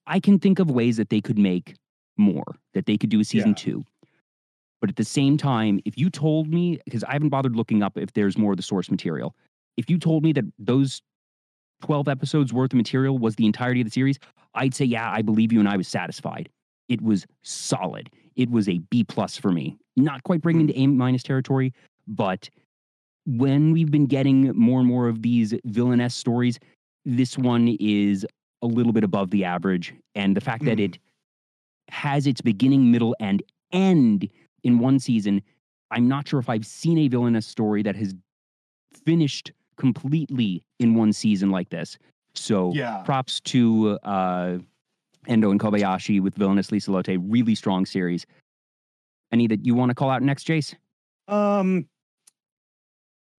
I 0.06 0.20
can 0.20 0.38
think 0.38 0.58
of 0.58 0.70
ways 0.70 0.96
that 0.96 1.08
they 1.08 1.20
could 1.20 1.38
make 1.38 1.74
more, 2.16 2.56
that 2.74 2.86
they 2.86 2.98
could 2.98 3.10
do 3.10 3.20
a 3.20 3.24
season 3.24 3.50
yeah. 3.50 3.54
two. 3.54 3.84
But 4.80 4.90
at 4.90 4.96
the 4.96 5.04
same 5.04 5.36
time, 5.36 5.80
if 5.84 5.96
you 5.96 6.10
told 6.10 6.48
me, 6.48 6.80
because 6.84 7.04
I 7.04 7.12
haven't 7.12 7.28
bothered 7.28 7.54
looking 7.54 7.82
up 7.82 7.96
if 7.96 8.12
there's 8.12 8.36
more 8.36 8.52
of 8.52 8.56
the 8.56 8.62
source 8.62 8.90
material, 8.90 9.34
if 9.81 9.89
you 9.89 9.99
told 9.99 10.22
me 10.22 10.33
that 10.35 10.45
those 10.59 11.03
12 11.83 12.07
episodes 12.07 12.53
worth 12.53 12.72
of 12.72 12.76
material 12.76 13.18
was 13.18 13.37
the 13.37 13.47
entirety 13.47 13.81
of 13.81 13.87
the 13.87 13.91
series, 13.91 14.18
I'd 14.55 14.74
say, 14.74 14.85
yeah, 14.85 15.11
I 15.11 15.22
believe 15.22 15.53
you 15.53 15.59
and 15.59 15.68
I 15.68 15.78
was 15.78 15.89
satisfied. 15.89 16.51
It 16.89 17.01
was 17.01 17.26
solid. 17.43 18.11
It 18.37 18.51
was 18.51 18.68
a 18.68 18.78
B 18.91 19.05
plus 19.05 19.39
for 19.39 19.51
me. 19.51 19.78
Not 19.97 20.22
quite 20.22 20.43
bringing 20.43 20.68
into 20.68 20.78
A 20.78 20.87
minus 20.87 21.22
territory, 21.22 21.72
but 22.07 22.51
when 23.26 23.72
we've 23.72 23.91
been 23.91 24.07
getting 24.07 24.55
more 24.55 24.81
and 24.81 24.89
more 24.89 25.09
of 25.09 25.22
these 25.22 25.55
villainess 25.64 26.14
stories, 26.14 26.59
this 27.07 27.39
one 27.39 27.76
is 27.81 28.26
a 28.61 28.66
little 28.66 28.93
bit 28.93 29.05
above 29.05 29.31
the 29.31 29.45
average. 29.45 29.95
And 30.14 30.37
the 30.37 30.43
fact 30.43 30.62
mm. 30.62 30.66
that 30.66 30.78
hmm. 30.78 30.85
it 30.85 30.99
has 31.89 32.26
its 32.26 32.43
beginning, 32.43 32.91
middle, 32.91 33.16
and 33.18 33.43
end 33.72 34.28
in 34.62 34.78
one 34.78 34.99
season. 34.99 35.41
I'm 35.91 36.07
not 36.07 36.28
sure 36.28 36.39
if 36.39 36.51
I've 36.51 36.66
seen 36.66 36.99
a 36.99 37.09
villainous 37.09 37.47
story 37.47 37.83
that 37.83 37.97
has 37.97 38.14
finished 39.05 39.53
completely 39.81 40.62
in 40.78 40.95
one 40.95 41.12
season 41.12 41.51
like 41.51 41.70
this. 41.70 41.99
So 42.35 42.72
yeah. 42.74 42.99
props 42.99 43.41
to 43.41 43.99
uh, 44.05 44.59
Endo 45.26 45.51
and 45.51 45.59
Kobayashi 45.59 46.20
with 46.20 46.35
Villainous 46.35 46.68
Lieselotte. 46.68 47.18
Really 47.28 47.55
strong 47.55 47.87
series. 47.87 48.26
Any 49.33 49.47
that 49.47 49.64
you 49.64 49.74
want 49.74 49.89
to 49.89 49.95
call 49.95 50.11
out 50.11 50.22
next, 50.22 50.47
Jace? 50.47 50.74
Um, 51.28 51.89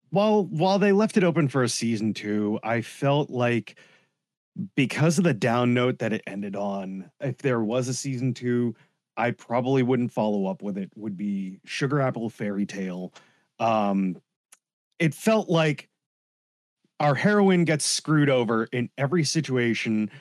while 0.09 0.45
while 0.45 0.79
they 0.79 0.91
left 0.91 1.15
it 1.15 1.23
open 1.23 1.47
for 1.47 1.63
a 1.63 1.69
season 1.69 2.13
two, 2.13 2.59
I 2.63 2.81
felt 2.81 3.29
like 3.29 3.77
because 4.75 5.17
of 5.17 5.23
the 5.23 5.33
down 5.33 5.73
note 5.73 5.99
that 5.99 6.11
it 6.11 6.21
ended 6.25 6.55
on, 6.55 7.09
if 7.19 7.37
there 7.37 7.61
was 7.61 7.87
a 7.87 7.93
season 7.93 8.33
two, 8.33 8.75
I 9.15 9.31
probably 9.31 9.83
wouldn't 9.83 10.11
follow 10.11 10.47
up 10.47 10.63
with 10.63 10.77
it 10.77 10.89
would 10.95 11.15
be 11.15 11.59
Sugar 11.65 12.01
Apple 12.01 12.29
Fairy 12.29 12.65
Tale. 12.65 13.13
Um, 13.59 14.17
it 14.99 15.13
felt 15.13 15.49
like 15.49 15.89
our 17.01 17.15
heroine 17.15 17.65
gets 17.65 17.83
screwed 17.83 18.29
over 18.29 18.65
in 18.65 18.87
every 18.95 19.23
situation, 19.23 20.11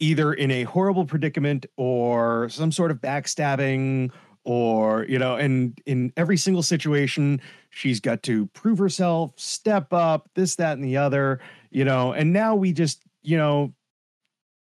either 0.00 0.32
in 0.34 0.50
a 0.50 0.64
horrible 0.64 1.04
predicament 1.04 1.64
or 1.76 2.48
some 2.48 2.72
sort 2.72 2.90
of 2.90 2.98
backstabbing, 2.98 4.10
or, 4.42 5.04
you 5.04 5.18
know, 5.18 5.36
and 5.36 5.78
in 5.86 6.12
every 6.16 6.36
single 6.36 6.62
situation, 6.62 7.40
she's 7.70 8.00
got 8.00 8.24
to 8.24 8.46
prove 8.46 8.78
herself, 8.78 9.32
step 9.36 9.92
up, 9.92 10.28
this, 10.34 10.56
that, 10.56 10.72
and 10.72 10.82
the 10.82 10.96
other, 10.96 11.38
you 11.70 11.84
know, 11.84 12.12
and 12.12 12.32
now 12.32 12.56
we 12.56 12.72
just, 12.72 13.02
you 13.22 13.36
know, 13.36 13.72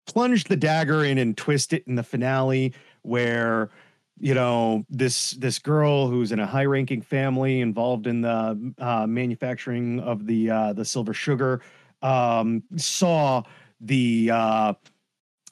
plunge 0.07 0.44
the 0.44 0.57
dagger 0.57 1.05
in 1.05 1.18
and 1.18 1.36
twist 1.36 1.72
it 1.72 1.82
in 1.86 1.96
the 1.96 2.03
finale 2.05 2.72
where 3.03 3.70
you 4.20 4.34
know 4.34 4.84
this 4.90 5.32
this 5.32 5.58
girl 5.58 6.06
who's 6.06 6.30
in 6.30 6.38
a 6.38 6.46
high 6.46 6.66
ranking 6.66 7.00
family 7.00 7.60
involved 7.60 8.06
in 8.06 8.20
the 8.20 8.74
uh, 8.78 9.06
manufacturing 9.06 9.98
of 10.00 10.26
the 10.26 10.50
uh, 10.50 10.72
the 10.74 10.84
silver 10.84 11.14
sugar 11.14 11.62
um, 12.02 12.62
saw 12.76 13.42
the 13.80 14.30
uh, 14.30 14.74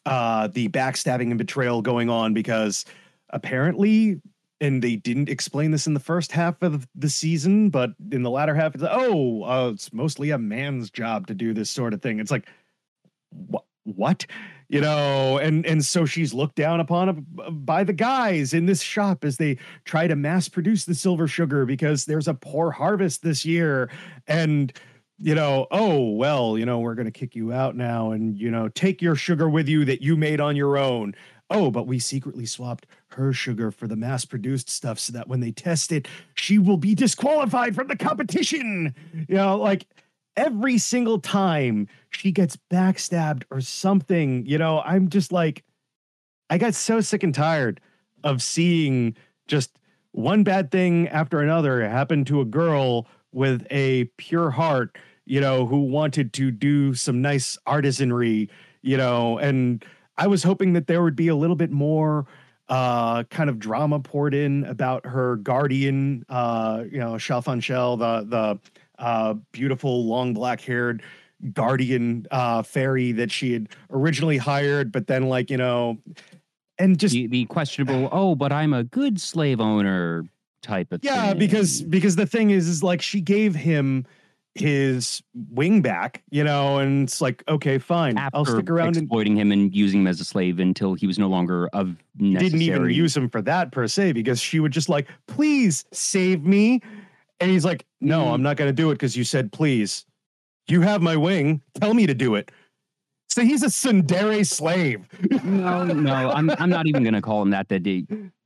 uh, 0.05 0.49
the 0.49 0.69
backstabbing 0.69 1.31
and 1.31 1.39
betrayal 1.39 1.81
going 1.81 2.11
on 2.11 2.35
because 2.35 2.85
apparently 3.31 4.21
and 4.61 4.83
they 4.83 4.97
didn't 4.97 5.29
explain 5.29 5.71
this 5.71 5.87
in 5.87 5.95
the 5.95 6.01
first 6.01 6.31
half 6.31 6.61
of 6.63 6.87
the 6.95 7.09
season 7.09 7.71
but 7.71 7.91
in 8.13 8.23
the 8.23 8.31
latter 8.31 8.55
half 8.55 8.75
it's 8.75 8.83
like, 8.83 8.93
oh 8.95 9.45
uh, 9.45 9.71
it's 9.71 9.93
mostly 9.95 10.31
a 10.31 10.39
man's 10.39 10.91
job 10.91 11.27
to 11.27 11.35
do 11.35 11.55
this 11.55 11.71
sort 11.71 11.95
of 11.95 12.03
thing. 12.03 12.21
It's 12.21 12.31
like 12.31 12.47
what 13.31 13.65
what 13.85 14.27
you 14.69 14.83
know, 14.83 15.39
and 15.39 15.65
and 15.65 15.85
so 15.85 16.05
she's 16.05 16.35
looked 16.35 16.57
down 16.57 16.81
upon 16.81 17.27
by 17.51 17.85
the 17.85 17.93
guys 17.93 18.53
in 18.53 18.67
this 18.67 18.83
shop 18.83 19.25
as 19.25 19.39
they 19.39 19.57
try 19.85 20.07
to 20.07 20.15
mass 20.15 20.49
produce 20.49 20.85
the 20.85 20.95
silver 20.95 21.27
sugar 21.27 21.65
because 21.65 22.05
there's 22.05 22.29
a 22.29 22.35
poor 22.35 22.71
harvest 22.71 23.23
this 23.23 23.47
year, 23.47 23.91
and 24.27 24.73
you 25.17 25.35
know, 25.35 25.67
oh 25.71 26.11
well, 26.11 26.59
you 26.59 26.67
know, 26.67 26.81
we're 26.81 26.95
gonna 26.95 27.11
kick 27.11 27.35
you 27.35 27.53
out 27.53 27.77
now, 27.77 28.11
and 28.11 28.37
you 28.37 28.51
know, 28.51 28.69
take 28.69 29.01
your 29.01 29.15
sugar 29.15 29.49
with 29.49 29.69
you 29.69 29.87
that 29.87 30.03
you 30.03 30.17
made 30.17 30.41
on 30.41 30.55
your 30.55 30.77
own. 30.77 31.15
Oh, 31.51 31.71
but 31.71 31.87
we 31.87 31.99
secretly 31.99 32.45
swapped 32.45 32.87
her 33.07 33.33
sugar 33.33 33.71
for 33.71 33.89
the 33.89 33.97
mass 33.97 34.27
produced 34.27 34.69
stuff 34.69 34.99
so 34.99 35.15
that 35.15 35.29
when 35.29 35.41
they 35.41 35.51
test 35.51 35.93
it, 35.93 36.07
she 36.35 36.59
will 36.59 36.77
be 36.77 36.95
disqualified 36.95 37.75
from 37.75 37.89
the 37.89 37.97
competition. 37.97 38.95
You 39.15 39.37
know, 39.37 39.57
like 39.57 39.87
every 40.39 40.79
single 40.79 41.19
time 41.19 41.89
she 42.11 42.31
gets 42.31 42.57
backstabbed 42.71 43.43
or 43.51 43.61
something, 43.61 44.47
you 44.47 44.57
know, 44.57 44.81
I'm 44.81 45.09
just 45.09 45.33
like, 45.33 45.65
I 46.49 46.59
got 46.59 46.75
so 46.75 47.01
sick 47.01 47.25
and 47.25 47.35
tired 47.35 47.81
of 48.23 48.41
seeing 48.41 49.17
just 49.49 49.77
one 50.13 50.45
bad 50.45 50.71
thing 50.71 51.09
after 51.09 51.41
another 51.41 51.87
happen 51.87 52.25
to 52.27 52.41
a 52.41 52.45
girl 52.45 53.09
with 53.33 53.67
a 53.71 54.05
pure 54.17 54.51
heart, 54.51 54.97
you 55.27 55.41
know, 55.41 55.67
who 55.67 55.81
wanted 55.81 56.33
to 56.35 56.53
do 56.53 56.95
some 56.95 57.21
nice 57.21 57.59
artisanry, 57.67 58.49
you 58.81 58.97
know, 58.97 59.39
and 59.39 59.85
I 60.17 60.29
was 60.29 60.45
hoping 60.45 60.73
that 60.75 60.87
there 60.87 61.03
would 61.03 61.17
be 61.17 61.29
a 61.29 61.37
little 61.37 61.57
bit 61.57 61.73
more 61.73 62.27
uh 62.69 63.25
kind 63.25 63.49
of 63.49 63.59
drama 63.59 63.99
poured 63.99 64.35
in 64.35 64.63
about 64.65 65.07
her 65.07 65.37
guardian 65.37 66.23
uh 66.29 66.85
you 66.93 66.99
know 66.99 67.17
Challe 67.17 67.41
Fenn 67.41 67.63
Challe 67.63 67.97
the 67.97 68.27
the 68.29 68.59
uh, 68.99 69.35
beautiful 69.53 70.07
long 70.07 70.35
black 70.35 70.61
haired 70.61 71.03
guardian 71.53 72.27
uh, 72.31 72.63
fairy 72.63 73.13
that 73.13 73.31
she 73.31 73.53
had 73.53 73.69
originally 73.91 74.37
hired, 74.37 74.93
but 74.93 75.07
then 75.07 75.29
like 75.29 75.51
you 75.51 75.57
know, 75.57 75.99
and 76.79 76.99
just 76.99 77.15
the, 77.15 77.27
the 77.27 77.45
questionable. 77.47 78.09
Oh, 78.13 78.35
but 78.35 78.53
I'm 78.53 78.73
a 78.73 78.85
good 78.85 79.21
slave 79.21 79.61
owner 79.61 80.25
type 80.63 80.93
of 80.93 81.03
yeah, 81.03 81.31
thing. 81.31 81.39
because 81.39 81.83
because 81.83 82.17
the 82.17 82.27
thing 82.27 82.51
is, 82.51 82.69
is 82.69 82.83
like 82.83 83.03
she 83.03 83.21
gave 83.21 83.55
him 83.55 84.07
his 84.55 85.23
wing 85.51 85.83
back, 85.83 86.23
you 86.31 86.43
know, 86.43 86.79
and 86.79 87.05
it's 87.05 87.21
like, 87.21 87.45
okay, 87.49 87.79
fine, 87.79 88.19
After 88.19 88.37
I'll 88.37 88.45
stick 88.45 88.69
around 88.69 88.97
exploiting 88.97 89.41
and 89.41 89.53
him 89.53 89.53
and 89.53 89.75
using 89.75 90.01
him 90.01 90.07
as 90.07 90.21
a 90.21 90.25
slave 90.25 90.59
until 90.59 90.95
he 90.95 91.07
was 91.07 91.19
no 91.19 91.29
longer 91.29 91.69
of 91.73 91.97
necessary. 92.19 92.51
didn't 92.51 92.63
even 92.63 92.91
use 92.91 93.17
him 93.17 93.29
for 93.29 93.41
that 93.43 93.73
per 93.73 93.87
se 93.87 94.13
because 94.13 94.41
she 94.41 94.61
would 94.61 94.73
just 94.73 94.89
like, 94.89 95.09
please 95.27 95.85
save 95.93 96.45
me, 96.45 96.83
and 97.41 97.51
he's 97.51 97.65
like, 97.65 97.87
No, 98.01 98.25
mm. 98.25 98.33
I'm 98.33 98.43
not 98.43 98.57
going 98.57 98.69
to 98.69 98.73
do 98.73 98.91
it 98.91 98.95
because 98.95 99.17
you 99.17 99.25
said 99.25 99.53
please. 99.53 100.05
You 100.69 100.83
have 100.83 101.01
my 101.01 101.17
wing. 101.17 101.63
Tell 101.81 101.95
me 101.95 102.07
to 102.07 102.15
do 102.15 102.35
it. 102.35 102.51
So 103.29 103.43
he's 103.43 103.63
a 103.63 103.67
tsundere 103.67 104.47
slave. 104.47 105.07
no, 105.45 105.85
no, 105.85 106.31
I'm 106.31 106.51
I'm 106.51 106.71
not 106.71 106.87
even 106.87 107.03
going 107.03 107.15
to 107.15 107.23
call 107.23 107.43
him 107.43 107.51
that. 107.51 107.69
That 107.69 107.87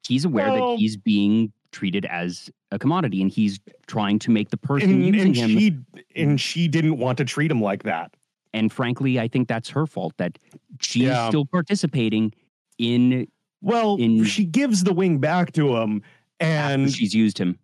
he's 0.06 0.24
aware 0.24 0.50
that 0.50 0.76
he's 0.78 0.96
being 0.96 1.52
treated 1.72 2.04
as 2.06 2.50
a 2.70 2.78
commodity, 2.78 3.22
and 3.22 3.30
he's 3.30 3.58
trying 3.86 4.18
to 4.20 4.30
make 4.30 4.50
the 4.50 4.56
person 4.56 4.90
and, 4.90 5.06
using 5.06 5.28
and 5.28 5.36
him. 5.36 5.58
She, 5.58 5.78
and 6.14 6.40
she 6.40 6.68
didn't 6.68 6.98
want 6.98 7.18
to 7.18 7.24
treat 7.24 7.50
him 7.50 7.60
like 7.60 7.84
that. 7.84 8.14
And 8.52 8.70
frankly, 8.72 9.18
I 9.18 9.28
think 9.28 9.48
that's 9.48 9.70
her 9.70 9.86
fault. 9.86 10.14
That 10.18 10.38
she's 10.80 11.04
yeah. 11.04 11.28
still 11.28 11.46
participating 11.46 12.32
in. 12.78 13.28
Well, 13.62 13.96
in, 13.96 14.24
she 14.24 14.44
gives 14.44 14.84
the 14.84 14.92
wing 14.92 15.18
back 15.18 15.52
to 15.52 15.76
him, 15.76 16.02
and 16.40 16.92
she's 16.92 17.14
used 17.14 17.38
him. 17.38 17.58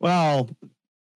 Well, 0.00 0.50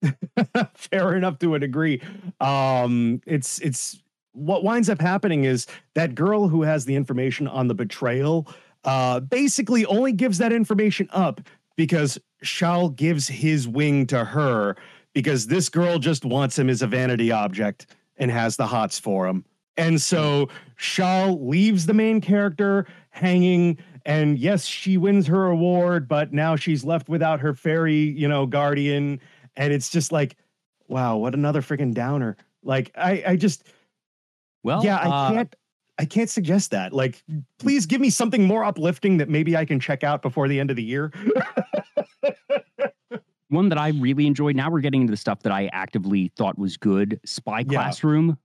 fair 0.74 1.16
enough 1.16 1.39
to 1.41 1.55
a 1.55 1.59
degree. 1.59 2.01
Um, 2.41 3.20
it's 3.26 3.59
it's 3.61 4.03
what 4.32 4.64
winds 4.64 4.89
up 4.89 5.01
happening 5.01 5.45
is 5.45 5.66
that 5.95 6.14
girl 6.14 6.49
who 6.49 6.62
has 6.62 6.85
the 6.85 6.97
information 6.97 7.47
on 7.47 7.68
the 7.68 7.74
betrayal 7.74 8.49
uh, 8.85 9.20
basically 9.20 9.87
only 9.87 10.12
gives 10.12 10.39
that 10.39 10.53
information 10.53 11.09
up 11.12 11.41
because 11.76 12.18
Challe 12.43 12.91
gives 12.91 13.28
his 13.28 13.66
wing 13.66 14.07
to 14.09 14.24
her 14.24 14.76
because 15.14 15.47
this 15.47 15.68
girl 15.68 15.99
just 15.99 16.24
wants 16.24 16.59
him 16.59 16.68
as 16.68 16.82
a 16.82 16.87
vanity 16.87 17.30
object 17.30 17.87
and 18.16 18.30
has 18.30 18.57
the 18.57 18.66
hots 18.66 18.99
for 18.99 19.26
him. 19.26 19.45
And 19.76 20.01
so 20.01 20.49
Challe 20.76 21.49
leaves 21.49 21.87
the 21.87 21.95
main 21.95 22.20
character 22.20 22.87
hanging 23.11 23.78
and 24.05 24.38
yes, 24.38 24.66
she 24.66 24.96
wins 24.96 25.26
her 25.26 25.46
award, 25.46 26.09
but 26.09 26.32
now 26.32 26.57
she's 26.57 26.84
left 26.84 27.09
without 27.09 27.40
her 27.40 27.55
fairy, 27.55 27.94
you 27.94 28.28
know, 28.28 28.46
guardian. 28.46 29.20
And 29.57 29.72
it's 29.72 29.88
just 29.88 30.12
like, 30.12 30.36
wow, 30.88 31.16
what 31.16 31.34
another 31.34 31.62
freaking 31.62 31.94
downer. 31.94 32.36
Like, 32.62 32.90
I, 32.96 33.22
I 33.26 33.36
just, 33.36 33.64
well, 34.62 34.84
yeah, 34.84 34.98
I 34.98 35.09
uh, 35.09 35.30
can't, 35.30 35.57
I 35.98 36.05
can't 36.05 36.28
suggest 36.28 36.70
that. 36.72 36.92
Like, 36.92 37.22
please 37.59 37.86
give 37.86 38.00
me 38.00 38.11
something 38.11 38.44
more 38.44 38.64
uplifting 38.64 39.16
that 39.18 39.28
maybe 39.28 39.57
I 39.57 39.64
can 39.64 39.80
check 39.80 40.05
out 40.05 40.22
before 40.22 40.48
the 40.48 40.61
end 40.61 40.70
of 40.70 40.76
the 40.76 40.82
year. 40.82 41.12
One 43.48 43.68
that 43.68 43.78
I 43.78 43.88
really 43.90 44.26
enjoyed. 44.26 44.57
Now 44.57 44.70
we're 44.70 44.80
getting 44.80 45.02
into 45.02 45.12
the 45.12 45.16
stuff 45.16 45.40
that 45.42 45.52
I 45.52 45.70
actively 45.72 46.32
thought 46.36 46.59
was 46.59 46.76
good. 46.76 47.20
Spy 47.24 47.61
yeah. 47.61 47.64
Classroom. 47.66 48.36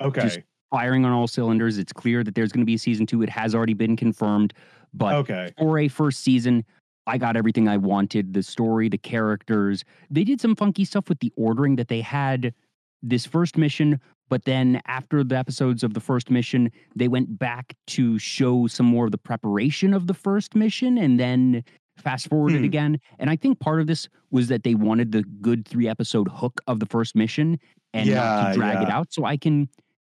Okay. 0.00 0.22
Just 0.22 0.40
firing 0.70 1.04
on 1.04 1.12
all 1.12 1.26
cylinders. 1.26 1.78
It's 1.78 1.92
clear 1.92 2.22
that 2.24 2.34
there's 2.34 2.52
going 2.52 2.62
to 2.62 2.66
be 2.66 2.74
a 2.74 2.78
season 2.78 3.06
two. 3.06 3.22
It 3.22 3.28
has 3.28 3.54
already 3.54 3.74
been 3.74 3.96
confirmed. 3.96 4.54
But 4.94 5.14
okay. 5.14 5.52
for 5.58 5.78
a 5.78 5.88
first 5.88 6.20
season, 6.20 6.64
I 7.06 7.18
got 7.18 7.36
everything 7.36 7.68
I 7.68 7.76
wanted 7.76 8.34
the 8.34 8.42
story, 8.42 8.88
the 8.88 8.98
characters. 8.98 9.84
They 10.10 10.24
did 10.24 10.40
some 10.40 10.54
funky 10.54 10.84
stuff 10.84 11.08
with 11.08 11.20
the 11.20 11.32
ordering 11.36 11.76
that 11.76 11.88
they 11.88 12.00
had 12.00 12.54
this 13.02 13.26
first 13.26 13.56
mission, 13.56 14.00
but 14.28 14.44
then 14.44 14.80
after 14.86 15.24
the 15.24 15.36
episodes 15.36 15.82
of 15.82 15.94
the 15.94 16.00
first 16.00 16.30
mission, 16.30 16.70
they 16.94 17.08
went 17.08 17.38
back 17.38 17.74
to 17.88 18.18
show 18.18 18.66
some 18.66 18.86
more 18.86 19.06
of 19.06 19.10
the 19.10 19.18
preparation 19.18 19.92
of 19.92 20.06
the 20.06 20.14
first 20.14 20.54
mission 20.54 20.96
and 20.96 21.18
then 21.18 21.64
fast 21.98 22.28
forwarded 22.28 22.60
hmm. 22.60 22.64
again. 22.64 23.00
And 23.18 23.28
I 23.28 23.36
think 23.36 23.60
part 23.60 23.80
of 23.80 23.86
this 23.86 24.08
was 24.30 24.48
that 24.48 24.62
they 24.62 24.74
wanted 24.74 25.12
the 25.12 25.24
good 25.40 25.66
three 25.66 25.88
episode 25.88 26.28
hook 26.28 26.60
of 26.66 26.80
the 26.80 26.86
first 26.86 27.16
mission 27.16 27.58
and 27.92 28.08
yeah, 28.08 28.14
not 28.14 28.48
to 28.48 28.54
drag 28.54 28.74
yeah. 28.74 28.82
it 28.84 28.90
out. 28.90 29.12
So 29.12 29.24
I 29.24 29.36
can 29.36 29.68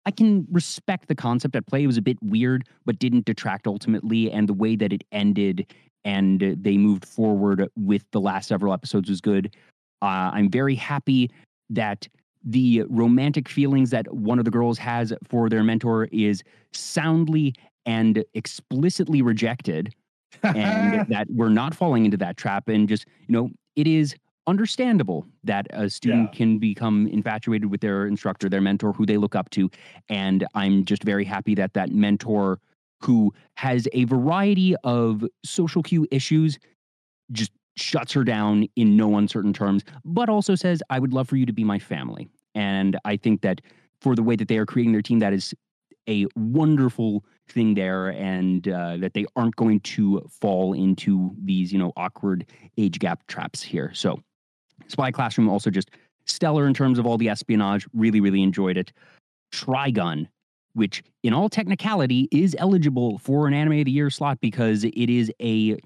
I 0.05 0.11
can 0.11 0.47
respect 0.51 1.07
the 1.07 1.15
concept 1.15 1.55
at 1.55 1.65
play. 1.65 1.83
It 1.83 1.87
was 1.87 1.97
a 1.97 2.01
bit 2.01 2.17
weird, 2.21 2.67
but 2.85 2.99
didn't 2.99 3.25
detract 3.25 3.67
ultimately. 3.67 4.31
And 4.31 4.47
the 4.47 4.53
way 4.53 4.75
that 4.75 4.93
it 4.93 5.03
ended 5.11 5.73
and 6.03 6.39
they 6.61 6.77
moved 6.77 7.05
forward 7.05 7.67
with 7.75 8.05
the 8.11 8.21
last 8.21 8.47
several 8.47 8.71
episodes 8.73 9.09
was 9.09 9.19
good. 9.19 9.55
Uh, 10.01 10.29
I'm 10.33 10.49
very 10.49 10.75
happy 10.75 11.31
that 11.71 12.07
the 12.43 12.83
romantic 12.89 13.49
feelings 13.49 13.89
that 13.89 14.13
one 14.13 14.37
of 14.37 14.45
the 14.45 14.51
girls 14.51 14.77
has 14.77 15.11
for 15.27 15.49
their 15.49 15.63
mentor 15.63 16.07
is 16.11 16.43
soundly 16.73 17.55
and 17.87 18.23
explicitly 18.35 19.23
rejected. 19.23 19.93
and 20.43 21.07
that 21.09 21.27
we're 21.31 21.49
not 21.49 21.73
falling 21.73 22.05
into 22.05 22.17
that 22.17 22.37
trap. 22.37 22.67
And 22.67 22.87
just, 22.87 23.05
you 23.27 23.33
know, 23.33 23.49
it 23.75 23.87
is 23.87 24.15
understandable 24.47 25.25
that 25.43 25.67
a 25.71 25.89
student 25.89 26.29
yeah. 26.31 26.37
can 26.37 26.59
become 26.59 27.07
infatuated 27.07 27.69
with 27.69 27.81
their 27.81 28.07
instructor, 28.07 28.49
their 28.49 28.61
mentor, 28.61 28.93
who 28.93 29.05
they 29.05 29.17
look 29.17 29.35
up 29.35 29.49
to. 29.51 29.69
And 30.09 30.45
I'm 30.53 30.85
just 30.85 31.03
very 31.03 31.25
happy 31.25 31.55
that 31.55 31.73
that 31.73 31.91
mentor 31.91 32.59
who 33.01 33.33
has 33.55 33.87
a 33.93 34.05
variety 34.05 34.75
of 34.83 35.23
social 35.43 35.83
cue 35.83 36.07
issues 36.11 36.57
just 37.31 37.51
shuts 37.75 38.13
her 38.13 38.23
down 38.23 38.67
in 38.75 38.95
no 38.95 39.17
uncertain 39.17 39.53
terms, 39.53 39.83
but 40.05 40.29
also 40.29 40.55
says, 40.55 40.81
I 40.89 40.99
would 40.99 41.13
love 41.13 41.27
for 41.27 41.35
you 41.35 41.45
to 41.45 41.53
be 41.53 41.63
my 41.63 41.79
family. 41.79 42.29
And 42.53 42.97
I 43.03 43.17
think 43.17 43.41
that 43.41 43.61
for 44.01 44.15
the 44.15 44.23
way 44.23 44.35
that 44.35 44.47
they 44.47 44.57
are 44.57 44.65
creating 44.65 44.93
their 44.93 45.01
team, 45.01 45.19
that 45.19 45.33
is 45.33 45.53
a 46.07 46.25
wonderful 46.35 47.25
thing 47.47 47.73
there 47.73 48.09
and 48.09 48.67
uh, 48.67 48.97
that 48.97 49.13
they 49.13 49.25
aren't 49.35 49.55
going 49.55 49.79
to 49.81 50.21
fall 50.29 50.73
into 50.73 51.35
these 51.43 51.71
you 51.71 51.79
know 51.79 51.91
awkward 51.95 52.45
age 52.77 52.99
gap 52.99 53.25
traps 53.27 53.61
here 53.61 53.91
so 53.93 54.19
Spy 54.88 55.11
Classroom 55.11 55.49
also 55.49 55.69
just 55.69 55.91
stellar 56.26 56.67
in 56.67 56.73
terms 56.73 56.99
of 56.99 57.05
all 57.05 57.17
the 57.17 57.30
espionage. 57.30 57.88
Really, 57.93 58.19
really 58.19 58.43
enjoyed 58.43 58.78
it. 58.78 58.91
Trigun, 59.53 60.28
which 60.73 61.03
in 61.23 61.34
all 61.34 61.49
technicality 61.49 62.28
is 62.32 62.55
eligible 62.59 63.17
for 63.19 63.47
an 63.47 63.53
anime 63.53 63.80
of 63.80 63.86
the 63.86 63.91
year 63.91 64.09
slot 64.09 64.39
because 64.41 64.84
it 64.84 65.09
is 65.09 65.32
a 65.41 65.78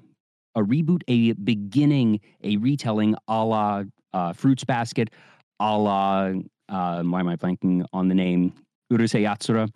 a 0.56 0.62
reboot, 0.62 1.04
a 1.08 1.34
beginning, 1.34 2.20
a 2.44 2.58
retelling 2.58 3.16
a 3.28 3.46
la 3.46 3.84
uh, 4.14 4.34
Fruits 4.34 4.64
Basket, 4.64 5.12
a 5.60 5.78
la 5.78 6.32
uh, 6.70 7.04
why 7.04 7.20
am 7.20 7.28
I 7.28 7.36
blanking 7.36 7.86
on 7.94 8.08
the 8.08 8.16
name? 8.16 8.54
Urusei 8.92 9.22
Yatsura. 9.22 9.70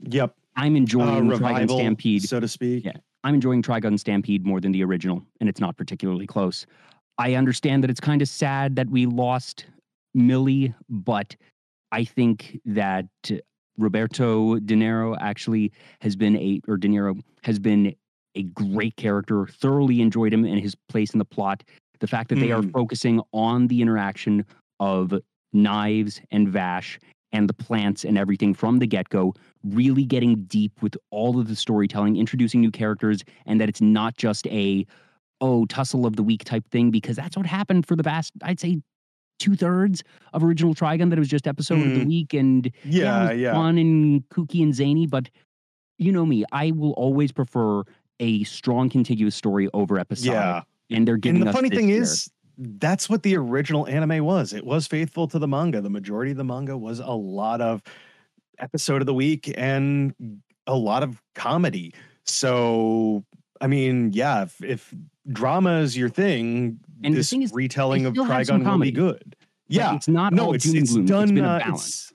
Yep. 0.00 0.34
I'm 0.56 0.76
enjoying 0.76 1.30
uh, 1.30 1.34
revival, 1.34 1.76
Trigun 1.76 1.80
Stampede, 1.80 2.22
so 2.28 2.40
to 2.40 2.48
speak. 2.48 2.84
Yeah, 2.84 2.92
I'm 3.24 3.34
enjoying 3.34 3.62
Trigun 3.62 3.98
Stampede 3.98 4.44
more 4.44 4.60
than 4.60 4.72
the 4.72 4.82
original, 4.82 5.22
and 5.40 5.48
it's 5.48 5.60
not 5.60 5.76
particularly 5.76 6.26
close. 6.26 6.66
I 7.18 7.34
understand 7.34 7.82
that 7.82 7.90
it's 7.90 8.00
kind 8.00 8.22
of 8.22 8.28
sad 8.28 8.76
that 8.76 8.88
we 8.88 9.06
lost 9.06 9.66
Millie, 10.14 10.74
but 10.88 11.34
I 11.90 12.04
think 12.04 12.60
that 12.64 13.06
Roberto 13.76 14.58
De 14.58 14.74
Niro 14.74 15.16
actually 15.20 15.72
has 16.00 16.16
been 16.16 16.36
a, 16.36 16.60
or 16.68 16.76
De 16.76 16.88
Niro 16.88 17.20
has 17.42 17.58
been 17.58 17.94
a 18.34 18.42
great 18.44 18.96
character. 18.96 19.46
Thoroughly 19.46 20.00
enjoyed 20.00 20.32
him 20.32 20.44
and 20.44 20.60
his 20.60 20.74
place 20.88 21.12
in 21.12 21.18
the 21.18 21.24
plot. 21.24 21.64
The 22.00 22.06
fact 22.06 22.28
that 22.28 22.36
mm. 22.36 22.40
they 22.42 22.52
are 22.52 22.62
hmm. 22.62 22.70
focusing 22.70 23.20
on 23.32 23.66
the 23.66 23.82
interaction 23.82 24.44
of 24.78 25.12
Knives 25.52 26.20
and 26.30 26.48
Vash 26.48 27.00
and 27.32 27.48
the 27.48 27.54
plants 27.54 28.04
and 28.04 28.16
everything 28.16 28.54
from 28.54 28.78
the 28.78 28.86
get 28.86 29.08
go, 29.08 29.34
really 29.64 30.04
getting 30.04 30.44
deep 30.44 30.80
with 30.80 30.96
all 31.10 31.38
of 31.38 31.48
the 31.48 31.56
storytelling, 31.56 32.16
introducing 32.16 32.60
new 32.60 32.70
characters, 32.70 33.22
and 33.46 33.60
that 33.60 33.68
it's 33.68 33.80
not 33.80 34.16
just 34.16 34.46
a, 34.46 34.86
oh, 35.40 35.64
tussle 35.66 36.06
of 36.06 36.16
the 36.16 36.22
week 36.22 36.44
type 36.44 36.64
thing, 36.70 36.90
because 36.90 37.16
that's 37.16 37.36
what 37.36 37.46
happened 37.46 37.86
for 37.86 37.94
the 37.96 38.02
vast, 38.02 38.32
I'd 38.42 38.58
say, 38.60 38.80
two 39.38 39.54
thirds 39.54 40.02
of 40.32 40.42
original 40.42 40.74
Trigun 40.74 41.10
that 41.10 41.16
it 41.16 41.20
was 41.20 41.28
just 41.28 41.46
episode 41.46 41.78
of 41.86 41.94
the 41.94 42.00
Mm. 42.04 42.08
week. 42.08 42.34
And 42.34 42.72
Yeah, 42.84 43.30
was 43.30 43.38
yeah. 43.38 43.52
fun 43.52 43.78
and 43.78 44.28
kooky 44.30 44.62
and 44.62 44.74
zany, 44.74 45.06
but 45.06 45.30
you 45.98 46.10
know 46.12 46.26
me, 46.26 46.44
I 46.50 46.72
will 46.72 46.92
always 46.92 47.30
prefer 47.32 47.82
a 48.20 48.42
strong 48.44 48.88
contiguous 48.88 49.36
story 49.36 49.68
over 49.72 49.98
episodic. 49.98 50.32
Yeah. 50.32 50.62
And 50.90 51.06
they're 51.06 51.16
giving 51.16 51.42
And 51.42 51.48
the 51.48 51.52
funny 51.52 51.68
thing 51.70 51.90
is, 51.90 52.28
that's 52.56 53.08
what 53.08 53.22
the 53.22 53.36
original 53.36 53.86
anime 53.86 54.24
was. 54.24 54.52
It 54.52 54.64
was 54.66 54.88
faithful 54.88 55.28
to 55.28 55.38
the 55.38 55.46
manga. 55.46 55.80
The 55.80 55.90
majority 55.90 56.32
of 56.32 56.36
the 56.36 56.44
manga 56.44 56.76
was 56.76 56.98
a 56.98 57.12
lot 57.12 57.60
of 57.60 57.82
episode 58.58 59.00
of 59.02 59.06
the 59.06 59.14
week 59.14 59.52
and 59.56 60.12
a 60.66 60.74
lot 60.74 61.04
of 61.04 61.22
comedy. 61.36 61.94
So, 62.24 63.22
I 63.60 63.66
mean, 63.66 64.12
yeah, 64.12 64.42
if, 64.42 64.62
if 64.62 64.94
drama 65.30 65.78
is 65.80 65.96
your 65.96 66.08
thing, 66.08 66.78
And 67.04 67.14
the 67.14 67.18
this 67.18 67.30
thing 67.30 67.42
is, 67.42 67.52
retelling 67.52 68.06
of 68.06 68.16
some 68.16 68.64
will 68.64 68.78
be 68.78 68.90
good. 68.90 69.22
But 69.68 69.74
Yeah. 69.76 69.94
it's 69.96 70.08
not 70.08 70.32
No, 70.32 70.46
all 70.46 70.54
it's 70.54 70.64
it's 70.66 70.92
gloom. 70.92 71.06
done. 71.06 71.22
it's 71.24 71.32
been 71.32 71.44
a 71.44 71.48
uh, 71.48 71.58
balance. 71.58 71.88
it's- 71.88 72.12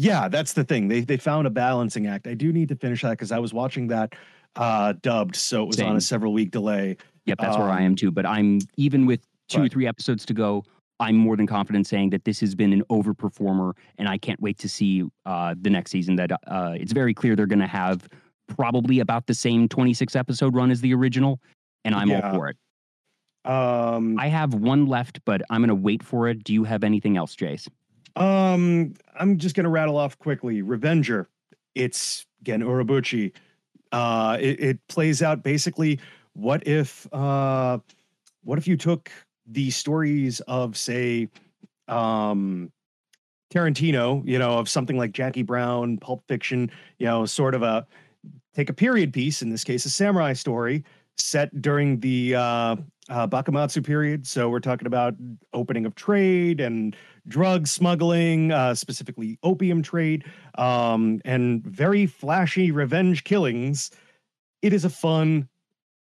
yeah, 0.00 0.28
that's 0.28 0.52
the 0.52 0.62
thing. 0.62 0.86
They 0.86 1.00
they 1.00 1.16
found 1.16 1.48
a 1.48 1.50
balancing 1.50 2.06
act. 2.06 2.28
I 2.28 2.34
do 2.34 2.52
need 2.52 2.68
to 2.68 2.76
finish 2.76 3.02
that 3.02 3.10
because 3.10 3.32
I 3.32 3.38
was 3.40 3.52
watching 3.52 3.88
that 3.88 4.14
uh 4.54 4.92
dubbed, 5.02 5.34
so 5.34 5.62
it 5.64 5.66
was 5.66 5.80
on 5.80 5.96
a 5.96 6.00
several 6.00 6.32
week 6.32 6.52
delay. 6.52 6.96
Yep, 7.26 7.38
that's 7.38 7.56
where 7.58 7.68
I 7.68 7.78
Um, 7.78 7.86
am 7.86 7.96
too. 7.96 8.12
But 8.12 8.24
I'm 8.24 8.60
even 8.76 9.06
with 9.06 9.26
two 9.48 9.62
or 9.62 9.68
three 9.68 9.86
episodes 9.88 10.24
to 10.26 10.34
go. 10.34 10.64
I'm 11.00 11.16
more 11.16 11.36
than 11.36 11.46
confident 11.48 11.86
saying 11.86 12.10
that 12.10 12.24
this 12.24 12.38
has 12.40 12.54
been 12.56 12.72
an 12.72 12.82
overperformer, 12.90 13.72
and 13.98 14.08
I 14.08 14.18
can't 14.18 14.40
wait 14.40 14.58
to 14.58 14.68
see 14.68 15.04
uh, 15.26 15.54
the 15.60 15.70
next 15.70 15.90
season. 15.90 16.14
That 16.16 16.30
uh, 16.46 16.74
it's 16.76 16.92
very 16.92 17.12
clear 17.14 17.34
they're 17.36 17.46
going 17.46 17.58
to 17.60 17.66
have 17.66 18.08
probably 18.58 18.98
about 19.00 19.26
the 19.26 19.34
same 19.34 19.68
26 19.68 20.16
episode 20.16 20.54
run 20.54 20.70
as 20.70 20.80
the 20.80 20.92
original, 20.94 21.40
and 21.84 21.94
I'm 21.94 22.08
Yeah. 22.10 22.20
all 22.30 22.34
for 22.34 22.48
it. 22.48 22.56
Um, 23.44 24.18
I 24.18 24.26
have 24.28 24.52
one 24.54 24.86
left, 24.86 25.20
but 25.24 25.42
I'm 25.48 25.60
going 25.60 25.68
to 25.68 25.74
wait 25.74 26.02
for 26.02 26.28
it. 26.28 26.42
Do 26.44 26.52
you 26.52 26.64
have 26.64 26.82
anything 26.84 27.16
else, 27.16 27.36
Jace? 27.36 27.68
Um, 28.16 28.94
I'm 29.18 29.38
just 29.38 29.54
gonna 29.54 29.68
rattle 29.68 29.96
off 29.96 30.18
quickly. 30.18 30.60
Revenger, 30.60 31.28
it's 31.76 32.26
Gen 32.42 32.62
Urobuchi. 32.62 33.32
Uh, 33.92 34.36
it, 34.40 34.58
it 34.60 34.88
plays 34.88 35.22
out 35.22 35.44
basically. 35.44 36.00
What 36.32 36.66
if, 36.66 37.06
uh, 37.12 37.78
what 38.42 38.58
if 38.58 38.66
you 38.66 38.76
took 38.76 39.10
the 39.46 39.70
stories 39.70 40.40
of, 40.40 40.76
say, 40.76 41.28
um, 41.86 42.72
Tarantino, 43.52 44.26
you 44.26 44.38
know, 44.38 44.58
of 44.58 44.68
something 44.68 44.96
like 44.96 45.12
Jackie 45.12 45.42
Brown, 45.42 45.96
Pulp 45.98 46.22
Fiction, 46.28 46.70
you 46.98 47.06
know, 47.06 47.24
sort 47.24 47.54
of 47.54 47.62
a 47.62 47.86
take 48.58 48.68
a 48.68 48.74
period 48.74 49.12
piece, 49.12 49.40
in 49.40 49.50
this 49.50 49.62
case, 49.62 49.86
a 49.86 49.90
samurai 49.90 50.32
story 50.32 50.84
set 51.16 51.62
during 51.62 52.00
the 52.00 52.34
uh, 52.34 52.74
uh, 53.08 53.26
Bakumatsu 53.28 53.84
period. 53.86 54.26
So 54.26 54.48
we're 54.50 54.58
talking 54.58 54.88
about 54.88 55.14
opening 55.52 55.86
of 55.86 55.94
trade 55.94 56.60
and 56.60 56.96
drug 57.28 57.68
smuggling, 57.68 58.50
uh, 58.50 58.74
specifically 58.74 59.38
opium 59.44 59.80
trade, 59.80 60.24
um, 60.56 61.20
and 61.24 61.64
very 61.64 62.06
flashy 62.06 62.72
revenge 62.72 63.22
killings. 63.22 63.92
It 64.60 64.72
is 64.72 64.84
a 64.84 64.90
fun 64.90 65.48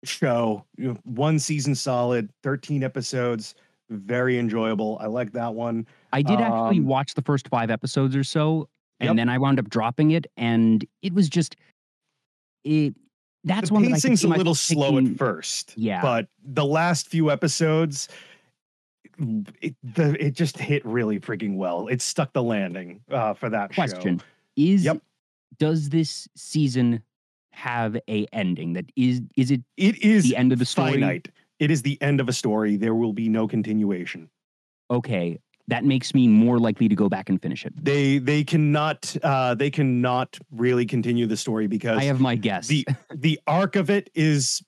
show. 0.03 0.63
You 0.77 0.89
know, 0.89 0.99
one 1.03 1.39
season 1.39 1.73
solid, 1.73 2.29
13 2.43 2.83
episodes, 2.83 3.55
very 3.89 4.37
enjoyable. 4.37 4.99
I 5.01 5.07
like 5.07 5.31
that 5.31 5.55
one. 5.55 5.87
I 6.13 6.21
did 6.21 6.39
actually 6.39 6.79
Um, 6.79 6.85
watch 6.85 7.15
the 7.15 7.23
first 7.23 7.47
five 7.47 7.71
episodes 7.71 8.15
or 8.15 8.23
so, 8.23 8.69
and 8.99 9.07
Yep. 9.09 9.15
then 9.15 9.29
I 9.29 9.39
wound 9.39 9.57
up 9.57 9.67
dropping 9.67 10.11
it, 10.11 10.27
and 10.37 10.85
it 11.01 11.13
was 11.13 11.27
just 11.27 11.55
it. 12.65 12.95
That's 13.45 13.69
the 13.69 13.75
one 13.75 13.83
that 13.83 13.91
pacing's 13.93 14.21
see 14.21 14.27
a 14.27 14.31
little 14.31 14.55
slow 14.55 14.97
at 14.97 15.17
first. 15.17 15.73
Yeah. 15.77 16.01
But 16.01 16.27
the 16.43 16.65
last 16.65 17.07
few 17.07 17.29
episodes, 17.29 18.09
it, 19.61 19.75
the, 19.83 20.17
it 20.19 20.31
just 20.33 20.57
hit 20.57 20.83
really 20.85 21.19
freaking 21.19 21.55
well. 21.55 21.87
It 21.87 22.01
stuck 22.01 22.33
the 22.33 22.41
landing 22.43 23.01
uh, 23.09 23.35
for 23.35 23.49
that 23.49 23.71
show. 23.71 23.75
question 23.75 24.21
is 24.57 24.83
Yep. 24.83 25.01
does 25.59 25.89
this 25.89 26.27
season 26.35 27.03
have 27.51 27.95
a 28.09 28.25
ending 28.33 28.73
that 28.73 28.85
is 28.95 29.21
is 29.37 29.51
it 29.51 29.61
It 29.77 30.03
is 30.03 30.23
the 30.25 30.35
end 30.35 30.51
of 30.51 30.59
the 30.59 30.65
story 30.65 30.93
finite. 30.93 31.29
It 31.59 31.71
is 31.71 31.83
the 31.83 32.01
end 32.01 32.19
of 32.19 32.27
a 32.27 32.33
story. 32.33 32.75
There 32.75 32.95
will 32.95 33.13
be 33.13 33.29
no 33.29 33.47
continuation. 33.47 34.29
okay 34.89 35.39
that 35.67 35.83
makes 35.83 36.13
me 36.13 36.27
more 36.27 36.59
likely 36.59 36.87
to 36.87 36.95
go 36.95 37.09
back 37.09 37.29
and 37.29 37.41
finish 37.41 37.65
it 37.65 37.73
They 37.83 38.17
they 38.19 38.43
cannot 38.43 39.15
uh, 39.23 39.55
they 39.55 39.71
cannot 39.71 40.37
really 40.51 40.85
continue 40.85 41.25
the 41.27 41.37
story 41.37 41.67
because 41.67 41.97
i 41.97 42.03
have 42.03 42.19
my 42.19 42.35
guess 42.35 42.67
the 42.67 42.85
the 43.13 43.39
arc 43.47 43.75
of 43.75 43.89
it 43.89 44.09
is 44.15 44.63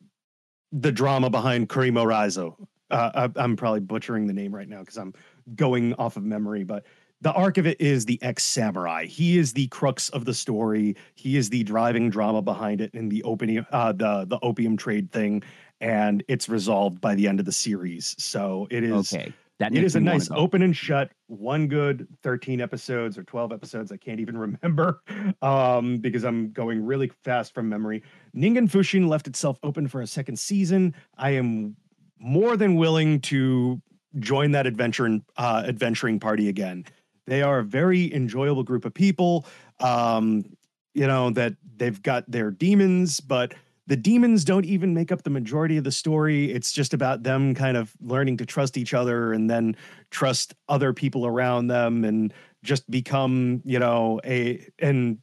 the 0.71 0.91
drama 0.91 1.29
behind 1.29 1.69
Kurimo 1.69 2.05
Raizo. 2.05 2.55
Uh, 2.89 3.29
I, 3.35 3.43
I'm 3.43 3.55
probably 3.55 3.81
butchering 3.81 4.27
the 4.27 4.33
name 4.33 4.53
right 4.53 4.67
now 4.67 4.79
because 4.79 4.97
I'm 4.97 5.13
going 5.55 5.93
off 5.95 6.17
of 6.17 6.23
memory, 6.23 6.63
but 6.63 6.85
the 7.21 7.33
arc 7.33 7.57
of 7.57 7.65
it 7.65 7.81
is 7.81 8.05
the 8.05 8.21
ex 8.21 8.43
samurai. 8.43 9.05
He 9.05 9.37
is 9.37 9.53
the 9.53 9.67
crux 9.67 10.09
of 10.09 10.25
the 10.25 10.33
story. 10.33 10.95
He 11.15 11.35
is 11.35 11.49
the 11.49 11.63
driving 11.63 12.09
drama 12.09 12.41
behind 12.41 12.79
it 12.79 12.91
in 12.93 13.09
the 13.09 13.23
opium 13.23 13.65
uh, 13.71 13.91
the 13.91 14.25
the 14.25 14.39
opium 14.41 14.77
trade 14.77 15.11
thing, 15.11 15.43
and 15.81 16.23
it's 16.27 16.47
resolved 16.47 17.01
by 17.01 17.15
the 17.15 17.27
end 17.27 17.39
of 17.39 17.45
the 17.45 17.51
series. 17.51 18.15
So 18.19 18.67
it 18.69 18.83
is 18.83 19.13
okay 19.13 19.33
that 19.60 19.76
it 19.76 19.84
is 19.84 19.95
a 19.95 19.99
nice 19.99 20.30
open 20.32 20.62
and 20.62 20.76
shut, 20.76 21.12
one 21.28 21.68
good 21.68 22.08
13 22.22 22.62
episodes 22.62 23.18
or 23.18 23.24
12 23.24 23.51
episodes. 23.51 23.91
I 23.91 23.97
can't 23.97 24.20
even 24.20 24.38
remember 24.62 25.01
um, 25.41 25.97
because 25.97 26.24
I'm 26.24 26.51
going 26.51 26.86
really 26.86 27.12
fast 27.24 27.53
from 27.53 27.68
memory. 27.68 28.03
Ningen 28.36 28.70
Fushin 28.70 29.08
left 29.08 29.28
itself 29.28 29.58
open 29.64 29.88
for 29.88 30.01
a 30.01 30.08
second 30.08 30.38
season. 30.38 30.93
I 31.18 31.32
am 31.32 31.76
more 32.20 32.58
than 32.58 32.76
willing 32.76 33.22
to 33.22 33.82
join 34.20 34.51
that 34.51 34.68
adventure 34.68 35.20
uh, 35.38 35.64
adventuring 35.66 36.20
party 36.20 36.49
again. 36.49 36.86
They 37.26 37.41
are 37.41 37.60
a 37.60 37.64
very 37.64 38.14
enjoyable 38.14 38.64
group 38.64 38.86
of 38.86 38.93
people. 38.93 39.45
Um, 39.80 40.45
you 40.93 41.05
know 41.05 41.30
that 41.32 41.53
they've 41.76 42.01
got 42.01 42.30
their 42.30 42.49
demons, 42.49 43.20
but 43.20 43.53
the 43.88 43.95
demons 43.95 44.43
don't 44.43 44.65
even 44.65 44.93
make 44.93 45.11
up 45.11 45.23
the 45.23 45.29
majority 45.29 45.77
of 45.77 45.83
the 45.85 45.91
story. 45.91 46.51
It's 46.51 46.71
just 46.71 46.93
about 46.93 47.23
them 47.23 47.55
kind 47.55 47.77
of 47.77 47.93
learning 48.01 48.38
to 48.38 48.45
trust 48.45 48.77
each 48.77 48.93
other 48.93 49.33
and 49.33 49.49
then 49.49 49.75
trust 50.11 50.53
other 50.67 50.93
people 50.93 51.25
around 51.25 51.67
them 51.67 52.03
and 52.03 52.33
just 52.63 52.89
become, 52.91 53.61
you 53.63 53.79
know, 53.79 54.19
a 54.25 54.67
and 54.79 55.19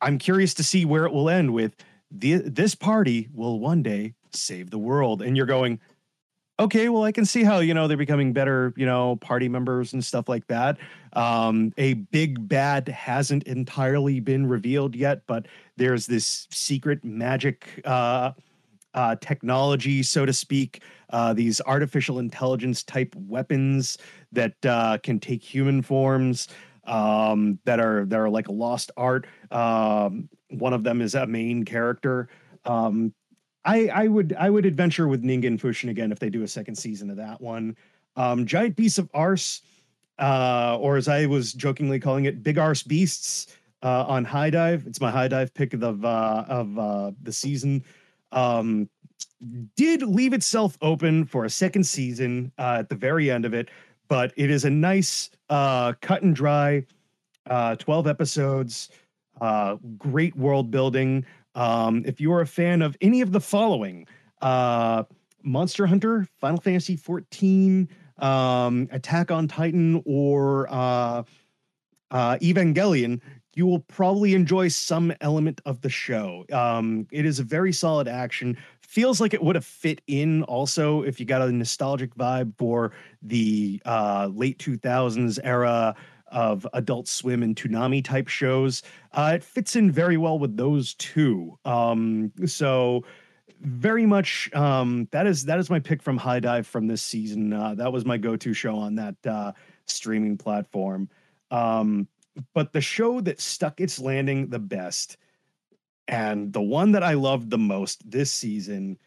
I'm 0.00 0.18
curious 0.18 0.54
to 0.54 0.64
see 0.64 0.84
where 0.84 1.04
it 1.04 1.12
will 1.12 1.28
end 1.28 1.52
with 1.52 1.76
the 2.10 2.36
this 2.38 2.74
party 2.74 3.28
will 3.32 3.60
one 3.60 3.82
day 3.82 4.14
save 4.32 4.70
the 4.70 4.78
world. 4.78 5.22
And 5.22 5.36
you're 5.36 5.46
going, 5.46 5.78
okay, 6.62 6.88
well, 6.88 7.04
I 7.04 7.12
can 7.12 7.24
see 7.24 7.42
how, 7.44 7.58
you 7.58 7.74
know, 7.74 7.88
they're 7.88 7.96
becoming 7.96 8.32
better, 8.32 8.72
you 8.76 8.86
know, 8.86 9.16
party 9.16 9.48
members 9.48 9.92
and 9.92 10.04
stuff 10.04 10.28
like 10.28 10.46
that. 10.46 10.78
Um, 11.12 11.72
a 11.76 11.94
big 11.94 12.48
bad 12.48 12.88
hasn't 12.88 13.44
entirely 13.44 14.20
been 14.20 14.46
revealed 14.46 14.94
yet, 14.94 15.22
but 15.26 15.46
there's 15.76 16.06
this 16.06 16.46
secret 16.50 17.04
magic 17.04 17.82
uh, 17.84 18.32
uh, 18.94 19.16
technology, 19.16 20.02
so 20.02 20.24
to 20.24 20.32
speak, 20.32 20.82
uh, 21.10 21.32
these 21.32 21.60
artificial 21.62 22.18
intelligence 22.18 22.82
type 22.82 23.14
weapons 23.16 23.98
that 24.30 24.54
uh, 24.64 24.98
can 25.02 25.18
take 25.18 25.42
human 25.42 25.82
forms 25.82 26.48
um, 26.84 27.58
that 27.64 27.80
are 27.80 28.04
that 28.06 28.18
are 28.18 28.30
like 28.30 28.48
a 28.48 28.52
lost 28.52 28.90
art. 28.96 29.26
Um, 29.50 30.28
one 30.50 30.72
of 30.72 30.84
them 30.84 31.00
is 31.00 31.14
a 31.14 31.26
main 31.26 31.64
character. 31.64 32.28
Um, 32.64 33.14
I, 33.64 33.88
I 33.88 34.08
would 34.08 34.34
I 34.38 34.50
would 34.50 34.66
adventure 34.66 35.08
with 35.08 35.22
Ningen 35.22 35.58
Fushin 35.58 35.90
again 35.90 36.10
if 36.12 36.18
they 36.18 36.30
do 36.30 36.42
a 36.42 36.48
second 36.48 36.74
season 36.74 37.10
of 37.10 37.16
that 37.16 37.40
one. 37.40 37.76
Um, 38.16 38.44
Giant 38.44 38.76
Beasts 38.76 38.98
of 38.98 39.08
Ars, 39.14 39.62
uh, 40.18 40.76
or 40.80 40.96
as 40.96 41.08
I 41.08 41.26
was 41.26 41.52
jokingly 41.52 42.00
calling 42.00 42.24
it, 42.24 42.42
Big 42.42 42.58
Arse 42.58 42.82
Beasts 42.82 43.56
uh, 43.82 44.04
on 44.06 44.24
HIDIVE. 44.24 44.86
It's 44.86 45.00
my 45.00 45.10
HIDIVE 45.10 45.54
pick 45.54 45.74
of 45.74 46.04
uh, 46.04 46.44
of 46.48 46.78
uh, 46.78 47.12
the 47.22 47.32
season. 47.32 47.84
Um, 48.32 48.88
did 49.76 50.02
leave 50.02 50.32
itself 50.32 50.76
open 50.82 51.24
for 51.24 51.44
a 51.44 51.50
second 51.50 51.84
season 51.84 52.52
uh, 52.58 52.76
at 52.80 52.88
the 52.88 52.94
very 52.94 53.30
end 53.30 53.44
of 53.44 53.54
it, 53.54 53.70
but 54.08 54.32
it 54.36 54.50
is 54.50 54.64
a 54.64 54.70
nice 54.70 55.30
uh, 55.50 55.92
cut 56.00 56.22
and 56.22 56.34
dry, 56.34 56.84
twelve 57.78 58.06
episodes, 58.06 58.90
great 59.98 60.34
world 60.36 60.70
building. 60.70 61.24
Um, 61.54 62.04
if 62.06 62.20
you 62.20 62.32
are 62.32 62.40
a 62.40 62.46
fan 62.46 62.82
of 62.82 62.96
any 63.00 63.20
of 63.20 63.32
the 63.32 63.40
following, 63.40 64.06
uh, 64.40 65.04
Monster 65.42 65.86
Hunter, 65.86 66.26
Final 66.40 66.60
Fantasy 66.60 66.96
14, 66.96 67.88
um, 68.18 68.88
Attack 68.90 69.30
on 69.30 69.48
Titan, 69.48 70.02
or 70.04 70.66
uh, 70.70 71.22
uh, 72.10 72.38
Evangelion, 72.40 73.20
you 73.54 73.66
will 73.66 73.80
probably 73.80 74.34
enjoy 74.34 74.68
some 74.68 75.12
element 75.20 75.60
of 75.66 75.80
the 75.82 75.90
show. 75.90 76.44
Um, 76.52 77.06
it 77.12 77.26
is 77.26 77.38
a 77.38 77.44
very 77.44 77.72
solid 77.72 78.08
action. 78.08 78.56
Feels 78.80 79.20
like 79.20 79.34
it 79.34 79.42
would 79.42 79.56
have 79.56 79.64
fit 79.64 80.00
in 80.06 80.42
also 80.44 81.02
if 81.02 81.20
you 81.20 81.26
got 81.26 81.42
a 81.42 81.52
nostalgic 81.52 82.14
vibe 82.14 82.56
for 82.56 82.92
the 83.20 83.82
uh, 83.84 84.30
late 84.32 84.58
2000s 84.58 85.38
era 85.42 85.94
of 86.32 86.66
Adult 86.72 87.06
Swim 87.06 87.42
and 87.42 87.54
Toonami 87.54 88.02
type 88.04 88.28
shows. 88.28 88.82
Uh, 89.12 89.32
it 89.36 89.44
fits 89.44 89.76
in 89.76 89.90
very 89.90 90.16
well 90.16 90.38
with 90.38 90.56
those 90.56 90.94
two. 90.94 91.58
Um, 91.64 92.32
so 92.46 93.04
very 93.60 94.06
much 94.06 94.52
um, 94.54 95.08
that 95.12 95.26
is 95.26 95.44
that 95.44 95.58
is 95.58 95.70
my 95.70 95.78
pick 95.78 96.02
from 96.02 96.18
HIDIVE 96.18 96.66
from 96.66 96.88
this 96.88 97.02
season. 97.02 97.52
Uh, 97.52 97.74
that 97.76 97.92
was 97.92 98.04
my 98.04 98.16
go-to 98.16 98.52
show 98.52 98.76
on 98.76 98.96
that 98.96 99.14
uh, 99.26 99.52
streaming 99.86 100.36
platform. 100.36 101.08
Um, 101.50 102.08
but 102.54 102.72
the 102.72 102.80
show 102.80 103.20
that 103.20 103.40
stuck 103.40 103.80
its 103.80 103.98
landing 103.98 104.48
the 104.48 104.58
best 104.58 105.18
and 106.08 106.52
the 106.52 106.62
one 106.62 106.92
that 106.92 107.02
I 107.02 107.14
loved 107.14 107.50
the 107.50 107.58
most 107.58 108.10
this 108.10 108.32
season, 108.32 108.98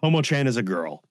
Tomo-chan 0.00 0.46
is 0.46 0.56
a 0.56 0.62
girl. 0.62 1.02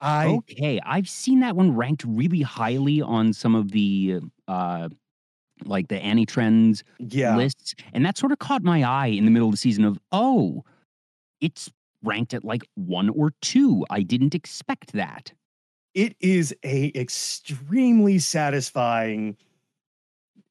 I 0.00 0.26
okay, 0.26 0.80
I've 0.84 1.08
seen 1.08 1.40
that 1.40 1.56
one 1.56 1.74
ranked 1.74 2.04
really 2.06 2.42
highly 2.42 3.00
on 3.00 3.32
some 3.32 3.54
of 3.54 3.70
the 3.70 4.20
uh 4.48 4.88
like 5.64 5.88
the 5.88 5.98
AniTrendz 5.98 6.82
yeah. 6.98 7.36
lists, 7.36 7.74
and 7.92 8.04
that 8.04 8.18
sort 8.18 8.32
of 8.32 8.38
caught 8.38 8.62
my 8.62 8.82
eye 8.82 9.06
in 9.06 9.24
the 9.24 9.30
middle 9.30 9.48
of 9.48 9.52
the 9.52 9.58
season 9.58 9.84
of 9.84 9.98
oh, 10.12 10.64
it's 11.40 11.70
ranked 12.02 12.34
at 12.34 12.44
like 12.44 12.62
one 12.74 13.08
or 13.10 13.32
two. 13.40 13.84
I 13.90 14.02
didn't 14.02 14.34
expect 14.34 14.92
that. 14.92 15.32
It 15.94 16.16
is 16.20 16.54
a 16.64 16.90
extremely 16.94 18.18
satisfying 18.18 19.36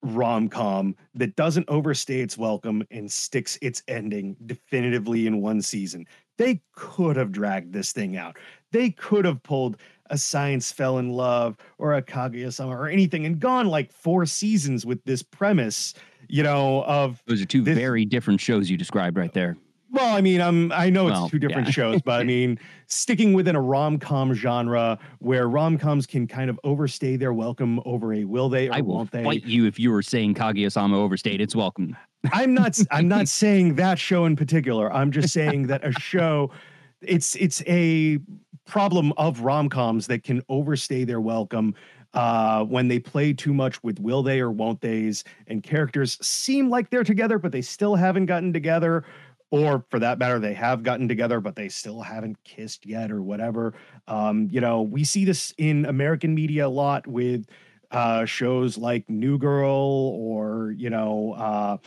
rom-com 0.03 0.95
that 1.15 1.35
doesn't 1.35 1.65
overstay 1.69 2.19
its 2.19 2.37
welcome 2.37 2.83
and 2.91 3.11
sticks 3.11 3.57
its 3.61 3.81
ending 3.87 4.35
definitively 4.45 5.27
in 5.27 5.41
one 5.41 5.61
season. 5.61 6.05
They 6.38 6.61
could 6.73 7.15
have 7.15 7.31
dragged 7.31 7.73
this 7.73 7.91
thing 7.91 8.17
out. 8.17 8.38
They 8.71 8.89
could 8.91 9.25
have 9.25 9.43
pulled 9.43 9.77
a 10.09 10.17
science 10.17 10.71
fell 10.71 10.97
in 10.97 11.11
love 11.11 11.57
or 11.77 11.93
a 11.93 12.01
Kaguya-sama 12.01 12.75
or 12.75 12.88
anything 12.88 13.25
and 13.25 13.39
gone 13.39 13.67
like 13.67 13.91
four 13.91 14.25
seasons 14.25 14.86
with 14.86 15.03
this 15.05 15.23
premise, 15.23 15.93
you 16.27 16.43
know, 16.43 16.84
of 16.84 17.21
those 17.25 17.41
are 17.41 17.45
two 17.45 17.61
this, 17.61 17.77
very 17.77 18.05
different 18.05 18.41
shows 18.41 18.69
you 18.69 18.77
described 18.77 19.17
right 19.17 19.34
there. 19.34 19.57
Well, 19.91 20.15
I 20.15 20.21
mean, 20.21 20.41
I'm 20.41 20.71
I 20.71 20.89
know 20.89 21.07
it's 21.07 21.19
well, 21.19 21.29
two 21.29 21.38
different 21.38 21.67
yeah. 21.67 21.73
shows, 21.73 22.01
but 22.01 22.19
I 22.19 22.23
mean, 22.23 22.59
sticking 22.88 23.34
within 23.34 23.55
a 23.55 23.61
rom 23.61 23.99
com 23.99 24.34
genre 24.34 24.97
where 25.19 25.47
rom 25.47 25.77
coms 25.77 26.07
can 26.07 26.25
kind 26.25 26.49
of 26.49 26.59
overstay 26.63 27.15
their 27.15 27.31
welcome 27.31 27.79
over 27.86 28.11
a 28.13 28.23
will 28.23 28.49
they 28.49 28.69
or 28.69 28.73
I 28.73 28.81
will 28.81 28.95
won't 28.95 29.11
they? 29.11 29.23
fight 29.23 29.45
you 29.45 29.67
if 29.67 29.79
you 29.79 29.91
were 29.91 30.01
saying 30.01 30.34
Kaguya-sama 30.34 30.97
overstayed 30.97 31.41
its 31.41 31.55
welcome. 31.55 31.95
I'm 32.32 32.53
not. 32.53 32.78
I'm 32.91 33.07
not 33.07 33.28
saying 33.28 33.76
that 33.76 33.99
show 33.99 34.26
in 34.26 34.36
particular. 34.36 34.91
I'm 34.93 35.11
just 35.11 35.34
saying 35.34 35.67
that 35.67 35.86
a 35.86 35.91
show. 35.99 36.51
It's 37.01 37.36
it's 37.36 37.61
a 37.67 38.19
problem 38.65 39.13
of 39.17 39.41
rom 39.41 39.69
coms 39.69 40.07
that 40.07 40.24
can 40.24 40.41
overstay 40.47 41.03
their 41.03 41.19
welcome 41.19 41.76
uh, 42.13 42.63
when 42.63 42.88
they 42.88 42.99
play 42.99 43.34
too 43.34 43.53
much 43.53 43.82
with 43.84 43.99
will 43.99 44.24
they 44.24 44.39
or 44.39 44.51
won't 44.51 44.80
they's, 44.82 45.24
and 45.47 45.63
characters 45.63 46.17
seem 46.26 46.69
like 46.69 46.89
they're 46.89 47.03
together, 47.03 47.38
but 47.38 47.51
they 47.51 47.61
still 47.61 47.95
haven't 47.95 48.28
gotten 48.28 48.53
together. 48.53 49.03
Or 49.51 49.86
for 49.89 49.99
that 49.99 50.17
matter, 50.17 50.39
they 50.39 50.55
have 50.55 50.82
gotten 50.82 51.07
together, 51.07 51.39
but 51.39 51.55
they 51.55 51.69
still 51.69 52.01
haven't 52.01 52.43
kissed 52.43 52.88
yet, 52.88 53.11
or 53.11 53.21
whatever. 53.21 53.74
Um, 54.07 54.47
you 54.51 54.59
know, 54.59 54.82
we 54.82 55.03
see 55.03 55.26
this 55.26 55.53
in 55.59 55.86
American 55.86 56.34
media 56.34 56.65
a 56.65 56.69
lot 56.69 57.05
with 57.05 57.45
uh, 57.91 58.26
shows 58.26 58.80
like 58.80 59.07
New 59.07 59.38
Girl 59.38 60.15
or, 60.15 60.74
you 60.76 60.89
know, 60.89 61.34
uh, 61.34 61.78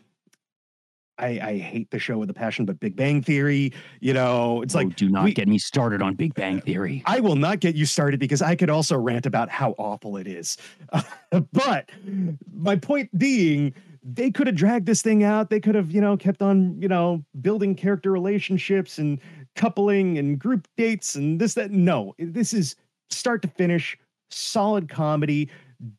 I, 1.18 1.40
I 1.42 1.58
hate 1.58 1.90
the 1.90 1.98
show 1.98 2.18
with 2.18 2.30
a 2.30 2.34
passion, 2.34 2.64
but 2.64 2.78
Big 2.78 2.96
Bang 2.96 3.22
Theory, 3.22 3.72
you 4.00 4.12
know, 4.12 4.62
it's 4.62 4.74
oh, 4.74 4.78
like 4.78 4.96
do 4.96 5.08
not 5.08 5.24
we, 5.24 5.32
get 5.32 5.48
me 5.48 5.58
started 5.58 6.02
on 6.02 6.14
Big 6.14 6.34
Bang 6.34 6.60
Theory. 6.60 7.02
I 7.06 7.20
will 7.20 7.36
not 7.36 7.60
get 7.60 7.74
you 7.74 7.86
started 7.86 8.20
because 8.20 8.42
I 8.42 8.54
could 8.54 8.70
also 8.70 8.98
rant 8.98 9.26
about 9.26 9.48
how 9.48 9.74
awful 9.78 10.16
it 10.16 10.26
is. 10.26 10.56
But 11.52 11.90
my 12.54 12.76
point 12.76 13.16
being, 13.18 13.74
they 14.02 14.30
could 14.30 14.46
have 14.46 14.56
dragged 14.56 14.86
this 14.86 15.02
thing 15.02 15.24
out. 15.24 15.50
They 15.50 15.60
could 15.60 15.74
have, 15.74 15.90
you 15.90 16.00
know, 16.00 16.16
kept 16.16 16.40
on, 16.40 16.80
you 16.80 16.88
know, 16.88 17.24
building 17.40 17.74
character 17.74 18.12
relationships 18.12 18.98
and 18.98 19.20
coupling 19.54 20.18
and 20.18 20.38
group 20.38 20.68
dates 20.76 21.14
and 21.14 21.40
this, 21.40 21.54
that. 21.54 21.72
No, 21.72 22.14
this 22.18 22.54
is 22.54 22.76
start 23.10 23.42
to 23.42 23.48
finish, 23.48 23.98
solid 24.30 24.88
comedy, 24.88 25.50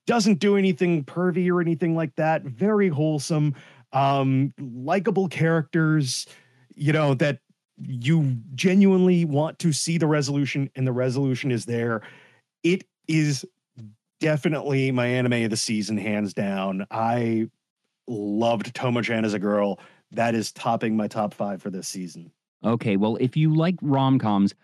doesn't 0.06 0.40
do 0.40 0.56
anything 0.58 1.04
pervy 1.04 1.50
or 1.52 1.62
anything 1.62 1.96
like 1.96 2.16
that. 2.16 2.44
Very 2.44 2.90
wholesome 2.90 3.54
um, 3.94 4.54
likable 4.60 5.28
characters, 5.28 6.28
you 6.76 6.94
know, 6.94 7.14
that 7.16 7.40
you 7.80 8.38
genuinely 8.56 9.26
want 9.26 9.60
to 9.60 9.72
see 9.72 9.98
the 9.98 10.08
resolution, 10.08 10.70
and 10.76 10.88
the 10.88 10.92
resolution 10.92 11.52
is 11.52 11.66
there. 11.66 12.02
It 12.64 12.86
is 13.08 13.46
definitely 14.20 14.92
my 14.92 15.06
anime 15.06 15.44
of 15.44 15.52
the 15.52 15.58
season, 15.58 15.98
hands 15.98 16.34
down. 16.34 16.88
I 16.90 17.50
loved 18.08 18.74
Tomo-chan 18.74 19.26
as 19.26 19.34
a 19.34 19.40
girl. 19.40 19.80
That 20.12 20.34
is 20.34 20.52
topping 20.52 20.98
my 20.98 21.08
top 21.08 21.34
five 21.34 21.62
for 21.62 21.70
this 21.70 21.88
season. 21.88 22.32
Okay, 22.64 22.98
well, 22.98 23.18
if 23.18 23.38
you 23.38 23.54
like 23.54 23.76
rom 23.82 24.18
coms, 24.18 24.56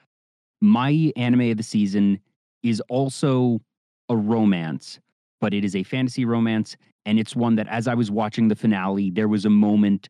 my 0.62 1.12
anime 1.16 1.52
of 1.52 1.58
the 1.58 1.64
season 1.64 2.20
is 2.64 2.82
also 2.90 3.62
a 4.10 4.16
romance, 4.16 5.00
but 5.40 5.54
it 5.54 5.64
is 5.64 5.76
a 5.76 5.84
fantasy 5.84 6.26
romance 6.26 6.76
and 7.06 7.20
it's 7.20 7.36
one 7.36 7.56
that, 7.56 7.68
as 7.68 7.88
I 7.88 7.94
was 7.94 8.10
watching 8.10 8.48
the 8.48 8.56
finale, 8.56 9.10
there 9.10 9.28
was 9.28 9.46
a 9.46 9.50
moment 9.50 10.10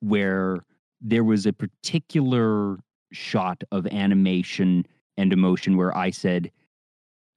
where 0.00 0.64
there 1.00 1.24
was 1.24 1.46
a 1.46 1.52
particular 1.52 2.78
shot 3.12 3.62
of 3.72 3.86
animation 3.86 4.86
and 5.16 5.32
emotion 5.32 5.76
where 5.76 5.96
I 5.96 6.10
said, 6.10 6.50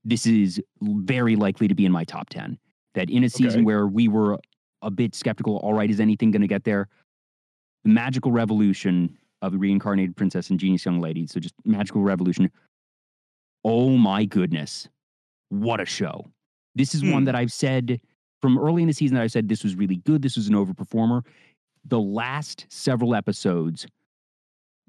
This 0.04 0.26
is 0.26 0.62
very 0.82 1.36
likely 1.36 1.68
to 1.68 1.76
be 1.76 1.86
in 1.86 1.92
my 1.92 2.04
top 2.04 2.30
10. 2.30 2.58
That 2.96 3.10
in 3.10 3.24
a 3.24 3.30
season 3.30 3.60
okay. 3.60 3.66
where 3.66 3.88
we 3.88 4.08
were 4.08 4.40
a 4.82 4.92
bit 4.92 5.16
skeptical, 5.16 5.58
all 5.58 5.74
right, 5.74 5.90
is 5.90 6.00
anything 6.00 6.32
going 6.32 6.42
to 6.42 6.48
get 6.48 6.64
there? 6.64 6.88
The 7.84 7.92
magical 7.92 8.32
revolution 8.32 9.18
of 9.42 9.52
the 9.52 9.58
reincarnated 9.58 10.16
princess 10.16 10.50
and 10.50 10.60
genius 10.60 10.84
young 10.84 11.00
lady. 11.00 11.28
So 11.28 11.40
just 11.40 11.54
magical 11.64 12.02
revolution. 12.02 12.50
Oh 13.64 13.92
my 13.92 14.26
goodness. 14.26 14.90
What 15.50 15.80
a 15.80 15.86
show. 15.86 16.26
This 16.76 16.96
is 16.96 17.02
hmm. 17.02 17.12
one 17.12 17.24
that 17.26 17.36
I've 17.36 17.54
said 17.54 18.02
from 18.42 18.58
early 18.58 18.82
in 18.82 18.88
the 18.88 18.94
season 18.94 19.16
that 19.16 19.24
I 19.24 19.28
said 19.28 19.48
this 19.48 19.64
was 19.64 19.76
really 19.76 19.98
good, 19.98 20.22
this 20.22 20.36
was 20.36 20.48
an 20.48 20.56
overperformer. 20.56 21.26
The 21.86 22.00
last 22.00 22.66
several 22.70 23.16
episodes 23.16 23.88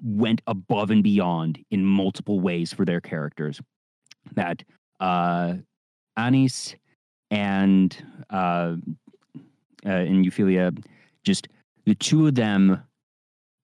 went 0.03 0.43
above 0.47 0.91
and 0.91 1.03
beyond 1.03 1.65
in 1.71 1.85
multiple 1.85 2.41
ways 2.41 2.73
for 2.73 2.85
their 2.85 3.01
characters. 3.01 3.61
That 4.35 4.63
uh, 5.01 5.55
Anis 6.17 6.75
and 7.31 7.97
uh, 8.31 8.77
uh, 9.87 9.89
and 9.89 10.25
Euphyllia, 10.25 10.85
just 11.23 11.49
the 11.85 11.95
two 11.95 12.27
of 12.27 12.35
them, 12.35 12.83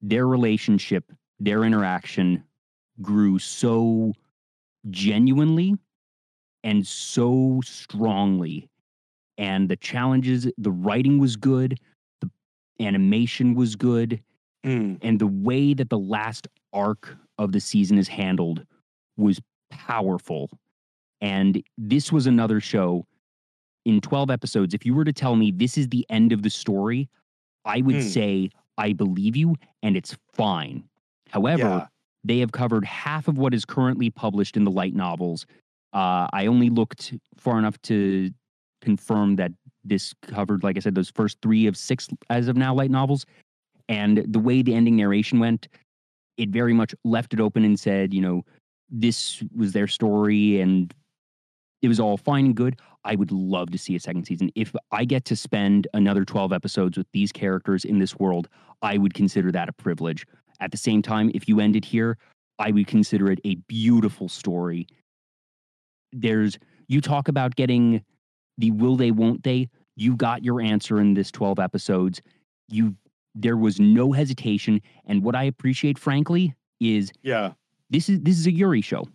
their 0.00 0.26
relationship, 0.26 1.12
their 1.40 1.64
interaction 1.64 2.44
grew 3.02 3.38
so 3.38 4.12
genuinely 4.90 5.76
and 6.62 6.86
so 6.86 7.60
strongly 7.64 8.68
and 9.38 9.68
the 9.68 9.76
challenges, 9.76 10.48
the 10.58 10.70
writing 10.70 11.18
was 11.18 11.36
good, 11.36 11.78
the 12.20 12.30
animation 12.80 13.54
was 13.54 13.76
good, 13.76 14.22
mm. 14.64 14.98
and 15.02 15.18
the 15.18 15.26
way 15.26 15.74
that 15.74 15.90
the 15.90 15.98
last 15.98 16.48
arc 16.72 17.16
of 17.38 17.52
the 17.52 17.60
season 17.60 17.98
is 17.98 18.08
handled 18.08 18.64
was 19.16 19.40
powerful. 19.70 20.50
And 21.20 21.62
this 21.78 22.12
was 22.12 22.26
another 22.26 22.60
show 22.60 23.06
in 23.84 24.00
12 24.00 24.30
episodes. 24.30 24.74
If 24.74 24.84
you 24.84 24.94
were 24.94 25.04
to 25.04 25.12
tell 25.12 25.36
me 25.36 25.50
this 25.50 25.78
is 25.78 25.88
the 25.88 26.06
end 26.10 26.32
of 26.32 26.42
the 26.42 26.50
story, 26.50 27.08
I 27.64 27.80
would 27.80 27.96
mm. 27.96 28.02
say 28.02 28.50
I 28.76 28.92
believe 28.92 29.36
you 29.36 29.54
and 29.82 29.96
it's 29.96 30.16
fine. 30.32 30.84
However, 31.30 31.62
yeah. 31.62 31.86
they 32.24 32.38
have 32.38 32.52
covered 32.52 32.84
half 32.84 33.28
of 33.28 33.38
what 33.38 33.54
is 33.54 33.64
currently 33.64 34.10
published 34.10 34.56
in 34.56 34.64
the 34.64 34.70
light 34.70 34.94
novels. 34.94 35.46
Uh, 35.92 36.26
I 36.32 36.46
only 36.46 36.70
looked 36.70 37.14
far 37.36 37.58
enough 37.58 37.80
to 37.82 38.30
confirmed 38.84 39.38
that 39.38 39.52
this 39.84 40.14
covered, 40.22 40.62
like 40.62 40.76
I 40.76 40.80
said, 40.80 40.94
those 40.94 41.10
first 41.10 41.38
three 41.42 41.66
of 41.66 41.76
six 41.76 42.08
as 42.30 42.48
of 42.48 42.56
now 42.56 42.74
light 42.74 42.90
novels. 42.90 43.26
And 43.88 44.24
the 44.28 44.38
way 44.38 44.62
the 44.62 44.74
ending 44.74 44.96
narration 44.96 45.38
went, 45.38 45.68
it 46.36 46.48
very 46.48 46.72
much 46.72 46.94
left 47.04 47.34
it 47.34 47.40
open 47.40 47.64
and 47.64 47.78
said, 47.78 48.14
you 48.14 48.20
know, 48.20 48.42
this 48.90 49.42
was 49.54 49.72
their 49.72 49.86
story 49.86 50.60
and 50.60 50.94
it 51.82 51.88
was 51.88 52.00
all 52.00 52.16
fine 52.16 52.46
and 52.46 52.54
good. 52.54 52.80
I 53.04 53.14
would 53.14 53.30
love 53.30 53.70
to 53.70 53.78
see 53.78 53.94
a 53.94 54.00
second 54.00 54.24
season. 54.24 54.50
If 54.54 54.74
I 54.90 55.04
get 55.04 55.26
to 55.26 55.36
spend 55.36 55.86
another 55.92 56.24
12 56.24 56.52
episodes 56.52 56.96
with 56.96 57.06
these 57.12 57.30
characters 57.30 57.84
in 57.84 57.98
this 57.98 58.18
world, 58.18 58.48
I 58.80 58.96
would 58.96 59.12
consider 59.12 59.52
that 59.52 59.68
a 59.68 59.72
privilege. 59.72 60.26
At 60.60 60.70
the 60.70 60.78
same 60.78 61.02
time, 61.02 61.30
if 61.34 61.46
you 61.46 61.60
end 61.60 61.76
it 61.76 61.84
here, 61.84 62.16
I 62.58 62.70
would 62.70 62.86
consider 62.86 63.30
it 63.30 63.40
a 63.44 63.56
beautiful 63.68 64.28
story. 64.28 64.86
There's, 66.12 66.58
you 66.88 67.00
talk 67.00 67.28
about 67.28 67.56
getting 67.56 68.02
the 68.58 68.70
will 68.70 68.96
they 68.96 69.10
won't 69.10 69.42
they 69.42 69.68
you 69.96 70.16
got 70.16 70.44
your 70.44 70.60
answer 70.60 71.00
in 71.00 71.14
this 71.14 71.30
12 71.30 71.58
episodes 71.58 72.20
you 72.68 72.94
there 73.34 73.56
was 73.56 73.80
no 73.80 74.12
hesitation 74.12 74.80
and 75.06 75.22
what 75.22 75.34
i 75.34 75.44
appreciate 75.44 75.98
frankly 75.98 76.54
is 76.80 77.12
yeah 77.22 77.52
this 77.90 78.08
is 78.08 78.20
this 78.20 78.38
is 78.38 78.46
a 78.46 78.52
yuri 78.52 78.80
show 78.80 79.06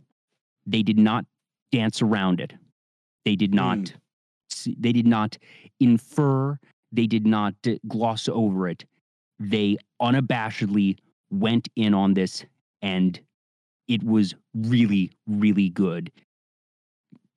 they 0.66 0.84
did 0.84 1.00
not 1.00 1.26
dance 1.72 2.02
around 2.02 2.40
it 2.40 2.54
They 3.26 3.36
did 3.36 3.54
not. 3.54 3.78
Mm. 3.78 4.76
They 4.80 4.92
did 4.92 5.08
not 5.08 5.38
infer. 5.80 6.58
They 6.92 7.08
did 7.08 7.26
not 7.26 7.54
uh, 7.68 7.74
gloss 7.88 8.28
over 8.28 8.68
it. 8.68 8.86
They 9.40 9.78
unabashedly 10.02 10.98
went 11.30 11.70
in 11.76 11.94
on 11.94 12.14
this, 12.14 12.44
and 12.82 13.20
it 13.88 14.04
was 14.04 14.34
really, 14.56 15.12
really 15.28 15.70
good. 15.70 16.12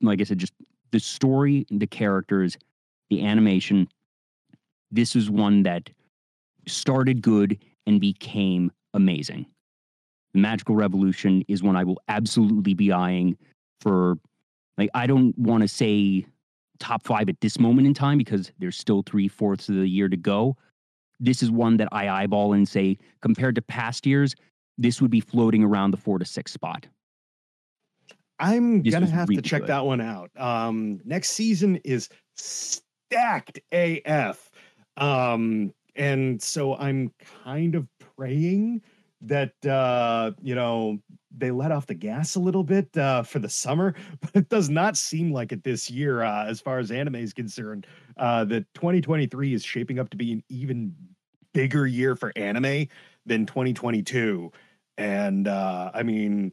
Like 0.01 0.21
I 0.21 0.25
said, 0.25 0.39
just 0.39 0.55
the 0.93 1.01
story, 1.01 1.67
the 1.71 1.87
characters, 1.87 2.57
the 3.11 3.27
animation. 3.27 3.89
This 4.91 5.17
is 5.17 5.31
one 5.31 5.63
that 5.65 5.91
started 6.69 7.23
good 7.23 7.59
and 7.87 8.01
became 8.01 8.71
amazing. 8.95 9.47
The 10.35 10.41
Magical 10.41 10.77
Revolution 10.77 11.45
is 11.49 11.63
one 11.63 11.77
I 11.77 11.85
will 11.85 12.01
absolutely 12.09 12.75
be 12.75 12.93
eyeing 12.93 13.37
for. 13.81 14.17
Like, 14.79 14.91
I 14.95 15.07
don't 15.07 15.37
want 15.37 15.63
to 15.63 15.69
say 15.69 16.25
top 16.79 17.05
five 17.05 17.29
at 17.29 17.41
this 17.41 17.59
moment 17.59 17.87
in 17.87 17.95
time 17.95 18.19
because 18.19 18.51
there's 18.59 18.79
still 18.79 19.03
three 19.03 19.29
fourths 19.29 19.69
of 19.69 19.75
the 19.75 19.87
year 19.87 20.09
to 20.09 20.17
go. 20.17 20.57
This 21.21 21.43
is 21.43 21.51
one 21.51 21.77
that 21.77 21.89
I 21.93 22.09
eyeball 22.09 22.55
and 22.55 22.67
say, 22.67 22.99
compared 23.21 23.55
to 23.57 23.63
past 23.63 24.07
years, 24.07 24.35
this 24.79 25.01
would 25.01 25.11
be 25.11 25.21
floating 25.21 25.63
around 25.63 25.91
the 25.91 25.97
four 25.99 26.19
to 26.19 26.25
six 26.25 26.53
spot. 26.53 26.87
I'm 28.39 28.83
This 28.83 28.93
gonna 28.95 29.07
have 29.07 29.29
really 29.29 29.43
to 29.43 29.49
check 29.49 29.63
good. 29.63 29.69
that 29.69 29.85
one 29.85 30.01
out. 30.01 30.31
Um, 30.37 31.01
next 31.05 31.31
season 31.31 31.77
is 31.85 32.09
stacked 32.37 33.61
AF. 33.73 34.51
Um, 34.97 35.73
and 35.97 36.43
so 36.43 36.77
I'm 36.77 37.13
kind 37.45 37.75
of 37.75 37.87
praying 38.17 38.83
that 39.23 39.53
uh, 39.65 40.33
you 40.43 40.55
know 40.55 40.99
they 41.37 41.51
let 41.51 41.71
off 41.73 41.87
the 41.87 41.95
gas 41.95 42.35
a 42.35 42.41
little 42.41 42.65
bit 42.65 42.95
uh, 42.97 43.23
for 43.23 43.39
the 43.39 43.49
summer, 43.49 43.95
but 44.21 44.31
it 44.35 44.49
does 44.49 44.69
not 44.69 44.97
seem 44.97 45.33
like 45.33 45.53
it 45.53 45.63
this 45.65 45.91
year 45.91 46.23
uh, 46.23 46.47
as 46.47 46.61
far 46.61 46.79
as 46.79 46.91
anime 46.91 47.17
is 47.17 47.33
concerned. 47.33 47.87
Uh, 48.17 48.45
that 48.47 48.67
2023 48.75 49.55
is 49.55 49.65
shaping 49.65 49.99
up 49.99 50.11
to 50.11 50.17
be 50.17 50.33
an 50.33 50.43
even 50.49 50.95
bigger 51.55 51.87
year 51.87 52.17
for 52.17 52.33
anime 52.37 52.87
than 53.27 53.47
2022, 53.47 54.51
and 54.99 55.47
uh, 55.49 55.91
I 55.95 56.03
mean 56.03 56.53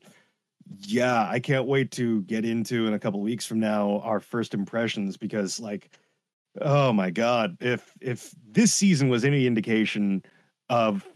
yeah, 0.78 1.28
I 1.30 1.40
can't 1.40 1.66
wait 1.66 1.92
to 1.92 2.22
get 2.24 2.46
into 2.46 2.88
in 2.88 2.94
a 2.94 3.00
couple 3.00 3.22
weeks 3.22 3.46
from 3.46 3.60
now 3.60 4.00
our 4.04 4.20
first 4.20 4.54
impressions 4.54 5.18
because 5.18 5.60
like 5.60 5.90
oh 6.62 6.92
my 6.92 7.10
god, 7.10 7.58
if 7.60 7.94
if 8.02 8.34
this 8.48 8.74
season 8.74 9.10
was 9.10 9.24
any 9.26 9.46
indication 9.46 10.24
of 10.70 11.08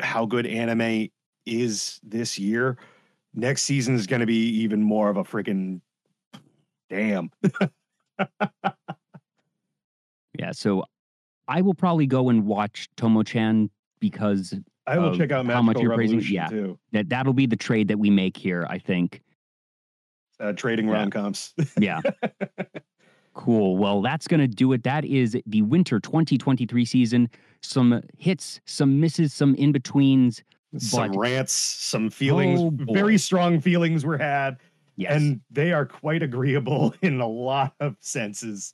how 0.00 0.26
good 0.26 0.46
anime 0.46 1.08
is 1.46 2.00
this 2.02 2.38
year, 2.38 2.76
next 3.34 3.62
season 3.62 3.94
is 3.94 4.06
going 4.06 4.20
to 4.20 4.26
be 4.26 4.48
even 4.48 4.82
more 4.82 5.08
of 5.08 5.16
a 5.16 5.24
freaking 5.24 5.80
damn. 6.90 7.30
Yeah, 10.38 10.50
so 10.52 10.84
I 11.46 11.60
will 11.62 11.74
probably 11.74 12.06
go 12.06 12.28
and 12.28 12.44
watch 12.44 12.88
Tomo-chan 12.96 13.70
because 14.00 14.54
I 14.86 14.98
will 14.98 15.16
check 15.16 15.32
out 15.32 15.46
how 15.46 15.62
much 15.62 15.76
Magical 15.76 15.82
you're 15.82 15.94
praising- 15.94 16.20
yeah. 16.34 16.48
too. 16.48 16.78
that 16.92 17.08
that'll 17.08 17.32
be 17.32 17.46
the 17.46 17.56
trade 17.56 17.88
that 17.88 17.98
we 17.98 18.10
make 18.10 18.36
here. 18.36 18.66
I 18.68 18.78
think. 18.78 19.22
Uh, 20.40 20.52
trading 20.52 20.88
rom 20.88 21.10
coms. 21.10 21.54
Yeah. 21.78 22.00
cool. 23.34 23.76
Well, 23.76 24.02
that's 24.02 24.26
going 24.26 24.40
to 24.40 24.48
do 24.48 24.72
it. 24.72 24.82
That 24.82 25.04
is 25.04 25.36
the 25.46 25.62
winter 25.62 26.00
2023 26.00 26.84
season. 26.84 27.30
Some 27.62 28.02
hits, 28.18 28.60
some 28.66 29.00
misses, 29.00 29.32
some 29.32 29.54
in 29.54 29.72
betweens. 29.72 30.42
some 30.76 31.12
rants, 31.12 31.52
some 31.52 32.10
feelings, 32.10 32.60
Oh, 32.60 32.72
very 32.92 33.16
strong 33.16 33.60
feelings 33.60 34.04
were 34.04 34.18
had. 34.18 34.58
Yes. 34.96 35.16
and 35.16 35.40
they 35.50 35.72
are 35.72 35.86
quite 35.86 36.22
agreeable 36.22 36.94
in 37.02 37.20
a 37.20 37.26
lot 37.26 37.74
of 37.80 37.96
senses. 38.00 38.72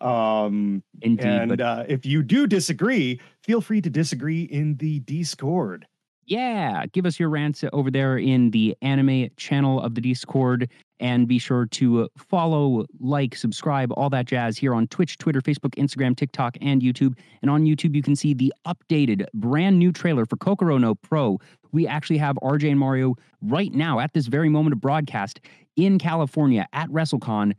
Um, 0.00 0.82
Indeed. 1.02 1.26
and 1.26 1.48
but 1.48 1.60
uh, 1.60 1.84
if 1.88 2.04
you 2.04 2.22
do 2.22 2.46
disagree, 2.46 3.20
feel 3.42 3.60
free 3.60 3.80
to 3.80 3.90
disagree 3.90 4.42
in 4.42 4.76
the 4.76 5.00
Discord. 5.00 5.86
yeah, 6.26 6.84
give 6.92 7.06
us 7.06 7.18
your 7.18 7.30
rants 7.30 7.64
over 7.72 7.90
there 7.90 8.18
in 8.18 8.50
the 8.50 8.76
anime 8.82 9.28
channel 9.36 9.80
of 9.80 9.94
the 9.94 10.00
Discord. 10.00 10.70
And 11.00 11.28
be 11.28 11.38
sure 11.38 11.64
to 11.66 12.08
follow, 12.16 12.84
like, 12.98 13.36
subscribe, 13.36 13.92
all 13.92 14.10
that 14.10 14.26
jazz 14.26 14.58
here 14.58 14.74
on 14.74 14.88
Twitch, 14.88 15.16
Twitter, 15.16 15.40
Facebook, 15.40 15.76
Instagram, 15.76 16.16
TikTok, 16.16 16.58
and 16.60 16.82
YouTube. 16.82 17.16
And 17.40 17.50
on 17.50 17.64
YouTube, 17.64 17.94
you 17.94 18.02
can 18.02 18.16
see 18.16 18.34
the 18.34 18.52
updated, 18.66 19.24
brand 19.32 19.78
new 19.78 19.92
trailer 19.92 20.26
for 20.26 20.36
Kokoro 20.36 20.76
no 20.76 20.96
Pro. 20.96 21.38
We 21.70 21.86
actually 21.86 22.18
have 22.18 22.36
RJ 22.42 22.70
and 22.72 22.80
Mario 22.80 23.14
right 23.40 23.72
now 23.72 24.00
at 24.00 24.12
this 24.12 24.26
very 24.26 24.48
moment 24.48 24.72
of 24.72 24.80
broadcast 24.80 25.38
in 25.76 26.00
California 26.00 26.66
at 26.72 26.88
WrestleCon 26.90 27.54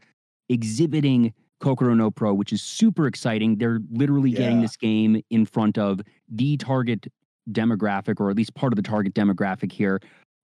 exhibiting 0.49 1.33
Kokoro 1.59 1.93
no 1.93 2.09
Pro, 2.09 2.33
which 2.33 2.53
is 2.53 2.61
super 2.61 3.07
exciting. 3.07 3.57
They're 3.57 3.79
literally 3.91 4.31
getting 4.31 4.61
this 4.61 4.77
game 4.77 5.21
in 5.29 5.45
front 5.45 5.77
of 5.77 6.01
the 6.29 6.57
target 6.57 7.07
demographic, 7.51 8.19
or 8.19 8.29
at 8.29 8.37
least 8.37 8.53
part 8.55 8.73
of 8.73 8.77
the 8.77 8.83
target 8.83 9.13
demographic 9.13 9.71
here. 9.71 9.99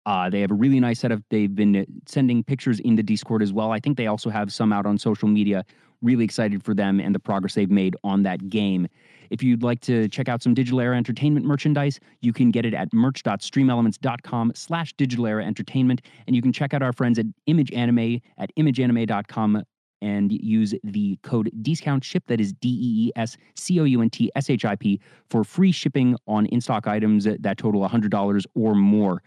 Uh, 0.05 0.29
they 0.29 0.41
have 0.41 0.51
a 0.51 0.55
really 0.55 0.79
nice 0.79 0.99
setup. 0.99 1.21
They've 1.29 1.53
been 1.53 1.85
sending 2.05 2.43
pictures 2.43 2.79
in 2.81 2.95
the 2.95 3.03
Discord 3.03 3.41
as 3.41 3.51
well. 3.51 3.71
I 3.71 3.79
think 3.79 3.97
they 3.97 4.07
also 4.07 4.29
have 4.29 4.53
some 4.53 4.71
out 4.71 4.85
on 4.85 4.97
social 4.97 5.27
media. 5.27 5.65
Really 6.01 6.23
excited 6.23 6.63
for 6.63 6.75
them 6.75 6.99
and 6.99 7.15
the 7.15 7.19
progress 7.19 7.55
they've 7.55 7.71
made 7.71 7.95
on 8.03 8.21
that 8.23 8.49
game. 8.49 8.87
If 9.31 9.41
you'd 9.41 9.63
like 9.63 9.79
to 9.81 10.07
check 10.09 10.29
out 10.29 10.43
some 10.43 10.53
Digital 10.53 10.79
Era 10.79 10.95
Entertainment 10.95 11.45
merchandise, 11.45 11.99
you 12.21 12.33
can 12.33 12.51
get 12.51 12.65
it 12.65 12.75
at 12.75 12.93
merch.streamelements.com 12.93 14.51
slash 14.53 14.93
digital 14.93 15.25
era 15.25 15.43
entertainment. 15.43 16.01
And 16.27 16.35
you 16.35 16.43
can 16.43 16.53
check 16.53 16.75
out 16.75 16.83
our 16.83 16.93
friends 16.93 17.17
at 17.17 17.25
Image 17.47 17.71
Anime 17.71 18.19
at 18.37 18.51
imageanime.com 18.55 19.63
and 20.01 20.31
use 20.31 20.73
the 20.83 21.17
code 21.23 21.49
discount 21.61 22.03
ship 22.03 22.23
that 22.27 22.39
is 22.39 22.53
D 22.53 22.69
E 22.69 23.07
E 23.07 23.11
S 23.15 23.37
C 23.55 23.79
O 23.79 23.83
U 23.83 24.01
N 24.01 24.09
T 24.09 24.31
S 24.35 24.49
H 24.49 24.65
I 24.65 24.75
P 24.75 24.99
for 25.29 25.43
free 25.43 25.71
shipping 25.71 26.15
on 26.27 26.45
in 26.47 26.61
stock 26.61 26.87
items 26.87 27.25
that 27.25 27.57
total 27.57 27.87
$100 27.87 28.45
or 28.55 28.75
more. 28.75 29.21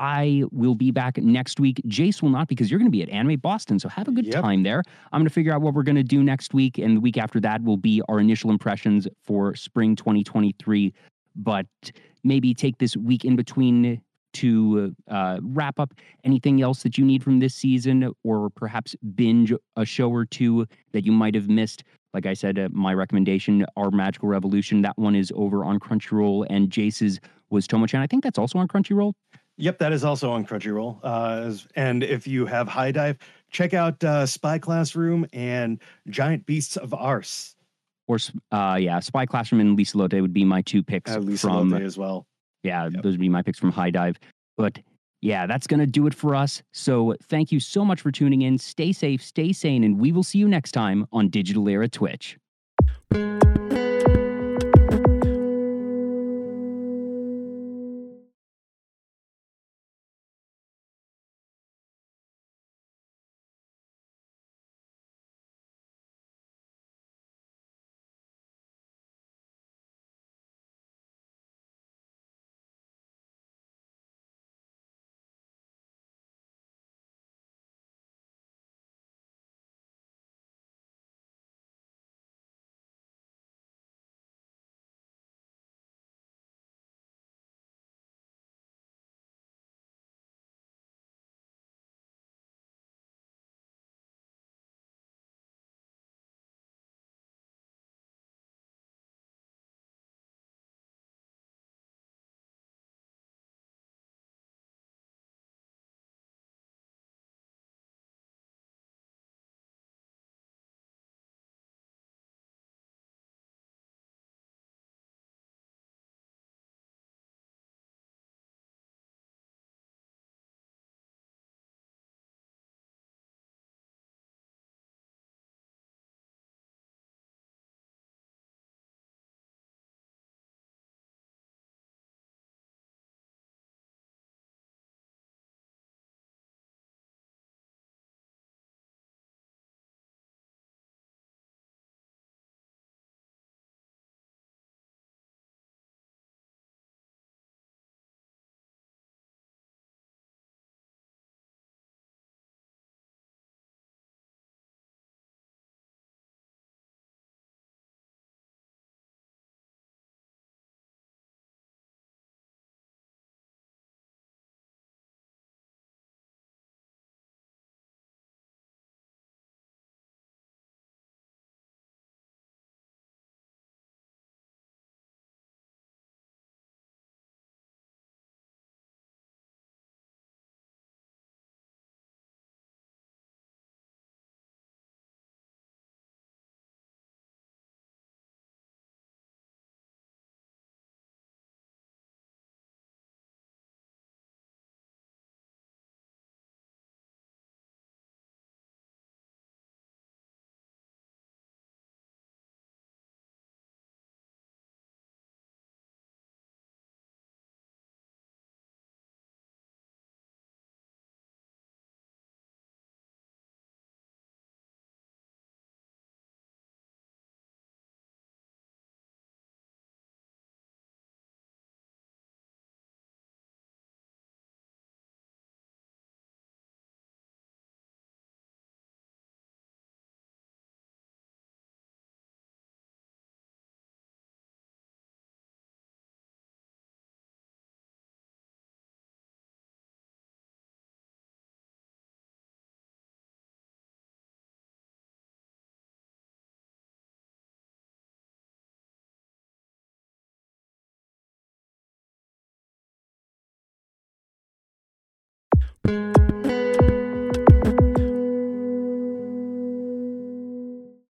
I 0.00 0.44
will 0.52 0.76
be 0.76 0.90
back 0.92 1.18
next 1.18 1.58
week. 1.58 1.80
Jace 1.88 2.22
will 2.22 2.28
not 2.30 2.46
because 2.46 2.70
you're 2.70 2.78
going 2.78 2.86
to 2.90 2.92
be 2.96 3.02
at 3.02 3.08
Anime 3.08 3.38
Boston. 3.40 3.80
So 3.80 3.88
have 3.88 4.06
a 4.06 4.12
good 4.12 4.26
Yep. 4.26 4.42
time 4.42 4.62
there. 4.62 4.82
I'm 5.12 5.20
going 5.20 5.26
to 5.28 5.32
figure 5.32 5.52
out 5.52 5.60
what 5.60 5.74
we're 5.74 5.82
going 5.82 5.96
to 5.96 6.04
do 6.04 6.22
next 6.22 6.54
week. 6.54 6.78
And 6.78 6.96
the 6.96 7.00
week 7.00 7.18
after 7.18 7.40
that 7.40 7.62
will 7.64 7.76
be 7.76 8.00
our 8.08 8.20
initial 8.20 8.50
impressions 8.50 9.08
for 9.24 9.56
spring 9.56 9.96
2023. 9.96 10.94
But 11.34 11.66
maybe 12.22 12.54
take 12.54 12.78
this 12.78 12.96
week 12.96 13.24
in 13.24 13.34
between 13.34 14.00
to 14.34 14.94
uh, 15.08 15.38
wrap 15.42 15.78
up 15.78 15.94
anything 16.24 16.62
else 16.62 16.82
that 16.82 16.98
you 16.98 17.04
need 17.04 17.22
from 17.22 17.38
this 17.38 17.54
season, 17.54 18.12
or 18.24 18.50
perhaps 18.50 18.94
binge 19.14 19.52
a 19.76 19.84
show 19.84 20.10
or 20.10 20.24
two 20.24 20.66
that 20.92 21.04
you 21.04 21.12
might 21.12 21.34
have 21.34 21.48
missed. 21.48 21.84
Like 22.14 22.26
I 22.26 22.34
said, 22.34 22.58
uh, 22.58 22.68
my 22.72 22.94
recommendation, 22.94 23.66
Our 23.76 23.90
Magical 23.90 24.28
Revolution, 24.28 24.82
that 24.82 24.96
one 24.98 25.14
is 25.14 25.32
over 25.34 25.64
on 25.64 25.78
Crunchyroll, 25.78 26.46
and 26.48 26.70
Jace's 26.70 27.20
was 27.50 27.66
Tomo-chan. 27.66 28.00
I 28.00 28.06
think 28.06 28.22
that's 28.22 28.38
also 28.38 28.58
on 28.58 28.68
Crunchyroll. 28.68 29.12
Yep, 29.56 29.78
that 29.78 29.92
is 29.92 30.04
also 30.04 30.30
on 30.30 30.46
Crunchyroll. 30.46 31.00
Uh, 31.02 31.52
and 31.74 32.04
if 32.04 32.26
you 32.26 32.46
have 32.46 32.68
HIDIVE, 32.68 33.18
check 33.50 33.74
out 33.74 34.02
uh, 34.04 34.24
Spy 34.24 34.58
Classroom 34.58 35.26
and 35.32 35.80
Giant 36.08 36.46
Beasts 36.46 36.76
of 36.76 36.94
Ars. 36.94 37.56
Or 38.06 38.18
uh, 38.52 38.78
yeah, 38.80 39.00
Spy 39.00 39.26
Classroom 39.26 39.60
and 39.60 39.76
Lieselotte 39.76 40.20
would 40.22 40.32
be 40.32 40.44
my 40.44 40.62
two 40.62 40.82
picks 40.82 41.10
Uh, 41.10 41.18
Lisa 41.18 41.48
from 41.48 41.70
Lotte 41.70 41.82
as 41.82 41.98
well. 41.98 42.26
Yeah, 42.68 42.84
Yep. 42.92 43.02
those 43.02 43.12
would 43.14 43.20
be 43.20 43.28
my 43.28 43.42
picks 43.42 43.58
from 43.58 43.72
HIDIVE. 43.72 44.16
But 44.56 44.78
yeah, 45.22 45.46
that's 45.46 45.66
going 45.66 45.80
to 45.80 45.86
do 45.86 46.06
it 46.06 46.14
for 46.14 46.34
us. 46.34 46.62
So 46.72 47.14
thank 47.24 47.50
you 47.50 47.60
so 47.60 47.84
much 47.84 48.00
for 48.00 48.10
tuning 48.12 48.42
in. 48.42 48.58
Stay 48.58 48.92
safe, 48.92 49.22
stay 49.22 49.52
sane, 49.52 49.82
and 49.84 49.98
we 49.98 50.12
will 50.12 50.22
see 50.22 50.38
you 50.38 50.48
next 50.48 50.72
time 50.72 51.06
on 51.12 51.28
Digital 51.28 51.68
Era 51.68 51.88
Twitch. 51.88 52.38